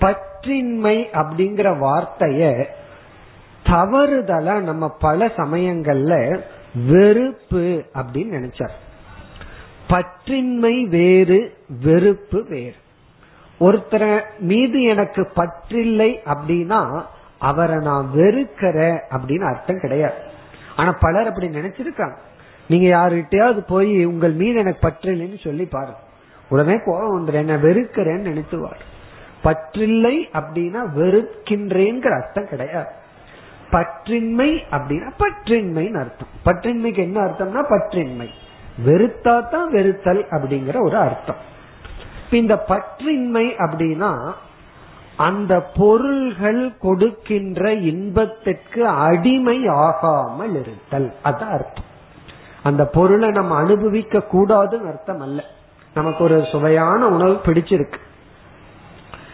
பற்றின்மை 0.00 1.04
அப்படிங்கிற 1.12 1.78
வார்த்தைய 1.78 2.64
தவறுதலா 3.66 4.60
நம்ம 4.60 4.88
பல 4.88 5.26
சமயங்கள்ல 5.26 6.40
வெறுப்பு 6.74 7.84
அப்படின்னு 7.94 8.38
நினைச்சார். 8.38 8.76
பற்றின்மை 9.88 10.88
வேறு 10.88 11.54
வெறுப்பு 11.82 12.44
வேறு. 12.48 12.74
ஒருத்தர 13.60 14.22
மீது 14.38 14.82
எனக்கு 14.82 15.28
பற்றில்லை 15.34 16.20
அப்படின்னா 16.24 17.04
அவரை 17.38 17.76
நான் 17.76 18.10
வெறுக்கிற 18.14 18.98
அப்படின்னு 19.10 19.44
அர்த்தம் 19.44 19.80
கிடையாது. 19.80 20.14
ஆனா 20.76 20.96
பலர் 21.00 21.26
அப்படி 21.26 21.46
நினைச்சிருக்காங்க. 21.46 22.16
நீங்க 22.68 22.96
யாருகிட்டயாவது 22.96 23.58
போய் 23.58 24.04
உங்கள் 24.04 24.32
மீது 24.32 24.58
எனக்கு 24.58 24.88
பற்றில்லைன்னு 24.88 25.40
சொல்லி 25.40 25.64
பாருங்க. 25.64 25.98
உடனே 26.48 26.80
கோபம் 26.84 27.26
வந்துடும் 27.26 27.32
என்ன 27.32 27.56
வெறுக்கிறேன்னு 27.56 28.30
நினைத்துவார் 28.30 28.80
பற்றில்லை 29.42 30.28
அப்படின்னா 30.32 30.82
வெறுக்கின்றேங்கிற 30.96 32.22
அர்த்தம் 32.22 32.48
கிடையாது. 32.48 32.98
பற்றின்மை 33.72 34.58
அப்படின்னா 34.70 35.10
பற்றின்மைன்னு 35.18 36.00
அர்த்தம். 36.00 36.28
பற்றின்மைக்கு 36.44 36.96
என்ன 36.96 37.20
அர்த்தம்னா 37.20 37.64
பற்றின்மை. 37.68 38.28
வெறுத்தா 38.86 39.48
தான் 39.48 39.70
வெறுத்தல் 39.72 40.26
அப்படிங்கிற 40.30 40.80
ஒரு 40.80 40.96
அர்த்தம். 40.96 41.36
இந்த 42.30 42.64
பற்றின்மை 42.68 43.46
அப்படின்னா 43.58 44.32
அந்த 45.16 45.60
பொருள்கள் 45.60 46.76
கொடுக்கின்ற 46.78 47.72
இன்பத்திற்கு 47.72 48.86
அடிமை 48.86 49.66
ஆகாமல் 49.66 50.60
இருத்தல். 50.60 51.12
அதான் 51.24 51.50
அர்த்தம். 51.50 51.88
அந்த 52.62 52.84
பொருளை 52.84 53.28
நம்ம 53.28 53.54
அனுபவிக்க 53.54 54.24
கூடாதுன்னு 54.32 54.86
அர்த்தம் 54.86 55.20
அல்ல. 55.20 55.44
நமக்கு 55.94 56.24
ஒரு 56.24 56.44
சுவையான 56.50 57.06
உணவு 57.06 57.40
பிடிச்சிருக்கு. 57.44 57.98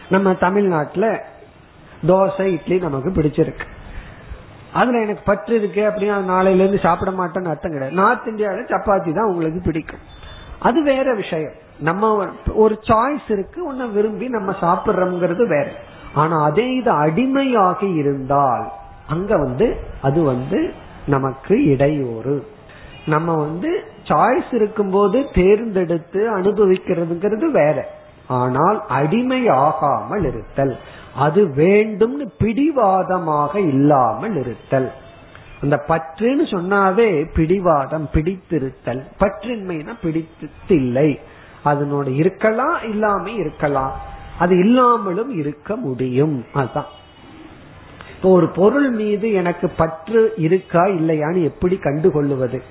நம்ம 0.09 0.33
தமிழ்நாட்டுல 0.33 1.25
தோசை 2.07 2.41
இட்லி 2.41 2.77
நமக்கு 2.77 3.09
பிடிச்சிருக்கு. 3.09 3.75
அதுல 4.73 5.01
எனக்கு 5.01 5.21
பற்று 5.25 5.55
இருக்கு 5.55 5.81
அப்படின்னா 5.81 6.17
நாளையில 6.29 6.55
இருந்து 6.55 6.79
சாப்பிட 6.79 7.11
மாட்டேன்னு 7.11 7.49
அர்த்தம் 7.49 7.71
கிடையாது. 7.71 7.91
நார்த் 7.91 8.27
இந்தியாவில 8.27 8.71
சப்பாத்தி 8.71 9.13
தான் 9.13 9.25
உங்களுக்கு 9.25 9.61
பிடிக்கும். 9.65 9.99
அது 10.59 10.83
வேற 10.83 11.13
விஷயம். 11.13 11.51
நம்ம 11.79 12.25
ஒரு 12.53 12.79
சாய்ஸ் 12.87 13.29
இருக்கு 13.29 13.65
உன்னை 13.65 13.87
விரும்பி 13.87 14.27
நம்ம 14.27 14.51
சாப்பிடுறோம்ங்கிறது 14.61 15.47
வேற. 15.47 15.67
ஆனா 16.13 16.43
அதே 16.43 16.73
இது 16.73 16.91
அடிமையாகி 16.91 17.95
இருந்தால் 17.95 18.71
அங்க 19.07 19.37
வந்து 19.37 19.77
அது 20.01 20.23
வந்து 20.23 20.73
நமக்கு 21.07 21.65
இடையூறு. 21.65 22.47
நம்ம 23.05 23.35
வந்து 23.35 23.83
சாய்ஸ் 24.03 24.53
இருக்கும்போது 24.53 25.25
தேர்ந்தெடுத்து 25.33 26.37
அனுபவிக்கிறதுங்கிறது 26.37 27.51
வேற. 27.51 27.87
ஆனால் 28.27 28.83
அடிமை 28.87 29.47
ஆகாமல் 29.47 30.23
இருத்தல். 30.23 30.77
அது 31.17 31.45
வேண்டும்னு 31.55 32.27
பிடிவாதமாக 32.37 33.59
இல்லாமல் 33.59 34.35
இருத்தல். 34.35 34.91
அந்த 35.61 35.83
பற்றுன்னு 35.87 36.45
சொன்னாவே 36.51 37.25
பிடிவாதம் 37.35 38.09
பிடித்திருத்தல். 38.13 39.01
பற்றின்மைனா 39.19 39.93
பிடித்தில்லை 40.01 41.19
அதனோட 41.65 42.15
இருக்கலாம் 42.15 42.77
இல்லாம 42.89 43.29
இருக்கலாம். 43.29 43.93
அது 44.39 44.59
இல்லாமலும் 44.59 45.31
இருக்க 45.37 45.75
முடியும். 45.75 46.45
அதுதான் 46.53 46.85
இப்போ 48.15 48.29
ஒரு 48.29 48.47
பொருள் 48.47 48.89
மீது 48.89 49.31
எனக்கு 49.31 49.69
பற்று 49.69 50.33
இருக்கா 50.37 50.83
இல்லையான்னு 50.85 51.43
எப்படி 51.43 51.79
கண்டுகொள்ளுவது? 51.83 52.61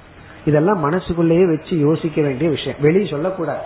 இதெல்லாம் 0.44 0.78
மனசுக்குள்ளேயே 0.78 1.46
வச்சு 1.46 1.78
யோசிக்க 1.78 2.22
வேண்டிய 2.22 2.50
விஷயம். 2.50 2.78
வெளியே 2.80 3.10
சொல்லக்கூடாது. 3.10 3.64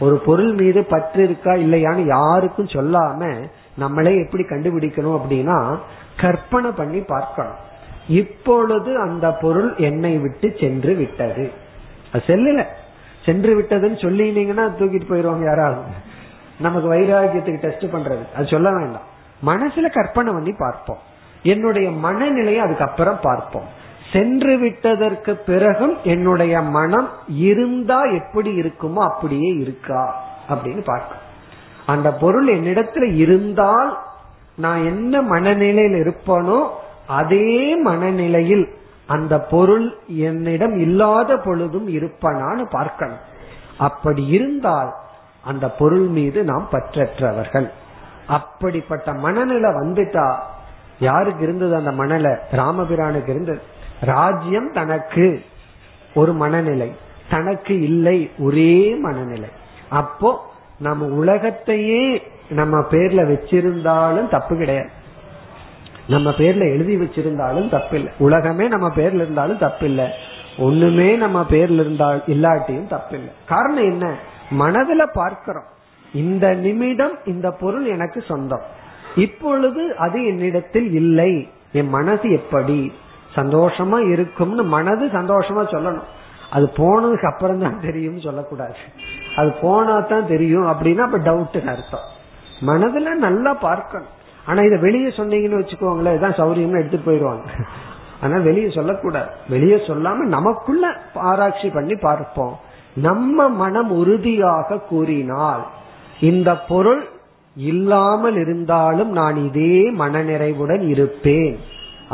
ஒரு 0.00 0.16
பொருள் 0.18 0.52
மீது 0.52 0.84
பற்று 0.84 1.22
இருக்கா 1.22 1.52
இல்லையான்னு 1.52 2.06
யாருக்கும் 2.06 2.66
சொல்லாம 2.66 3.48
நம்மளே 3.76 4.18
எப்படி 4.18 4.42
கண்டுபிடிக்கணும் 4.42 5.20
அப்படின்னா 5.20 5.78
கற்பனை 6.16 6.70
பண்ணி 6.70 7.00
பார்க்கணும். 7.00 7.58
இப்பொழுது 8.08 8.98
அந்த 8.98 9.32
பொருள் 9.32 9.76
என்னை 9.76 10.18
விட்டு 10.18 10.56
சென்று 10.60 10.94
விட்டது. 10.94 11.50
செல்லல. 12.12 12.64
சென்று 13.24 13.60
விட்டதுன்னு 13.60 14.02
சொல்லினீங்கன்னா 14.04 14.66
தூக்கிட்டு 14.78 15.08
போயிருவாங்க 15.08 15.44
யாராவது. 15.44 15.80
நமக்கு 16.60 16.94
வைராகியத்துக்கு 16.94 17.60
டெஸ்ட் 17.60 17.84
பண்றது. 17.84 18.34
அது 18.36 18.46
சொல்ல 18.46 18.70
வேண்டாம். 18.70 19.10
மனசுல 19.46 19.92
கற்பனை 19.92 20.32
பண்ணி 20.32 20.52
பார்ப்போம். 20.52 20.98
என்னுடைய 21.42 21.90
மனநிலையை 21.90 22.60
அதுக்கப்புறம் 22.60 23.18
பார்ப்போம். 23.22 23.80
சென்று 24.12 24.58
விட்டதற்கு 24.58 25.36
பிறகும் 25.36 25.96
என்னுடைய 26.04 26.60
மனம் 26.60 27.08
இருந்தா 27.26 28.02
எப்படி 28.02 28.60
இருக்குமோ 28.60 28.94
அப்படியே 28.94 29.54
இருக்கா 29.54 30.24
அப்படின்னு 30.48 30.84
பார்க்க 30.84 31.14
அந்த 31.86 32.12
பொருள் 32.12 32.46
என்னிடத்துல 32.46 33.14
இருந்தால் 33.14 33.98
நான் 34.56 34.84
என்ன 34.84 35.22
மனநிலையில் 35.22 36.06
இருப்பனோ 36.06 36.68
அதே 37.06 37.76
மனநிலையில் 37.76 38.80
அந்த 39.06 39.40
பொருள் 39.40 39.96
என்னிடம் 40.06 40.78
இல்லாத 40.78 41.36
பொழுதும் 41.36 41.88
இருப்பனான்னு 41.88 42.64
பார்க்கணும். 42.70 43.18
அப்படி 43.78 44.26
இருந்தால் 44.26 44.94
அந்த 45.42 45.70
பொருள் 45.70 46.06
மீது 46.06 46.44
நாம் 46.44 46.68
பற்றற்றவர்கள். 46.72 47.70
அப்படிப்பட்ட 48.26 49.12
மனநிலை 49.12 49.70
வந்துட்டா 49.70 50.36
யாருக்கு 50.98 51.42
இருந்தது 51.42 51.74
அந்த 51.74 51.90
மனநிலை? 51.90 52.30
ராமபிரானுக்கு 52.52 53.28
இருந்தது. 53.28 53.62
ராஜ்யம் 54.00 54.72
தனக்கு 54.72 55.44
ஒரு 56.14 56.32
மனநிலை. 56.32 56.92
தனக்கு 57.30 57.80
இல்லை 57.80 58.30
ஒரே 58.38 58.94
மனநிலை. 58.94 59.48
அப்போ 59.88 60.51
நம்ம 60.82 61.06
உலகத்தையே 61.06 62.22
நம்ம 62.48 62.78
பேர்ல 62.78 63.20
வச்சிருந்தாலும் 63.26 64.28
தப்பு 64.28 64.56
கிடையாது. 64.56 64.88
நம்ம 66.08 66.30
பேர்ல 66.30 66.60
எழுதி 66.60 66.96
வச்சிருந்தாலும் 66.96 67.80
தப்பில்லை. 67.80 68.10
உலகமே 68.18 68.68
நம்ம 68.68 68.88
பேர்ல 68.88 69.14
இருந்தாலும் 69.14 69.58
தப்பில்லை. 69.58 70.08
ஒண்ணுமே 70.58 71.16
நம்ம 71.16 71.46
பேர்ல 71.50 71.80
இருந்தால் 71.80 72.22
இல்லாட்டியும் 72.26 72.90
தப்பில்லை. 72.90 73.30
காரணம் 73.46 73.82
என்ன? 73.82 74.14
மனதுல 74.50 75.06
பார்க்கிறோம். 75.12 75.64
இந்த 76.14 76.54
நிமிடம் 76.54 77.18
இந்த 77.24 77.50
பொருள் 77.50 77.84
எனக்கு 77.84 78.24
சொந்தம். 78.28 78.62
இப்பொழுது 79.16 79.96
அது 79.96 80.26
என்னிடத்தில் 80.26 80.92
இல்லை. 80.92 81.48
என் 81.72 81.88
மனசு 81.88 82.32
எப்படி? 82.32 82.92
சந்தோஷமா 83.34 84.10
இருக்கும்னு 84.10 84.62
மனது 84.62 85.06
சந்தோஷமா 85.06 85.62
சொல்லணும். 85.64 86.02
அது 86.50 86.70
போனதுக்கு 86.76 87.32
அப்புறம் 87.32 87.58
தான் 87.58 87.80
தெரியும் 87.80 88.20
சொல்லக்கூடாது. 88.20 88.74
அது 89.36 89.50
போனா 89.60 89.94
தான் 90.10 90.30
தெரியும் 90.32 90.66
அப்படின்னா 90.72 91.04
அப்ப 91.08 91.18
டவுட் 91.28 91.70
அர்த்தம். 91.74 92.06
மனதுல 92.68 93.14
நல்லா 93.26 93.52
பார்க்கணும். 93.68 94.12
ஆனா 94.48 94.60
இதை 94.68 94.78
வெளியே 94.78 95.10
சொன்னீங்கன்னு 95.18 95.60
வச்சுக்கோங்களேன் 95.60 96.16
இதான் 96.18 96.38
சௌரியம்னு 96.40 96.80
எடுத்துட்டு 96.80 97.08
போயிடுவாங்க. 97.08 97.46
ஆனா 98.22 98.36
வெளியே 98.48 98.68
சொல்லக்கூடாது. 98.78 99.30
வெளியே 99.52 99.78
சொல்லாம 99.88 100.26
நமக்குள்ள 100.36 100.86
ஆராய்ச்சி 101.30 101.68
பண்ணி 101.76 101.94
பார்ப்போம். 102.06 102.54
நம்ம 103.06 103.48
மனம் 103.62 103.90
உறுதியாக 104.00 104.78
கூறினால் 104.90 105.62
இந்த 106.30 106.50
பொருள் 106.70 107.02
இல்லாமல் 107.56 108.38
இருந்தாலும் 108.42 109.10
நான் 109.20 109.38
இதே 109.46 109.78
மனநிறைவுடன் 110.02 110.84
இருப்பேன். 110.94 111.56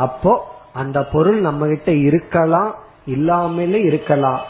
அப்போ 0.05 0.33
அந்த 0.81 0.99
பொருள் 1.13 1.39
நம்ம 1.47 1.67
கிட்ட 1.67 1.91
இருக்கலாம் 2.07 2.71
இல்லாமலே 3.15 3.79
இருக்கலாம். 3.89 4.41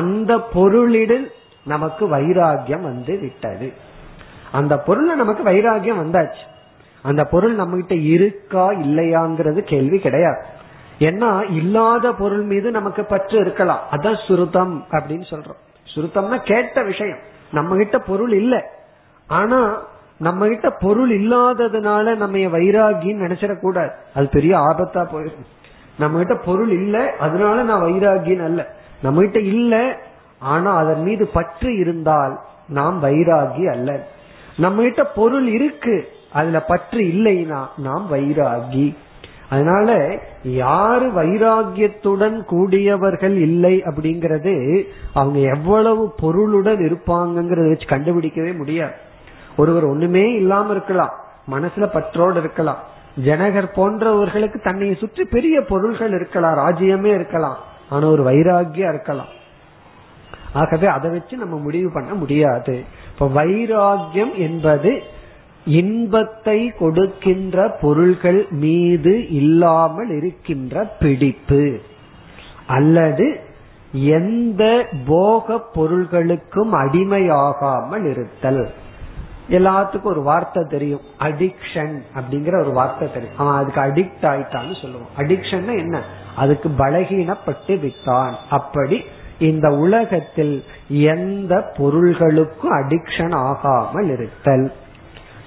அந்த 0.00 0.32
பொருளிடம் 0.54 1.26
நமக்கு 1.64 2.16
வைராகியம் 2.16 2.80
வந்து 2.80 3.18
விட்டது. 3.18 3.72
அந்த 4.52 4.82
பொருள்ல 4.86 5.14
நமக்கு 5.14 5.42
வைராகியம் 5.44 5.98
வந்தாச்சு. 5.98 6.52
அந்த 7.02 7.24
பொருள் 7.24 7.54
நம்ம 7.54 7.74
கிட்ட 7.74 7.94
இருக்கா 7.94 8.70
இல்லையாங்கிறது 8.70 9.60
கேள்வி 9.60 9.98
கிடையாது. 9.98 10.44
ஏன்னா 10.98 11.50
இல்லாத 11.50 12.12
பொருள் 12.12 12.42
மீது 12.42 12.70
நமக்கு 12.70 13.04
பற்று 13.04 13.38
இருக்கலாம். 13.38 13.80
அதான் 13.92 14.26
சுருத்தம் 14.26 14.84
அப்படின்னு 14.90 15.24
சொல்றோம். 15.30 15.56
சுருத்தம்னா 15.94 16.36
கேட்ட 16.36 16.82
விஷயம். 16.82 17.18
நம்ம 17.52 17.76
கிட்ட 17.76 17.98
பொருள் 17.98 18.32
இல்லை. 18.32 18.62
ஆனா 19.26 19.82
நம்ம 20.18 20.46
கிட்ட 20.46 20.70
பொருள் 20.70 21.20
இல்லாததுனால 21.20 22.16
நம்ம 22.16 22.36
வைராகின்னு 22.38 23.28
நினைச்சிடக்கூடாது? 23.28 23.90
அது 24.14 24.28
பெரிய 24.28 24.58
ஆபத்தா 24.58 25.06
போயிடும். 25.06 25.44
நம்ம 25.98 26.18
கிட்ட 26.18 26.34
பொருள் 26.34 26.70
இல்லை 26.70 27.10
அதனால 27.18 27.62
நான் 27.62 27.82
வைராகின்னு 27.82 28.44
அல்ல. 28.44 28.74
நம்ம 29.02 29.20
கிட்ட 29.20 29.38
இல்ல 29.40 29.96
ஆனா 30.38 30.76
அதன் 30.76 31.02
மீது 31.02 31.26
பற்று 31.26 31.78
இருந்தால் 31.78 32.40
நாம் 32.68 33.02
வைராகி 33.02 33.70
அல்ல. 33.70 34.06
நம்ம 34.56 34.82
கிட்ட 34.82 35.04
பொருள் 35.04 35.46
இருக்கு 35.46 36.08
அதுல 36.32 36.60
பற்று 36.60 37.00
இல்லைன்னா 37.00 37.66
நாம் 37.76 38.06
வைராகி. 38.12 38.96
அதனால 39.50 40.18
யாரு 40.42 41.12
வைராகியத்துடன் 41.12 42.44
கூடியவர்கள் 42.44 43.36
இல்லை 43.36 43.82
அப்படிங்கறது 43.82 44.82
அவங்க 45.14 45.38
எவ்வளவு 45.38 46.14
பொருளுடன் 46.16 46.78
இருப்பாங்கிறத 46.78 47.68
வச்சு 47.68 47.86
கண்டுபிடிக்கவே 47.86 48.56
முடியாது. 48.56 48.92
ஒருவர் 49.56 49.84
ஒண்ணுமே 49.84 50.32
இல்லாம 50.32 50.70
இருக்கலாம் 50.70 51.12
மனசுல 51.50 51.86
பற்றோடு 51.86 52.38
இருக்கலாம். 52.38 52.78
ஜனகர் 53.24 53.72
போன்றவர்களுக்கு 53.74 54.62
தன்னை 54.62 54.94
சுற்றி 54.94 55.24
பெரிய 55.24 55.60
பொருள்கள் 55.60 56.12
இருக்கலாம் 56.12 56.56
ராஜ்யமே 56.56 57.04
இருக்கலாம். 57.04 57.56
ஆனா 57.90 58.06
ஒரு 58.06 58.30
வைராகியா 58.30 58.88
இருக்கலாம். 58.88 59.26
ஆகவே 60.54 60.86
அதை 60.86 61.10
வச்சு 61.10 61.36
நம்ம 61.36 61.56
முடிவு 61.56 61.90
பண்ண 61.92 62.14
முடியாது. 62.14 62.84
இப்ப 63.12 63.44
வைராகியம் 63.44 64.34
என்பது 64.34 65.02
இன்பத்தை 65.66 66.72
கொடுக்கின்ற 66.78 67.68
பொருள்கள் 67.80 68.46
மீது 68.50 69.30
இல்லாமல் 69.30 70.10
இருக்கின்ற 70.10 70.84
பிடிப்பு. 70.84 71.80
அல்லது 72.66 73.40
எந்த 73.92 74.88
போக 75.06 75.62
பொருள்களுக்கும் 75.74 76.72
அடிமையாகாமல் 76.72 78.10
இருத்தல். 78.10 78.70
எல்லாத்துக்கும் 79.50 80.02
ஒரு 80.02 80.22
வார்த்தை 80.22 80.64
தெரியும். 80.68 81.00
அடிக்ஷன் 81.18 82.02
அப்படிங்கிற 82.14 82.60
ஒரு 82.60 82.70
வார்த்தை 82.70 83.12
தெரியும். 83.12 83.38
அவன் 83.38 83.54
அதுக்கு 83.54 83.80
அடிக்ட் 83.80 84.24
ஆயிட்டான்னு 84.24 84.74
சொல்லுவான். 84.82 85.20
அடிக்ஷன் 85.20 85.78
என்ன? 85.78 86.02
அதுக்கு 86.36 86.68
பலகீனப்பட்டு 86.78 87.80
விட்டான். 87.80 88.36
அப்படி 88.50 89.04
இந்த 89.44 89.68
உலகத்தில் 89.74 90.64
எந்த 90.88 91.54
பொருள்களுக்கும் 91.76 92.72
அடிக்ஷன் 92.72 93.34
ஆகாமல் 93.34 94.10
இருத்தல். 94.10 94.72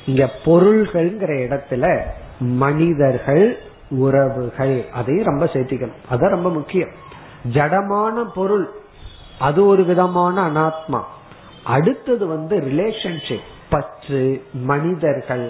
இங்க 0.06 0.30
பொருள்கள்ங்கிற 0.46 1.32
இடத்துல 1.46 2.00
மனிதர்கள் 2.40 3.58
உறவுகள் 3.90 4.86
அதையும் 4.94 5.26
ரொம்ப 5.26 5.46
சேர்த்திக்கணும். 5.46 6.00
அதான் 6.12 6.30
ரொம்ப 6.30 6.50
முக்கியம். 6.50 6.94
ஜடமான 7.52 8.26
பொருள் 8.36 8.70
அது 9.40 9.66
ஒரு 9.66 9.84
விதமான 9.84 10.36
அனாத்மா. 10.48 11.02
அடுத்தது 11.64 12.28
வந்து 12.28 12.58
ரிலேஷன்ஷிப் 12.58 13.48
பற்று 13.70 14.44
மனிதர்கள். 14.54 15.48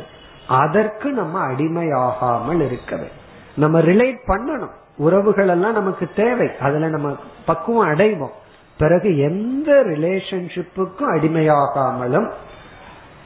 அதற்கு 0.47 1.09
நம்ம 1.11 1.47
அடிமையாகாமல் 1.51 2.61
இருக்கவே 2.65 3.07
நம்ம 3.55 3.81
ரிலேட் 3.81 4.21
பண்ணணும். 4.27 4.75
உறவுகள் 4.97 5.47
எல்லாம் 5.47 5.73
நமக்கு 5.73 6.09
தேவை. 6.15 6.49
அதுல 6.59 6.87
நம்ம 6.87 7.15
பக்குவம் 7.45 7.89
அடைவோம். 7.89 8.31
பிறகு 8.77 9.17
எந்த 9.17 9.83
ரிலேஷன்ஷிப்புக்கும் 9.83 11.07
அடிமையாகாமலும் 11.13 12.31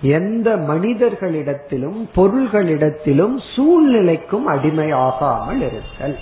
எந்த 0.02 0.58
மனிதர்களிடத்திலும் 0.58 2.10
பொருள்களிடத்திலும் 2.16 3.42
சூழ்நிலைக்கும் 3.56 4.44
அடிமையாகாமல் 4.48 5.56
இருத்தல். 5.56 6.18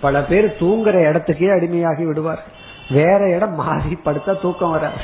பல 0.00 0.22
பேர் 0.22 0.56
தூங்குற 0.58 1.00
இடத்துக்கே 1.12 1.50
அடிமையாகி 1.50 2.06
விடுவார் 2.06 2.44
வேற 2.90 3.30
இடம் 3.30 3.54
மாறி 3.54 3.98
படுத்தா 4.04 4.40
தூக்கம் 4.40 4.70
வராது. 4.70 4.94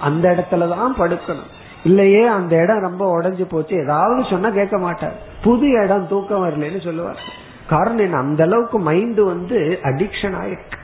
அந்த 0.00 0.30
இடத்துலதான் 0.30 0.92
படுக்கணும். 0.98 1.56
இல்லையே 1.84 2.26
அந்த 2.26 2.56
இடம் 2.56 2.80
ரொம்ப 2.80 3.20
உடஞ்சு 3.20 3.42
போச்சு. 3.42 3.76
ஏதாவது 3.76 4.24
சொன்னா 4.30 4.48
கேட்க 4.48 4.78
மாட்டார். 4.78 5.12
புது 5.42 5.68
இடம் 5.68 6.08
தூக்கம் 6.08 6.48
வரலன்னு 6.48 6.84
சொல்லுவார் 6.84 7.46
காரணம் 7.72 8.04
என்ன? 8.06 8.20
அந்த 8.26 8.42
அளவுக்கு 8.48 8.78
மைண்ட் 8.88 9.20
வந்து 9.32 9.58
அடிக்ஷன் 9.90 10.36
ஆயிருக்கு. 10.42 10.78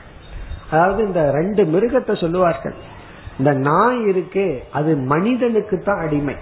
அதாவது 0.71 0.99
இந்த 1.07 1.21
ரெண்டு 1.37 1.61
மிருகத்தை 1.73 2.13
சொல்லுவார்கள். 2.23 2.75
இந்த 3.39 3.51
நாய் 3.69 4.01
இருக்கே 4.11 4.47
அது 4.79 4.91
மனிதனுக்கு 5.13 5.77
தான் 5.87 6.03
அடிமை. 6.05 6.35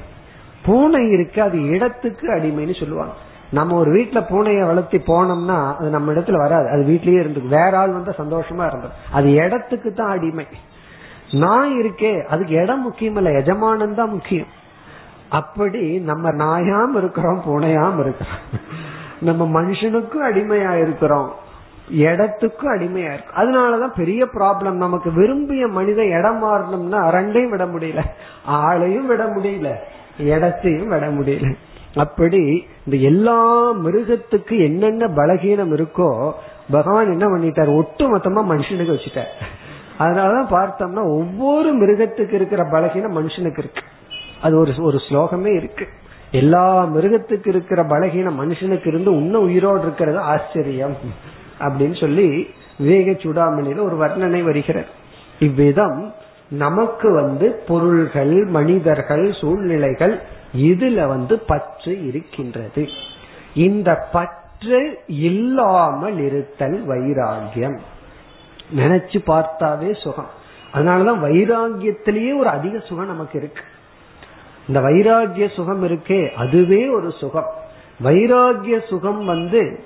பூனை 0.66 1.02
இருக்கு 1.16 1.40
அது 1.42 1.58
இடத்துக்கு 1.76 2.26
அடிமைன்னு 2.36 2.76
சொல்லுவாங்க. 2.80 3.16
நம்ம 3.58 3.76
ஒரு 3.76 3.90
வீட்டுல 3.96 4.20
பூனையை 4.30 4.62
வளர்த்தி 4.68 5.00
போனோம்னா 5.08 5.58
அது 5.78 5.88
நம்ம 5.96 6.14
இடத்துல 6.14 6.38
வராது. 6.44 6.68
அது 6.74 6.84
வீட்லயே 6.92 7.20
இருந்து 7.24 7.42
வேற 7.58 7.72
ஆள் 7.80 7.98
வந்து 7.98 8.14
சந்தோஷமா 8.22 8.66
இருந்தது 8.70 8.94
அது 9.18 9.28
இடத்துக்கு 9.46 9.90
தான் 9.94 10.14
அடிமை. 10.16 10.46
நாய் 11.44 11.74
இருக்கே 11.82 12.14
அதுக்கு 12.34 12.54
இடம் 12.64 12.82
முக்கியம் 12.82 13.16
இல்ல 13.20 13.30
எஜமானம் 13.42 14.00
தான் 14.00 14.14
முக்கியம். 14.16 14.52
அப்படி 15.40 15.84
நம்ம 16.10 16.32
நாயாம் 16.44 16.96
இருக்கிறோம் 17.02 17.44
பூனையாம் 17.46 18.00
இருக்கிறோம். 18.04 18.42
நம்ம 19.24 19.62
மனுஷனுக்கும் 19.62 20.26
அடிமையா 20.32 20.82
இருக்கிறோம். 20.82 21.34
இடத்துக்கும் 21.90 22.76
அடிமையா 22.76 23.14
இருக்கு. 23.14 23.34
அதனாலதான் 23.38 23.94
பெரிய 23.96 24.26
ப்ராப்ளம் 24.26 24.72
நமக்கு 24.72 25.12
விரும்பிய 25.12 25.68
மனித 25.68 26.06
இடம் 26.06 26.44
மாறணும்னா 26.44 26.96
ரெண்டையும் 26.96 27.50
விட 27.50 27.66
முடியல. 27.66 28.04
ஆளையும் 28.48 29.06
விட 29.06 29.26
முடியல. 29.26 29.76
இடத்தையும் 30.20 30.88
விட 30.88 31.08
முடியல. 31.08 31.54
அப்படி 31.96 32.68
இந்த 32.86 33.06
எல்லா 33.06 33.72
மிருகத்துக்கு 33.74 34.60
என்னென்ன 34.60 35.08
பலகீனம் 35.08 35.74
இருக்கோ 35.74 36.32
பகவான் 36.72 37.12
என்ன 37.12 37.26
பண்ணிட்டார்? 37.26 37.76
ஒட்டு 37.76 38.18
மொத்தமா 38.18 38.46
மனுஷனுக்கு 38.54 38.96
வச்சுட்டார். 38.96 39.44
அதனாலதான் 40.00 40.50
பார்த்தோம்னா 40.50 41.04
ஒவ்வொரு 41.04 41.76
மிருகத்துக்கு 41.76 42.34
இருக்கிற 42.34 42.64
பலகீனம் 42.64 43.18
மனுஷனுக்கு 43.18 43.58
இருக்கு. 43.58 43.82
அது 44.42 44.60
ஒரு 44.60 44.74
ஒரு 44.80 44.98
ஸ்லோகமே 45.10 45.56
இருக்கு. 45.56 45.88
எல்லா 46.40 46.66
மிருகத்துக்கு 46.86 47.48
இருக்கிற 47.48 47.84
பலகீனம் 47.84 48.40
மனுஷனுக்கு 48.42 48.88
இருந்து 48.88 49.12
இன்னும் 49.12 49.44
உயிரோடு 49.44 49.82
இருக்கிறது 49.82 50.20
ஆச்சரியம் 50.20 50.98
அப்படின்னு 51.60 52.00
சொல்லி 52.00 52.28
விவேக 52.78 53.12
சூடாமணியில 53.12 53.84
ஒரு 53.88 53.98
வர்ணனை 54.04 54.44
வருகிறார் 54.44 54.92
இவ்விதம் 55.40 56.14
நமக்கு 56.50 57.08
வந்து 57.14 57.48
பொருள்கள் 57.68 58.36
மனிதர்கள் 58.46 59.26
சூழ்நிலைகள் 59.42 60.16
இதுல 60.58 61.08
வந்து 61.08 61.40
பற்று 61.40 62.08
இருக்கின்றது. 62.08 62.84
இந்த 63.54 63.90
பற்று 64.12 64.82
இல்லாமல் 65.08 66.20
இருத்தல் 66.20 66.78
வைராகியம் 66.88 67.78
நினைச்சு 68.76 69.20
பார்த்தாவே 69.28 69.92
சுகம். 70.04 70.32
அதனாலதான் 70.74 71.24
வைராகியத்திலேயே 71.26 72.38
ஒரு 72.40 72.50
அதிக 72.50 72.80
சுகம் 72.80 73.12
நமக்கு 73.14 73.40
இருக்கு. 73.40 73.64
இந்த 74.68 74.80
வைராகிய 74.80 75.54
சுகம் 75.54 75.84
இருக்கே 75.84 76.32
அதுவே 76.32 76.90
ஒரு 76.90 77.12
சுகம். 77.12 77.50
வைராகிய 78.04 78.88
சுகம் 78.88 79.26
வந்து 79.26 79.84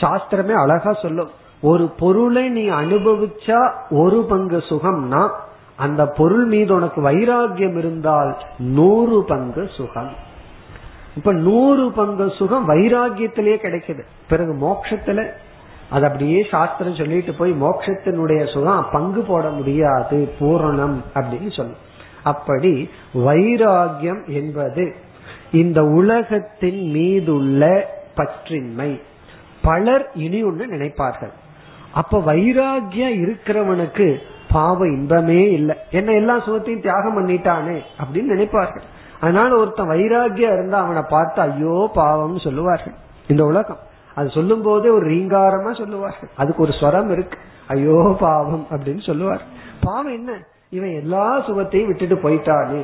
சாஸ்திரமே 0.00 0.52
அழகா 0.52 0.92
சொல்லும். 0.92 1.30
ஒரு 1.60 1.88
பொருளை 1.98 2.48
நீ 2.48 2.68
அனுபவிச்சா 2.68 3.72
ஒரு 3.90 4.26
பங்கு 4.28 4.56
சுகம்னா 4.56 5.30
அந்த 5.76 6.06
பொருள் 6.06 6.44
மீது 6.44 6.74
உனக்கு 6.74 7.10
வைராகியம் 7.10 7.76
இருந்தால் 7.76 8.36
நூறு 8.58 9.24
பங்கு 9.24 9.70
சுகம். 9.76 10.10
இப்ப 11.16 11.32
நூறு 11.32 11.90
பங்கு 11.90 12.30
சுகம் 12.30 12.68
வைராகியத்திலேயே 12.68 13.56
கிடைக்குது. 13.56 14.02
பிறகு 14.28 14.52
மோட்சத்துல 14.52 15.26
அது 15.90 16.04
அப்படியே 16.06 16.46
சாஸ்திரம் 16.50 16.94
சொல்லிட்டு 16.94 17.34
போய் 17.34 17.52
மோட்சத்தினுடைய 17.52 18.52
சுகம் 18.52 18.86
பங்கு 18.92 19.20
போட 19.20 19.48
முடியாது 19.48 20.32
பூரணம் 20.38 21.02
அப்படின்னு 21.14 21.56
சொல்லும். 21.56 21.90
அப்படி 22.24 22.90
வைராகியம் 23.14 24.26
என்பது 24.26 24.94
இந்த 25.50 25.84
உலகத்தின் 25.84 26.90
மீதுள்ள 26.90 27.90
பற்றின்மை. 28.16 29.00
பலர் 29.62 30.10
இனி 30.14 30.42
ஒன்று 30.42 30.66
நினைப்பார்கள். 30.66 31.32
அப்ப 31.92 32.18
வைராகியம் 32.18 33.16
இருக்கிறவனுக்கு 33.24 34.16
பாவ 34.52 34.86
இன்பமே 34.86 35.50
இல்லை. 35.50 35.76
என்ன 35.90 36.12
எல்லா 36.12 36.38
சுகத்தையும் 36.38 36.80
தியாகம் 36.80 37.16
பண்ணிட்டானே 37.18 37.80
அப்படின்னு 38.02 38.34
நினைப்பார்கள். 38.34 38.86
அதனால 39.20 39.56
ஒருத்தன் 39.56 39.88
வைராகியம் 39.88 40.52
இருந்தா 40.52 40.78
அவனை 40.78 41.02
பார்த்து 41.08 41.40
ஐயோ 41.40 41.90
பாவம்னு 41.94 42.40
சொல்லுவார்கள். 42.40 42.94
இந்த 43.28 43.44
உலகம். 43.44 43.78
அது 44.14 44.28
சொல்லும் 44.28 44.62
போதே 44.62 44.88
ஒரு 44.88 45.06
ரீங்காரமா 45.10 45.76
சொல்லுவார்கள். 45.78 46.28
அதுக்கு 46.36 46.62
ஒரு 46.62 46.72
ஸ்வரம் 46.72 47.10
இருக்கு. 47.10 47.38
ஐயோ 47.66 48.16
பாவம் 48.20 48.66
அப்படின்னு 48.70 49.06
சொல்லுவார் 49.06 49.42
பாவம் 49.80 50.12
என்ன? 50.12 50.32
இவன் 50.72 50.92
எல்லா 51.00 51.24
சுகத்தையும் 51.46 51.88
விட்டுட்டு 51.88 52.16
போயிட்டானே. 52.16 52.82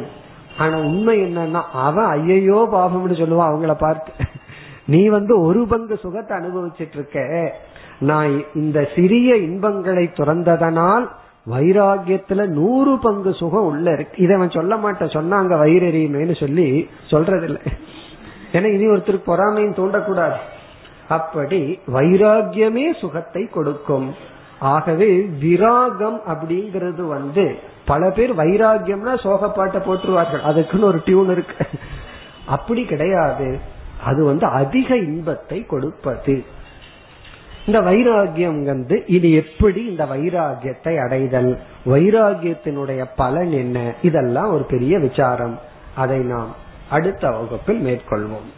ஆனா 0.59 0.77
உண்மை 0.79 1.15
என்னன்னா 1.23 1.61
அவன் 1.73 2.09
ஐயையோ 2.17 2.59
பாபம்னு 2.73 3.17
சொல்லுவான் 3.21 3.51
அவங்கள 3.51 3.75
பார்த்து. 3.79 4.13
நீ 4.87 5.01
வந்து 5.09 5.35
ஒரு 5.43 5.67
பங்கு 5.67 5.97
சுகத்தை 5.97 6.33
அனுபவிச்சிட்டு 6.37 6.93
இருக்க 6.93 7.19
நான் 7.99 8.33
இந்த 8.55 8.79
சிறிய 8.95 9.37
இன்பங்களை 9.37 10.05
துறந்ததனால் 10.15 11.07
வைராகியத்துல 11.51 12.47
நூறு 12.49 12.99
பங்கு 12.99 13.31
சுகம் 13.35 13.69
உள்ள 13.71 13.87
இருக்கு. 13.93 14.17
இதை 14.23 14.37
அவன் 14.37 14.57
சொல்ல 14.59 14.77
மாட்டேன் 14.77 15.15
சொன்னாங்க 15.19 15.53
வைரறியுமேனு 15.65 16.35
சொல்லி 16.39 16.89
சொல்றதில்லை. 17.11 17.63
ஏன்னா 18.53 18.69
இனி 18.75 18.87
ஒருத்தருக்கு 18.87 19.31
பொறாமையும் 19.33 19.79
தூண்டக்கூடாது. 19.81 20.39
அப்படி 21.09 21.61
வைராகியமே 21.95 22.87
சுகத்தை 22.99 23.45
கொடுக்கும். 23.47 24.09
ஆகவே 24.59 25.31
விராகம் 25.43 26.19
அப்படிங்கிறது 26.27 27.07
வந்து 27.07 27.57
பல 27.87 28.11
பேர் 28.11 28.37
வைராகியம்னா 28.37 29.15
சோகப்பாட்டை 29.15 29.79
போட்டுருவார்கள். 29.79 30.41
அதுக்குன்னு 30.41 30.87
ஒரு 30.87 31.03
டியூன் 31.05 31.31
இருக்கு. 31.31 31.67
அப்படி 32.47 32.85
கிடையாது. 32.85 33.59
அது 34.05 34.25
வந்து 34.25 34.47
அதிக 34.47 34.97
இன்பத்தை 34.97 35.67
கொடுப்பது. 35.67 36.45
இந்த 37.67 37.81
வைராகியம் 37.81 38.65
வந்து 38.65 39.05
இது 39.07 39.33
எப்படி 39.33 39.85
இந்த 39.85 40.05
வைராகியத்தை 40.05 41.05
அடைதல்? 41.05 41.59
வைராகியத்தினுடைய 41.87 43.07
பலன் 43.17 43.51
என்ன? 43.51 43.95
இதெல்லாம் 44.03 44.53
ஒரு 44.53 44.65
பெரிய 44.65 44.99
விசாரம். 44.99 45.59
அதை 45.97 46.19
நாம் 46.19 46.55
அடுத்த 46.91 47.31
வகுப்பில் 47.31 47.85
மேற்கொள்வோம். 47.87 48.58